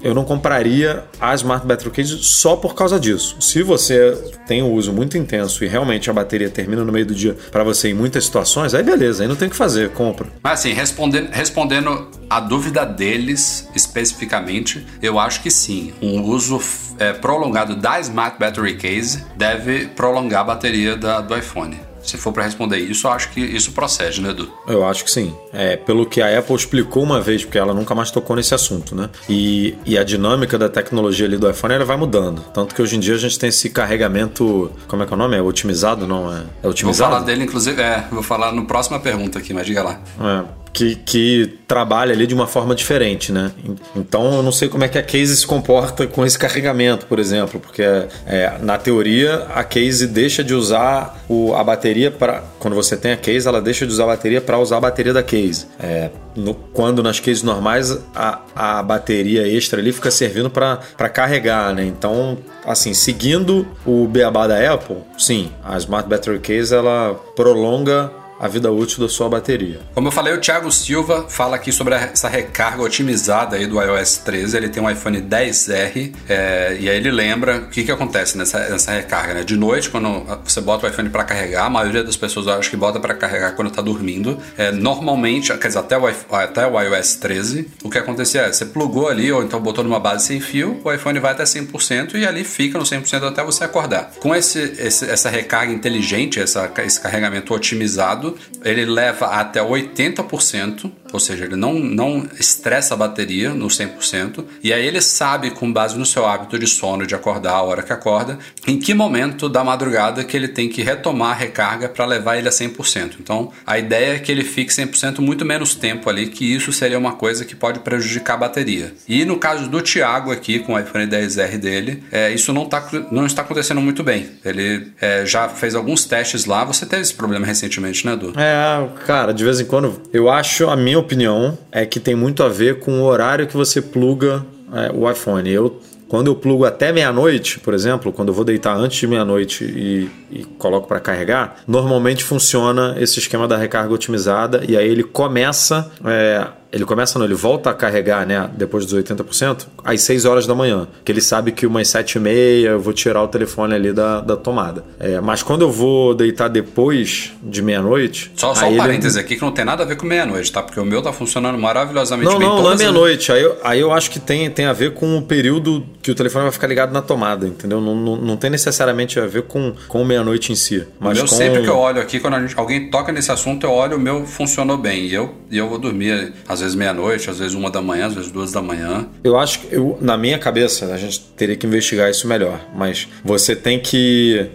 eu 0.01 0.13
não 0.13 0.25
compraria 0.25 1.05
a 1.19 1.33
Smart 1.35 1.65
Battery 1.65 1.91
Case 1.91 2.17
só 2.21 2.55
por 2.55 2.75
causa 2.75 2.99
disso. 2.99 3.37
Se 3.39 3.63
você 3.63 4.11
tem 4.45 4.61
um 4.61 4.73
uso 4.73 4.91
muito 4.91 5.17
intenso 5.17 5.63
e 5.63 5.67
realmente 5.67 6.09
a 6.09 6.13
bateria 6.13 6.49
termina 6.49 6.83
no 6.83 6.91
meio 6.91 7.05
do 7.05 7.15
dia 7.15 7.35
para 7.51 7.63
você 7.63 7.89
em 7.89 7.93
muitas 7.93 8.25
situações, 8.25 8.73
aí 8.73 8.83
beleza, 8.83 9.23
aí 9.23 9.29
não 9.29 9.35
tem 9.35 9.47
o 9.47 9.51
que 9.51 9.57
fazer, 9.57 9.91
compra. 9.91 10.27
Mas 10.43 10.59
assim, 10.59 10.73
respondendo, 10.73 11.29
respondendo 11.31 12.09
a 12.29 12.39
dúvida 12.39 12.85
deles 12.85 13.69
especificamente, 13.75 14.85
eu 15.01 15.19
acho 15.19 15.41
que 15.41 15.51
sim. 15.51 15.93
Um 16.01 16.21
uso 16.23 16.59
é, 16.99 17.13
prolongado 17.13 17.75
da 17.75 17.99
Smart 17.99 18.37
Battery 18.37 18.75
Case 18.75 19.23
deve 19.37 19.87
prolongar 19.87 20.41
a 20.41 20.45
bateria 20.45 20.95
da, 20.97 21.21
do 21.21 21.37
iPhone. 21.37 21.92
Se 22.03 22.17
for 22.17 22.31
para 22.31 22.43
responder 22.43 22.77
isso, 22.77 23.07
eu 23.07 23.11
acho 23.11 23.29
que 23.29 23.39
isso 23.39 23.71
procede, 23.71 24.21
né, 24.21 24.29
Edu? 24.29 24.51
Eu 24.67 24.85
acho 24.85 25.03
que 25.03 25.11
sim. 25.11 25.35
É, 25.51 25.75
pelo 25.75 26.05
que 26.05 26.21
a 26.21 26.37
Apple 26.39 26.55
explicou 26.55 27.03
uma 27.03 27.21
vez, 27.21 27.43
porque 27.43 27.57
ela 27.57 27.73
nunca 27.73 27.95
mais 27.95 28.11
tocou 28.11 28.35
nesse 28.35 28.53
assunto, 28.53 28.95
né? 28.95 29.09
E, 29.29 29.75
e 29.85 29.97
a 29.97 30.03
dinâmica 30.03 30.57
da 30.57 30.69
tecnologia 30.69 31.25
ali 31.25 31.37
do 31.37 31.49
iPhone 31.49 31.73
ela 31.73 31.85
vai 31.85 31.97
mudando. 31.97 32.41
Tanto 32.53 32.75
que 32.75 32.81
hoje 32.81 32.97
em 32.97 32.99
dia 32.99 33.15
a 33.15 33.17
gente 33.17 33.39
tem 33.39 33.49
esse 33.49 33.69
carregamento. 33.69 34.71
Como 34.87 35.03
é 35.03 35.05
que 35.05 35.13
é 35.13 35.15
o 35.15 35.17
nome? 35.17 35.37
É 35.37 35.41
otimizado? 35.41 36.05
Não, 36.05 36.33
é, 36.33 36.43
é 36.61 36.67
otimizado? 36.67 37.11
Vou 37.11 37.19
falar 37.19 37.25
dele, 37.25 37.43
inclusive, 37.43 37.81
é, 37.81 38.05
vou 38.11 38.23
falar 38.23 38.51
no 38.51 38.65
próxima 38.65 38.99
pergunta 38.99 39.39
aqui, 39.39 39.53
mas 39.53 39.65
diga 39.65 39.83
lá. 39.83 39.99
É 40.19 40.62
que, 40.73 40.95
que 40.95 41.59
trabalha 41.67 42.13
ali 42.13 42.25
de 42.25 42.33
uma 42.33 42.47
forma 42.47 42.73
diferente, 42.73 43.31
né? 43.31 43.51
Então 43.95 44.33
eu 44.33 44.43
não 44.43 44.51
sei 44.51 44.67
como 44.67 44.83
é 44.83 44.87
que 44.87 44.97
a 44.97 45.03
case 45.03 45.37
se 45.37 45.45
comporta 45.45 46.07
com 46.07 46.25
esse 46.25 46.37
carregamento, 46.37 47.05
por 47.05 47.19
exemplo, 47.19 47.59
porque 47.59 47.83
é, 48.25 48.57
na 48.59 48.77
teoria 48.79 49.45
a 49.53 49.63
case 49.63 50.07
deixa 50.07 50.43
de 50.43 50.55
usar 50.55 51.23
o, 51.29 51.53
a 51.53 51.63
bateria 51.63 52.09
para 52.09 52.43
quando 52.57 52.73
você 52.73 52.97
tem 52.97 53.11
a 53.11 53.17
case, 53.17 53.47
ela 53.47 53.61
deixa 53.61 53.85
de 53.85 53.93
usar 53.93 54.05
a 54.05 54.07
bateria 54.07 54.41
para 54.41 54.57
usar 54.57 54.77
a 54.77 54.81
bateria 54.81 55.13
da 55.13 55.21
case. 55.21 55.67
É, 55.79 56.09
no, 56.35 56.55
quando 56.55 57.03
nas 57.03 57.19
cases 57.19 57.43
normais 57.43 57.95
a, 58.15 58.41
a 58.55 58.81
bateria 58.81 59.47
extra 59.47 59.79
ali 59.79 59.91
fica 59.91 60.09
servindo 60.09 60.49
para 60.49 60.77
carregar, 61.09 61.75
né? 61.75 61.85
Então, 61.85 62.37
assim, 62.65 62.95
seguindo 62.95 63.67
o 63.85 64.07
beabá 64.07 64.47
da 64.47 64.73
Apple, 64.73 64.97
sim, 65.19 65.51
a 65.63 65.77
Smart 65.77 66.09
Battery 66.09 66.39
Case 66.39 66.73
ela 66.73 67.13
prolonga 67.35 68.22
a 68.43 68.47
vida 68.49 68.69
útil 68.69 68.99
da 68.99 69.07
sua 69.07 69.29
bateria. 69.29 69.79
Como 69.95 70.09
eu 70.09 70.11
falei, 70.11 70.33
o 70.33 70.37
Thiago 70.37 70.69
Silva 70.69 71.27
fala 71.29 71.55
aqui 71.55 71.71
sobre 71.71 71.95
essa 71.95 72.27
recarga 72.27 72.83
otimizada 72.83 73.55
aí 73.55 73.65
do 73.65 73.81
iOS 73.81 74.17
13. 74.17 74.57
Ele 74.57 74.67
tem 74.67 74.83
um 74.83 74.89
iPhone 74.89 75.21
10R 75.21 76.13
é, 76.27 76.75
e 76.77 76.89
aí 76.89 76.97
ele 76.97 77.09
lembra 77.09 77.59
o 77.59 77.69
que, 77.69 77.85
que 77.85 77.91
acontece 77.91 78.37
nessa, 78.37 78.59
nessa 78.67 78.91
recarga. 78.91 79.33
Né? 79.33 79.43
De 79.45 79.55
noite, 79.55 79.89
quando 79.89 80.25
você 80.43 80.59
bota 80.59 80.85
o 80.85 80.89
iPhone 80.89 81.09
para 81.09 81.23
carregar, 81.23 81.67
a 81.67 81.69
maioria 81.69 82.03
das 82.03 82.17
pessoas 82.17 82.45
eu 82.45 82.53
acho 82.55 82.69
que 82.69 82.75
bota 82.75 82.99
para 82.99 83.13
carregar 83.13 83.53
quando 83.55 83.69
está 83.69 83.81
dormindo. 83.81 84.37
É, 84.57 84.73
normalmente, 84.73 85.57
quer 85.57 85.67
dizer, 85.67 85.79
até 85.79 85.97
o, 85.97 86.05
até 86.05 86.67
o 86.67 86.81
iOS 86.81 87.15
13, 87.15 87.69
o 87.81 87.89
que 87.89 87.97
acontecia 87.97 88.41
é 88.41 88.51
você 88.51 88.65
plugou 88.65 89.07
ali 89.07 89.31
ou 89.31 89.41
então 89.41 89.61
botou 89.61 89.85
numa 89.85 90.01
base 90.01 90.27
sem 90.27 90.41
fio, 90.41 90.81
o 90.83 90.91
iPhone 90.91 91.17
vai 91.17 91.31
até 91.31 91.45
100% 91.45 92.15
e 92.15 92.25
ali 92.25 92.43
fica 92.43 92.77
no 92.77 92.83
100% 92.83 93.23
até 93.23 93.41
você 93.41 93.63
acordar. 93.63 94.11
Com 94.19 94.35
esse, 94.35 94.59
esse, 94.59 95.09
essa 95.09 95.29
recarga 95.29 95.71
inteligente, 95.71 96.41
essa, 96.41 96.69
esse 96.85 96.99
carregamento 96.99 97.53
otimizado, 97.53 98.32
ele 98.63 98.85
leva 98.85 99.27
até 99.27 99.61
80%, 99.61 100.91
ou 101.13 101.19
seja, 101.19 101.45
ele 101.45 101.55
não, 101.55 101.75
não 101.75 102.27
estressa 102.39 102.93
a 102.93 102.97
bateria 102.97 103.51
no 103.51 103.67
100%, 103.67 104.43
e 104.63 104.73
aí 104.73 104.85
ele 104.85 105.01
sabe, 105.01 105.51
com 105.51 105.71
base 105.71 105.97
no 105.97 106.05
seu 106.05 106.25
hábito 106.25 106.57
de 106.57 106.67
sono, 106.67 107.05
de 107.05 107.15
acordar 107.15 107.53
a 107.53 107.61
hora 107.61 107.83
que 107.83 107.93
acorda, 107.93 108.37
em 108.67 108.79
que 108.79 108.93
momento 108.93 109.47
da 109.47 109.63
madrugada 109.63 110.23
que 110.23 110.35
ele 110.35 110.47
tem 110.47 110.67
que 110.67 110.81
retomar 110.81 111.31
a 111.31 111.33
recarga 111.33 111.87
para 111.87 112.05
levar 112.05 112.37
ele 112.37 112.47
a 112.47 112.51
100%. 112.51 113.15
Então, 113.19 113.51
a 113.65 113.77
ideia 113.77 114.15
é 114.15 114.19
que 114.19 114.31
ele 114.31 114.43
fique 114.43 114.71
100% 114.71 115.19
muito 115.19 115.45
menos 115.45 115.75
tempo 115.75 116.09
ali, 116.09 116.27
que 116.27 116.45
isso 116.53 116.71
seria 116.71 116.97
uma 116.97 117.13
coisa 117.13 117.45
que 117.45 117.55
pode 117.55 117.79
prejudicar 117.79 118.33
a 118.33 118.37
bateria. 118.37 118.93
E 119.07 119.25
no 119.25 119.37
caso 119.37 119.69
do 119.69 119.81
Thiago 119.81 120.31
aqui, 120.31 120.59
com 120.59 120.73
o 120.73 120.79
iPhone 120.79 121.05
10R 121.05 121.57
dele, 121.57 122.03
é, 122.11 122.31
isso 122.31 122.51
não, 122.51 122.65
tá, 122.65 122.87
não 123.11 123.25
está 123.25 123.41
acontecendo 123.41 123.81
muito 123.81 124.03
bem. 124.03 124.31
Ele 124.43 124.87
é, 124.99 125.25
já 125.25 125.47
fez 125.49 125.75
alguns 125.75 126.05
testes 126.05 126.45
lá, 126.45 126.63
você 126.63 126.85
teve 126.85 127.01
esse 127.01 127.13
problema 127.13 127.45
recentemente, 127.45 128.05
né, 128.05 128.15
Du? 128.15 128.33
É, 128.37 128.87
cara, 129.05 129.33
de 129.33 129.43
vez 129.43 129.59
em 129.59 129.65
quando, 129.65 130.01
eu 130.11 130.29
acho, 130.29 130.69
a 130.69 130.75
minha 130.75 130.97
opinião 131.03 131.57
é 131.71 131.85
que 131.85 131.99
tem 131.99 132.15
muito 132.15 132.43
a 132.43 132.49
ver 132.49 132.79
com 132.79 133.01
o 133.01 133.03
horário 133.03 133.47
que 133.47 133.55
você 133.55 133.81
pluga 133.81 134.45
é, 134.73 134.91
o 134.93 135.09
iPhone. 135.09 135.49
Eu 135.49 135.79
quando 136.13 136.27
eu 136.27 136.35
plugo 136.35 136.63
até 136.63 136.91
meia-noite, 136.91 137.59
por 137.59 137.73
exemplo, 137.73 138.13
quando 138.13 138.27
eu 138.27 138.35
vou 138.35 138.45
deitar 138.45 138.77
antes 138.77 138.99
de 138.99 139.07
meia-noite 139.07 139.63
e, 139.63 140.11
e, 140.31 140.43
coloco 140.59 140.87
para 140.87 140.99
carregar, 140.99 141.63
normalmente 141.67 142.23
funciona 142.23 142.95
esse 142.99 143.17
esquema 143.17 143.47
da 143.47 143.57
recarga 143.57 143.91
otimizada 143.91 144.63
e 144.67 144.77
aí 144.77 144.87
ele 144.87 145.01
começa 145.01 145.91
é, 146.05 146.45
ele 146.73 146.85
começa 146.85 147.19
não, 147.19 147.25
ele 147.25 147.35
volta 147.35 147.69
a 147.69 147.73
carregar, 147.73 148.25
né, 148.25 148.49
depois 148.57 148.83
dos 148.83 148.95
80%, 148.95 149.67
às 149.83 150.01
6 150.01 150.25
horas 150.25 150.47
da 150.47 150.55
manhã. 150.55 150.87
Que 151.05 151.11
ele 151.11 151.21
sabe 151.21 151.51
que 151.51 151.67
umas 151.67 151.87
7 151.87 152.15
e 152.15 152.19
meia 152.19 152.69
eu 152.69 152.79
vou 152.79 152.93
tirar 152.93 153.21
o 153.21 153.27
telefone 153.27 153.75
ali 153.75 153.93
da, 153.93 154.21
da 154.21 154.35
tomada. 154.35 154.83
É, 154.99 155.21
mas 155.21 155.43
quando 155.43 155.61
eu 155.61 155.71
vou 155.71 156.15
deitar 156.15 156.47
depois 156.47 157.31
de 157.43 157.61
meia-noite. 157.61 158.31
Só, 158.35 158.55
só 158.55 158.67
um 158.67 158.75
parêntese 158.75 159.17
ele... 159.17 159.25
aqui 159.25 159.35
que 159.35 159.41
não 159.43 159.51
tem 159.51 159.63
nada 159.63 159.83
a 159.83 159.85
ver 159.85 159.97
com 159.97 160.07
meia-noite, 160.07 160.51
tá? 160.51 160.63
Porque 160.63 160.79
o 160.79 160.85
meu 160.85 161.01
tá 161.01 161.13
funcionando 161.13 161.59
maravilhosamente 161.59 162.31
não, 162.31 162.39
bem. 162.39 162.47
Não, 162.47 162.55
não, 162.55 162.63
não 162.63 162.71
é 162.71 162.75
meia-noite. 162.75 163.31
Aí, 163.31 163.43
eu, 163.43 163.57
aí 163.63 163.79
eu 163.79 163.91
acho 163.91 164.09
que 164.09 164.19
tem, 164.19 164.49
tem 164.49 164.65
a 164.65 164.73
ver 164.73 164.95
com 164.95 165.15
o 165.17 165.21
período 165.21 165.85
que 166.01 166.09
o 166.09 166.15
telefone 166.15 166.43
vai 166.43 166.51
ficar 166.51 166.67
ligado 166.67 166.91
na 166.91 167.01
tomada, 167.03 167.47
entendeu? 167.47 167.79
Não, 167.79 167.95
não, 167.95 168.15
não 168.15 168.37
tem 168.37 168.49
necessariamente 168.49 169.19
a 169.19 169.27
ver 169.27 169.43
com, 169.43 169.75
com 169.87 170.03
meia-noite 170.03 170.51
em 170.51 170.55
si. 170.55 170.83
Mas 170.99 171.19
eu 171.19 171.25
com... 171.25 171.35
sempre 171.35 171.61
que 171.61 171.69
eu 171.69 171.77
olho 171.77 172.01
aqui, 172.01 172.19
quando 172.19 172.39
gente, 172.39 172.57
alguém 172.57 172.89
toca 172.89 173.11
nesse 173.11 173.31
assunto, 173.31 173.65
eu 173.65 173.71
olho, 173.71 173.97
o 173.97 173.99
meu 173.99 174.25
funcionou 174.25 174.77
bem. 174.77 175.05
E 175.05 175.13
eu, 175.13 175.35
e 175.51 175.57
eu 175.57 175.69
vou 175.69 175.77
dormir 175.77 176.33
às 176.47 176.62
vezes 176.63 176.75
meia-noite, 176.75 177.29
às 177.29 177.39
vezes 177.39 177.53
uma 177.53 177.69
da 177.69 177.81
manhã, 177.81 178.07
às 178.07 178.13
vezes 178.13 178.31
duas 178.31 178.51
da 178.51 178.61
manhã. 178.61 179.07
Eu 179.23 179.37
acho 179.37 179.59
que, 179.59 179.75
eu, 179.75 179.97
na 180.01 180.17
minha 180.17 180.37
cabeça, 180.39 180.93
a 180.93 180.97
gente 180.97 181.19
teria 181.37 181.55
que 181.55 181.67
investigar 181.67 182.09
isso 182.09 182.27
melhor. 182.27 182.59
Mas 182.75 183.07
você 183.23 183.55
tem 183.55 183.79
que. 183.79 184.49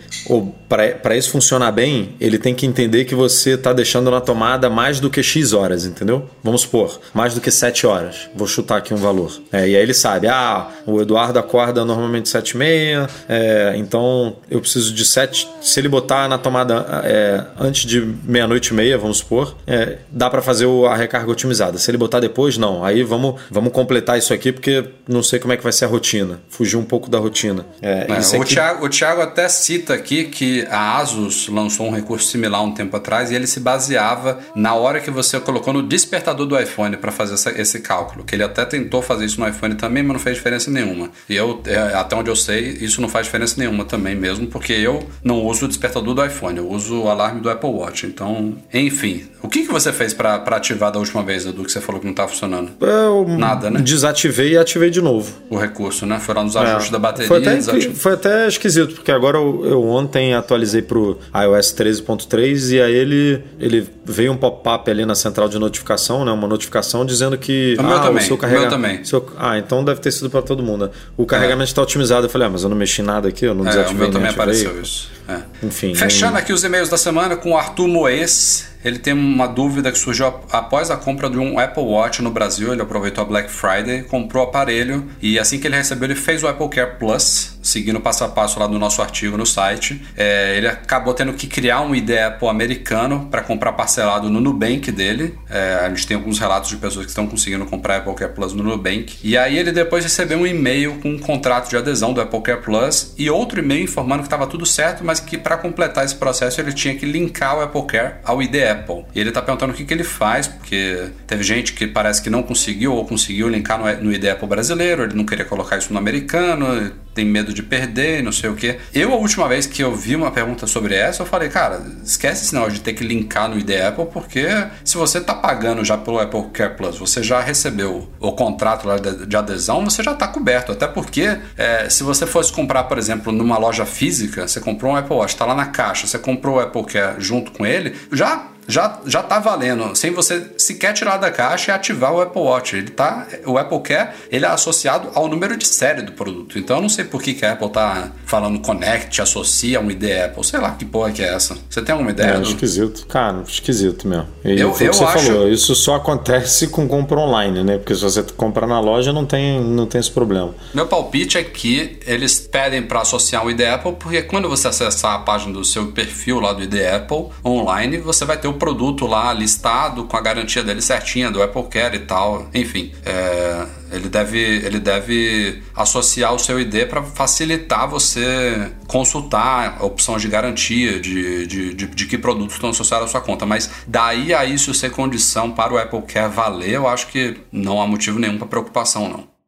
Para 0.68 1.16
isso 1.16 1.30
funcionar 1.30 1.72
bem, 1.72 2.14
ele 2.20 2.38
tem 2.38 2.54
que 2.54 2.66
entender 2.66 3.04
que 3.04 3.14
você 3.14 3.50
está 3.50 3.72
deixando 3.72 4.11
na 4.11 4.20
tomada 4.20 4.68
mais 4.68 5.00
do 5.00 5.09
que 5.09 5.22
X 5.22 5.52
horas, 5.52 5.86
entendeu? 5.86 6.28
Vamos 6.42 6.62
supor, 6.62 7.00
mais 7.14 7.34
do 7.34 7.40
que 7.40 7.50
7 7.50 7.86
horas. 7.86 8.28
Vou 8.34 8.46
chutar 8.46 8.76
aqui 8.76 8.92
um 8.92 8.98
valor. 8.98 9.40
É, 9.50 9.68
e 9.68 9.76
aí 9.76 9.82
ele 9.82 9.94
sabe, 9.94 10.28
ah, 10.28 10.68
o 10.86 11.00
Eduardo 11.00 11.38
acorda 11.38 11.84
normalmente 11.84 12.28
7 12.28 12.50
e 12.50 12.56
meia, 12.56 13.09
é, 13.28 13.74
então 13.76 14.36
eu 14.50 14.61
preciso 14.61 14.92
de 14.92 15.04
7. 15.04 15.48
Se 15.61 15.80
ele 15.80 15.88
botar 15.88 16.28
na 16.28 16.36
tomada 16.36 17.02
é, 17.04 17.44
antes 17.59 17.86
de 17.86 18.00
meia-noite 18.24 18.72
e 18.72 18.74
meia, 18.74 18.98
vamos 18.98 19.18
supor, 19.18 19.56
é, 19.66 19.98
dá 20.11 20.28
para 20.28 20.42
fazer 20.42 20.66
a 20.86 20.94
recarga 20.94 21.30
otimizada. 21.30 21.78
Se 21.78 21.90
ele 21.90 21.97
botar 21.99 22.20
depois, 22.20 22.57
não. 22.57 22.84
Aí 22.84 23.03
vamos, 23.03 23.40
vamos 23.51 23.72
completar 23.72 24.18
isso 24.18 24.32
aqui, 24.32 24.53
porque 24.53 24.84
não 25.07 25.22
sei 25.22 25.38
como 25.38 25.53
é 25.53 25.57
que 25.57 25.62
vai 25.62 25.72
ser 25.72 25.84
a 25.84 25.88
rotina. 25.88 26.40
Fugir 26.49 26.76
um 26.76 26.84
pouco 26.84 27.11
da 27.11 27.18
rotina. 27.18 27.66
É, 27.80 28.07
é 28.09 28.36
o, 28.38 28.42
aqui... 28.42 28.55
Thiago, 28.55 28.86
o 28.86 28.88
Thiago 28.88 29.20
até 29.20 29.49
cita 29.49 29.94
aqui 29.94 30.24
que 30.24 30.66
a 30.70 30.99
Asus 30.99 31.49
lançou 31.49 31.86
um 31.86 31.90
recurso 31.90 32.28
similar 32.28 32.62
um 32.62 32.72
tempo 32.72 32.96
atrás 32.96 33.30
e 33.30 33.34
ele 33.34 33.46
se 33.46 33.61
baseava 33.61 34.38
na 34.55 34.74
hora 34.74 35.01
que 35.01 35.11
você 35.11 35.38
colocou 35.40 35.72
no 35.72 35.82
despertador 35.82 36.46
do 36.46 36.59
iPhone 36.59 36.96
para 36.96 37.12
fazer 37.12 37.34
essa, 37.34 37.51
esse 37.61 37.80
cálculo. 37.80 38.24
Que 38.24 38.34
ele 38.34 38.42
até 38.42 38.64
tentou 38.64 39.03
fazer 39.03 39.24
isso 39.24 39.40
no 39.40 39.49
iPhone 39.49 39.74
também, 39.74 40.03
mas 40.03 40.12
não 40.12 40.20
fez 40.20 40.36
diferença 40.36 40.70
nenhuma. 40.70 41.11
E 41.28 41.36
eu, 41.36 41.61
é, 41.66 41.94
até 41.94 42.16
onde 42.16 42.30
eu 42.30 42.36
sei, 42.36 42.78
isso 42.80 43.01
não 43.01 43.09
faz 43.09 43.26
diferença 43.26 43.55
nenhuma 43.59 43.84
também 43.84 44.14
mesmo, 44.14 44.46
porque 44.46 44.72
eu 44.72 45.07
não 45.22 45.44
uso 45.44 45.64
o 45.64 45.68
despertador 45.68 46.14
do 46.14 46.24
iPhone, 46.24 46.59
eu 46.59 46.68
uso 46.68 47.03
o 47.03 47.09
alarme 47.09 47.40
do 47.40 47.51
Apple 47.51 47.70
Watch. 47.70 48.07
Então, 48.07 48.57
enfim. 48.72 49.28
O 49.42 49.49
que, 49.49 49.62
que 49.62 49.72
você 49.72 49.92
fez 49.92 50.12
para 50.12 50.36
ativar 50.36 50.90
da 50.90 50.99
última 50.99 51.22
vez, 51.22 51.46
Edu, 51.46 51.64
que 51.64 51.72
você 51.79 51.87
falou 51.87 52.01
que 52.01 52.07
não 52.07 52.14
tá 52.14 52.26
funcionando? 52.26 52.70
Eu 52.81 53.26
Nada, 53.29 53.70
né? 53.70 53.81
Desativei 53.81 54.53
e 54.53 54.59
ativei 54.59 54.91
de 54.91 55.01
novo. 55.01 55.33
O 55.49 55.57
recurso, 55.57 56.05
né? 56.05 56.18
Foi 56.18 56.35
lá 56.35 56.43
nos 56.43 56.57
ajustes 56.57 56.89
é, 56.89 56.93
da 56.93 56.99
bateria. 56.99 57.29
Foi 57.29 57.39
até, 57.39 57.61
foi 57.61 58.12
até 58.14 58.49
esquisito, 58.49 58.95
porque 58.95 59.12
agora 59.12 59.39
eu, 59.39 59.64
eu 59.64 59.85
ontem 59.89 60.35
atualizei 60.35 60.83
pro 60.83 61.18
iOS 61.35 61.74
13.3 61.74 62.72
e 62.72 62.81
aí 62.81 62.95
ele, 62.95 63.43
ele 63.59 63.89
veio 64.05 64.33
um 64.33 64.37
pop-up 64.37 64.91
ali 64.91 65.05
na 65.05 65.14
central 65.14 65.49
de 65.49 65.59
notificação, 65.59 66.24
né? 66.24 66.33
Uma 66.33 66.49
notificação 66.49 67.05
dizendo 67.05 67.37
que. 67.39 67.76
O 67.79 67.81
ah, 67.81 67.85
meu 67.85 68.01
também. 68.01 68.22
O 68.24 68.26
seu 68.26 68.39
carregamento. 68.39 68.70
também. 68.70 69.05
Seu, 69.05 69.26
ah, 69.39 69.59
então 69.59 69.85
deve 69.85 70.01
ter 70.01 70.11
sido 70.11 70.29
para 70.29 70.43
todo 70.43 70.62
mundo. 70.62 70.87
Né? 70.87 70.91
O 71.16 71.26
carregamento 71.26 71.68
está 71.68 71.83
é. 71.83 71.85
otimizado. 71.85 72.26
Eu 72.26 72.31
falei, 72.31 72.49
ah, 72.49 72.51
mas 72.51 72.62
eu 72.62 72.68
não 72.68 72.76
mexi 72.76 73.03
nada 73.03 73.29
aqui, 73.29 73.45
eu 73.45 73.55
não 73.55 73.64
desativei. 73.64 73.93
É, 73.93 73.95
o 73.95 73.99
meu 73.99 74.11
também 74.11 74.31
apareceu 74.31 74.81
isso. 74.81 75.11
É. 75.29 75.41
Enfim. 75.62 75.95
Fechando 75.95 76.39
aqui 76.39 76.53
os 76.53 76.64
e-mails 76.64 76.89
da 76.89 76.97
semana 76.97 77.37
com 77.37 77.53
o 77.53 77.57
Arthur 77.57 77.87
Moes 77.87 78.66
ele 78.85 78.99
tem 78.99 79.12
uma 79.12 79.47
dúvida 79.47 79.91
que 79.91 79.99
surgiu 79.99 80.26
após 80.51 80.91
a 80.91 80.97
compra 80.97 81.29
de 81.29 81.39
um 81.39 81.59
Apple 81.59 81.83
Watch 81.83 82.22
no 82.22 82.31
Brasil. 82.31 82.72
Ele 82.72 82.83
aproveitou 82.83 83.22
a 83.22 83.26
Black 83.26 83.51
Friday, 83.51 84.03
comprou 84.03 84.45
o 84.45 84.49
aparelho 84.49 85.09
e 85.20 85.39
assim 85.39 85.59
que 85.59 85.66
ele 85.66 85.76
recebeu, 85.76 86.07
ele 86.07 86.14
fez 86.14 86.43
o 86.43 86.49
Apple 86.49 86.68
Care 86.68 86.97
Plus, 86.99 87.59
seguindo 87.62 88.01
passo 88.01 88.24
a 88.24 88.29
passo 88.29 88.59
lá 88.59 88.66
do 88.66 88.79
nosso 88.79 89.03
artigo 89.03 89.37
no 89.37 89.47
site. 89.47 90.01
É, 90.16 90.57
ele 90.57 90.68
acabou 90.68 91.12
tendo 91.14 91.33
que 91.33 91.47
criar 91.47 91.81
um 91.81 91.95
ID 91.95 92.11
Apple 92.11 92.49
americano 92.49 93.29
para 93.31 93.43
comprar 93.43 93.72
parcelado 93.72 94.31
no 94.31 94.41
Nubank 94.41 94.91
dele. 94.93 95.37
É, 95.51 95.81
a 95.83 95.89
gente 95.89 96.07
tem 96.07 96.16
alguns 96.16 96.39
relatos 96.39 96.70
de 96.70 96.76
pessoas 96.76 97.05
que 97.05 97.11
estão 97.11 97.26
conseguindo 97.26 97.66
comprar 97.66 97.97
Apple 97.97 98.14
Care 98.14 98.33
Plus 98.33 98.53
no 98.53 98.62
Nubank. 98.62 99.18
E 99.22 99.37
aí 99.37 99.59
ele 99.59 99.72
depois 99.72 100.05
recebeu 100.05 100.39
um 100.39 100.47
e-mail 100.47 100.99
com 101.03 101.11
um 101.11 101.18
contrato 101.18 101.68
de 101.68 101.76
adesão 101.76 102.12
do 102.12 102.20
Apple 102.20 102.41
Care 102.43 102.62
Plus 102.62 103.14
e 103.18 103.29
outro 103.29 103.61
e-mail 103.61 103.85
informando 103.85 104.22
que 104.22 104.26
estava 104.26 104.47
tudo 104.47 104.64
certo, 104.64 105.05
mas 105.05 105.20
que 105.20 105.37
para 105.37 105.57
completar 105.57 106.05
esse 106.05 106.14
processo 106.14 106.61
ele 106.61 106.72
tinha 106.72 106.95
que 106.95 107.05
linkar 107.05 107.59
o 107.59 107.61
Apple 107.61 107.83
Care 107.87 108.14
ao 108.24 108.43
ID 108.43 108.67
Apple. 108.68 109.04
E 109.14 109.20
ele 109.20 109.30
está 109.30 109.42
perguntando 109.42 109.72
o 109.72 109.76
que, 109.76 109.84
que 109.84 109.92
ele 109.92 110.04
faz, 110.04 110.46
porque 110.46 111.08
teve 111.26 111.42
gente 111.42 111.72
que 111.72 111.86
parece 111.86 112.22
que 112.22 112.30
não 112.30 112.42
conseguiu 112.42 112.94
ou 112.94 113.04
conseguiu 113.04 113.48
linkar 113.48 113.78
no, 113.78 114.04
no 114.04 114.12
ID 114.12 114.26
Apple 114.26 114.48
brasileiro, 114.48 115.04
ele 115.04 115.14
não 115.14 115.24
queria 115.24 115.44
colocar 115.44 115.78
isso 115.78 115.92
no 115.92 115.98
americano, 115.98 116.92
tem 117.18 117.24
medo 117.24 117.52
de 117.52 117.64
perder, 117.64 118.22
não 118.22 118.30
sei 118.30 118.48
o 118.48 118.54
que. 118.54 118.78
Eu, 118.94 119.12
a 119.12 119.16
última 119.16 119.48
vez 119.48 119.66
que 119.66 119.82
eu 119.82 119.92
vi 119.92 120.14
uma 120.14 120.30
pergunta 120.30 120.68
sobre 120.68 120.94
essa, 120.94 121.22
eu 121.22 121.26
falei, 121.26 121.48
cara, 121.48 121.82
esquece 122.04 122.44
esse 122.44 122.54
negócio 122.54 122.74
de 122.74 122.80
ter 122.80 122.92
que 122.92 123.02
linkar 123.02 123.48
no 123.48 123.58
ID 123.58 123.70
Apple, 123.70 124.06
porque 124.12 124.46
se 124.84 124.96
você 124.96 125.18
está 125.18 125.34
pagando 125.34 125.84
já 125.84 125.98
pelo 125.98 126.20
Apple 126.20 126.44
Care 126.52 126.76
Plus, 126.76 126.96
você 126.96 127.20
já 127.20 127.40
recebeu 127.40 128.08
o 128.20 128.32
contrato 128.32 128.86
lá 128.86 128.98
de, 128.98 129.36
adesão, 129.36 129.84
você 129.84 130.00
já 130.00 130.12
está 130.12 130.28
coberto. 130.28 130.70
Até 130.70 130.86
porque, 130.86 131.38
é, 131.56 131.90
se 131.90 132.04
você 132.04 132.24
fosse 132.24 132.52
comprar, 132.52 132.84
por 132.84 132.98
exemplo, 132.98 133.32
numa 133.32 133.58
loja 133.58 133.84
física, 133.84 134.46
você 134.46 134.60
comprou 134.60 134.92
um 134.92 134.96
Apple 134.96 135.16
Watch, 135.16 135.34
está 135.34 135.44
lá 135.44 135.56
na 135.56 135.66
caixa, 135.66 136.06
você 136.06 136.20
comprou 136.20 136.58
o 136.58 136.60
Apple 136.60 136.84
Care 136.84 137.16
junto 137.18 137.50
com 137.50 137.66
ele, 137.66 137.96
já 138.12 138.46
já, 138.68 139.00
já 139.06 139.22
tá 139.22 139.38
valendo, 139.38 139.96
sem 139.96 140.12
você 140.12 140.52
sequer 140.58 140.92
tirar 140.92 141.16
da 141.16 141.30
caixa 141.30 141.72
e 141.72 141.74
ativar 141.74 142.12
o 142.12 142.20
Apple 142.20 142.42
Watch. 142.42 142.76
Ele 142.76 142.90
tá, 142.90 143.26
o 143.46 143.56
Apple 143.56 143.80
Care 143.80 144.10
ele 144.30 144.44
é 144.44 144.48
associado 144.48 145.08
ao 145.14 145.26
número 145.26 145.56
de 145.56 145.66
série 145.66 146.02
do 146.02 146.12
produto. 146.12 146.58
Então 146.58 146.76
eu 146.76 146.82
não 146.82 146.88
sei 146.90 147.06
por 147.09 147.22
que, 147.22 147.34
que 147.34 147.44
a 147.44 147.52
Apple 147.52 147.70
tá 147.70 148.12
falando 148.24 148.59
Connect, 148.61 149.20
associa 149.20 149.80
um 149.80 149.90
ID 149.90 150.04
Apple. 150.24 150.44
Sei 150.44 150.61
lá 150.61 150.72
que 150.72 150.84
porra 150.84 151.11
que 151.11 151.22
é 151.22 151.34
essa. 151.34 151.56
Você 151.68 151.82
tem 151.82 151.92
alguma 151.92 152.11
ideia? 152.11 152.32
É, 152.32 152.40
do... 152.40 152.42
esquisito. 152.42 153.06
Cara, 153.06 153.42
esquisito 153.46 154.06
mesmo. 154.06 154.26
E 154.44 154.52
eu, 154.52 154.68
eu 154.68 154.72
você 154.72 155.04
acho... 155.04 155.26
falou, 155.26 155.48
isso 155.48 155.74
só 155.74 155.96
acontece 155.96 156.68
com 156.68 156.86
compra 156.86 157.18
online, 157.18 157.62
né? 157.64 157.78
Porque 157.78 157.94
se 157.94 158.02
você 158.02 158.22
comprar 158.22 158.66
na 158.66 158.80
loja 158.80 159.12
não 159.12 159.24
tem, 159.24 159.61
não 159.61 159.86
tem 159.86 160.00
esse 160.00 160.11
problema. 160.11 160.54
Meu 160.74 160.86
palpite 160.86 161.38
é 161.38 161.44
que 161.44 161.98
eles 162.06 162.40
pedem 162.40 162.82
para 162.82 163.00
associar 163.00 163.44
um 163.44 163.50
ID 163.50 163.61
Apple, 163.62 163.92
porque 163.98 164.22
quando 164.22 164.48
você 164.48 164.68
acessar 164.68 165.14
a 165.14 165.18
página 165.18 165.52
do 165.52 165.64
seu 165.64 165.86
perfil 165.92 166.40
lá 166.40 166.52
do 166.52 166.62
ID 166.62 166.74
Apple 166.94 167.26
online, 167.44 167.98
você 167.98 168.24
vai 168.24 168.36
ter 168.36 168.48
o 168.48 168.54
produto 168.54 169.06
lá 169.06 169.32
listado 169.32 170.04
com 170.04 170.16
a 170.16 170.20
garantia 170.20 170.62
dele 170.62 170.80
certinha, 170.80 171.30
do 171.30 171.42
Apple 171.42 171.64
Care 171.64 171.96
e 171.96 172.00
tal. 172.00 172.46
Enfim, 172.54 172.92
é, 173.04 173.66
ele, 173.91 174.09
deve, 174.09 174.39
ele 174.39 174.78
deve 174.78 175.62
associar 175.74 176.34
o 176.34 176.39
seu 176.39 176.59
ID 176.61 176.86
para 176.86 177.03
facilitar 177.03 177.89
você 177.89 178.70
consultar 178.86 179.82
opção 179.84 180.16
de 180.16 180.28
garantia 180.28 181.01
de, 181.01 181.47
de, 181.47 181.74
de, 181.74 181.86
de, 181.86 182.07
que 182.07 182.18
produtos 182.18 182.55
estão 182.55 182.70
associados 182.70 183.09
à 183.09 183.11
sua 183.11 183.20
conta. 183.20 183.47
Mas 183.47 183.70
daí 183.86 184.34
a 184.34 184.45
isso 184.45 184.72
ser 184.74 184.91
condição 184.91 185.51
para 185.51 185.72
o 185.72 185.78
Apple 185.78 186.03
Care 186.03 186.32
valer, 186.32 186.72
eu 186.72 186.89
acho 186.89 187.09
que 187.09 187.36
não 187.53 187.80
há 187.80 187.86
motivo 187.86 188.18
nenhum 188.18 188.39
para 188.39 188.47
preocupação, 188.47 189.09
não. 189.09 189.39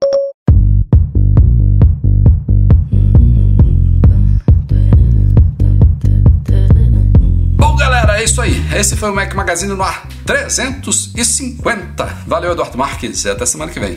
é 8.20 8.24
isso 8.24 8.40
aí. 8.40 8.62
Esse 8.76 8.96
foi 8.96 9.10
o 9.10 9.14
Mac 9.14 9.34
Magazine 9.34 9.72
no 9.72 9.82
ar 9.82 10.06
350. 10.26 12.04
Valeu, 12.26 12.52
Eduardo 12.52 12.76
Marques. 12.76 13.24
E 13.24 13.30
até 13.30 13.46
semana 13.46 13.72
que 13.72 13.80
vem. 13.80 13.96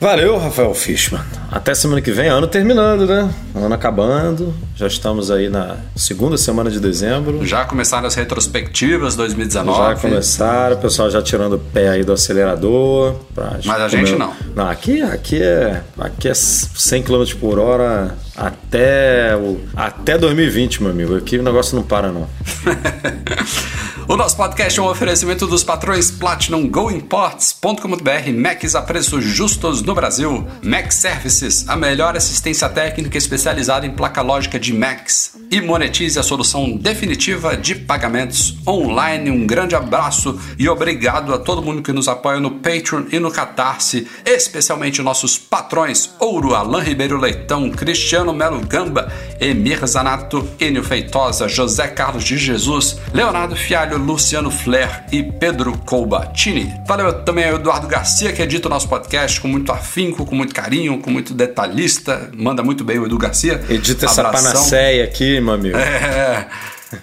Valeu, 0.00 0.38
Rafael 0.38 0.72
Fishman. 0.74 1.20
Até 1.50 1.74
semana 1.74 2.00
que 2.00 2.12
vem, 2.12 2.28
ano 2.28 2.46
terminando, 2.46 3.04
né? 3.04 3.28
Ano 3.52 3.74
acabando. 3.74 4.54
Já 4.76 4.86
estamos 4.86 5.28
aí 5.28 5.48
na 5.48 5.76
segunda 5.96 6.36
semana 6.36 6.70
de 6.70 6.78
dezembro. 6.78 7.44
Já 7.44 7.64
começaram 7.64 8.06
as 8.06 8.14
retrospectivas 8.14 9.16
2019. 9.16 9.76
Já 9.76 9.96
começaram, 9.96 10.76
o 10.76 10.78
pessoal 10.78 11.10
já 11.10 11.20
tirando 11.20 11.54
o 11.54 11.58
pé 11.58 11.88
aí 11.88 12.04
do 12.04 12.12
acelerador. 12.12 13.16
Mas 13.64 13.68
a 13.68 13.88
gente 13.88 14.14
não. 14.14 14.32
Não, 14.54 14.68
aqui, 14.68 15.02
aqui, 15.02 15.42
é, 15.42 15.82
aqui 15.98 16.28
é 16.28 16.34
100 16.34 17.02
km 17.02 17.24
por 17.40 17.58
hora 17.58 18.14
até, 18.36 19.34
o, 19.36 19.60
até 19.74 20.16
2020, 20.16 20.80
meu 20.80 20.92
amigo. 20.92 21.16
Aqui 21.16 21.38
o 21.38 21.42
negócio 21.42 21.74
não 21.74 21.82
para, 21.82 22.12
não. 22.12 22.28
O 24.08 24.16
nosso 24.16 24.38
podcast 24.38 24.80
é 24.80 24.82
um 24.82 24.88
oferecimento 24.88 25.46
dos 25.46 25.62
patrões 25.62 26.10
Platinum 26.10 26.66
GoImports.com.br 26.66 28.32
Macs 28.34 28.74
a 28.74 28.80
preços 28.80 29.22
justos 29.22 29.82
no 29.82 29.94
Brasil. 29.94 30.48
Mac 30.62 30.90
Services, 30.90 31.68
a 31.68 31.76
melhor 31.76 32.16
assistência 32.16 32.70
técnica 32.70 33.18
especializada 33.18 33.84
em 33.84 33.90
placa 33.90 34.22
lógica 34.22 34.58
de 34.58 34.72
Macs. 34.72 35.36
E 35.50 35.60
monetize 35.60 36.18
a 36.18 36.22
solução 36.22 36.74
definitiva 36.74 37.54
de 37.54 37.74
pagamentos 37.74 38.56
online. 38.66 39.30
Um 39.30 39.46
grande 39.46 39.74
abraço 39.74 40.40
e 40.58 40.66
obrigado 40.70 41.34
a 41.34 41.38
todo 41.38 41.62
mundo 41.62 41.82
que 41.82 41.92
nos 41.92 42.08
apoia 42.08 42.40
no 42.40 42.52
Patreon 42.52 43.04
e 43.12 43.18
no 43.18 43.30
Catarse, 43.30 44.06
especialmente 44.24 45.02
nossos 45.02 45.36
patrões 45.36 46.10
Ouro, 46.18 46.54
Alain 46.54 46.82
Ribeiro 46.82 47.18
Leitão, 47.18 47.70
Cristiano 47.70 48.32
Melo 48.32 48.60
Gamba, 48.66 49.12
Emir 49.38 49.86
Zanato, 49.86 50.48
Enio 50.58 50.82
Feitosa, 50.82 51.46
José 51.46 51.88
Carlos 51.88 52.24
de 52.24 52.38
Jesus, 52.38 52.98
Leonardo 53.12 53.54
Fialho, 53.54 53.97
Luciano 53.98 54.50
Flair 54.50 55.04
e 55.12 55.22
Pedro 55.22 55.76
Colbatini. 55.84 56.74
Valeu 56.86 57.12
também 57.24 57.48
ao 57.48 57.56
Eduardo 57.56 57.86
Garcia, 57.86 58.32
que 58.32 58.40
edita 58.40 58.68
o 58.68 58.70
nosso 58.70 58.88
podcast 58.88 59.40
com 59.40 59.48
muito 59.48 59.70
afinco, 59.72 60.24
com 60.24 60.34
muito 60.34 60.54
carinho, 60.54 60.98
com 61.00 61.10
muito 61.10 61.34
detalhista. 61.34 62.30
Manda 62.34 62.62
muito 62.62 62.84
bem 62.84 62.98
o 62.98 63.06
Edu 63.06 63.18
Garcia. 63.18 63.62
Edita 63.68 64.06
essa 64.06 64.24
panaceia 64.24 65.04
aqui, 65.04 65.40
meu 65.40 65.54
amigo. 65.54 65.76
É. 65.76 66.48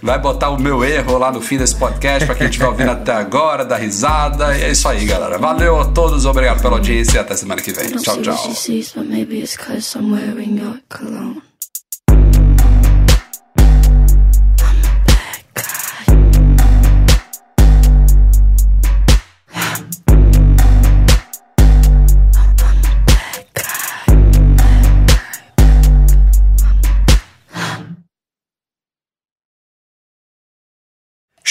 Vai 0.01 0.17
botar 0.19 0.49
o 0.49 0.59
meu 0.59 0.83
erro 0.83 1.17
lá 1.17 1.31
no 1.31 1.41
fim 1.41 1.57
desse 1.57 1.75
podcast 1.75 2.25
para 2.25 2.35
quem 2.35 2.47
estiver 2.47 2.67
ouvindo 2.67 2.89
até 2.89 3.13
agora, 3.13 3.63
dar 3.63 3.77
risada. 3.77 4.57
E 4.57 4.63
é 4.63 4.71
isso 4.71 4.87
aí, 4.87 5.05
galera. 5.05 5.37
Valeu 5.37 5.79
a 5.79 5.85
todos, 5.85 6.25
obrigado 6.25 6.61
pela 6.61 6.75
audiência 6.75 7.17
e 7.17 7.19
até 7.19 7.35
semana 7.35 7.61
que 7.61 7.71
vem. 7.71 7.89
Tchau, 7.91 8.21
tchau. 8.21 8.35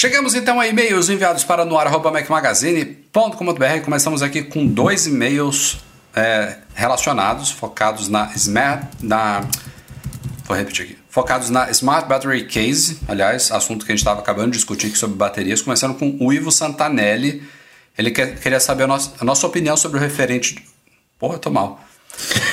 Chegamos 0.05 0.34
então 0.34 0.61
a 0.61 0.68
e-mails 0.68 1.09
enviados 1.09 1.44
para 1.44 1.64
noar.macmagazine.com.br. 1.64 3.80
Começamos 3.82 4.20
aqui 4.20 4.42
com 4.42 4.66
dois 4.66 5.07
e-mails 5.07 5.78
é, 6.14 6.59
relacionados, 6.74 7.50
focados 7.50 8.07
na 8.07 8.30
Smart. 8.36 8.86
Na, 9.00 9.40
vou 10.44 10.55
repetir 10.55 10.84
aqui. 10.84 10.98
Focados 11.09 11.48
na 11.48 11.70
Smart 11.70 12.07
Battery 12.07 12.44
Case, 12.44 13.00
aliás, 13.09 13.50
assunto 13.50 13.86
que 13.86 13.92
a 13.92 13.94
gente 13.94 14.02
estava 14.02 14.20
acabando 14.20 14.50
de 14.50 14.59
discutir 14.59 14.88
aqui 14.88 14.98
sobre 14.98 15.16
baterias, 15.16 15.62
começando 15.62 15.94
com 15.94 16.18
o 16.20 16.30
Ivo 16.30 16.52
Santanelli. 16.52 17.42
Ele 17.96 18.11
quer, 18.11 18.38
queria 18.38 18.61
saber 18.61 18.82
a 18.82 18.86
nossa, 18.86 19.11
a 19.18 19.24
nossa 19.24 19.46
opinião 19.46 19.74
sobre 19.74 19.96
o 19.96 20.00
referente. 20.02 20.62
Porra, 21.18 21.36
eu 21.36 21.38
tô 21.38 21.50
mal. 21.50 21.82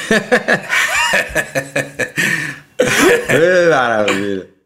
Maravilha. 3.70 4.61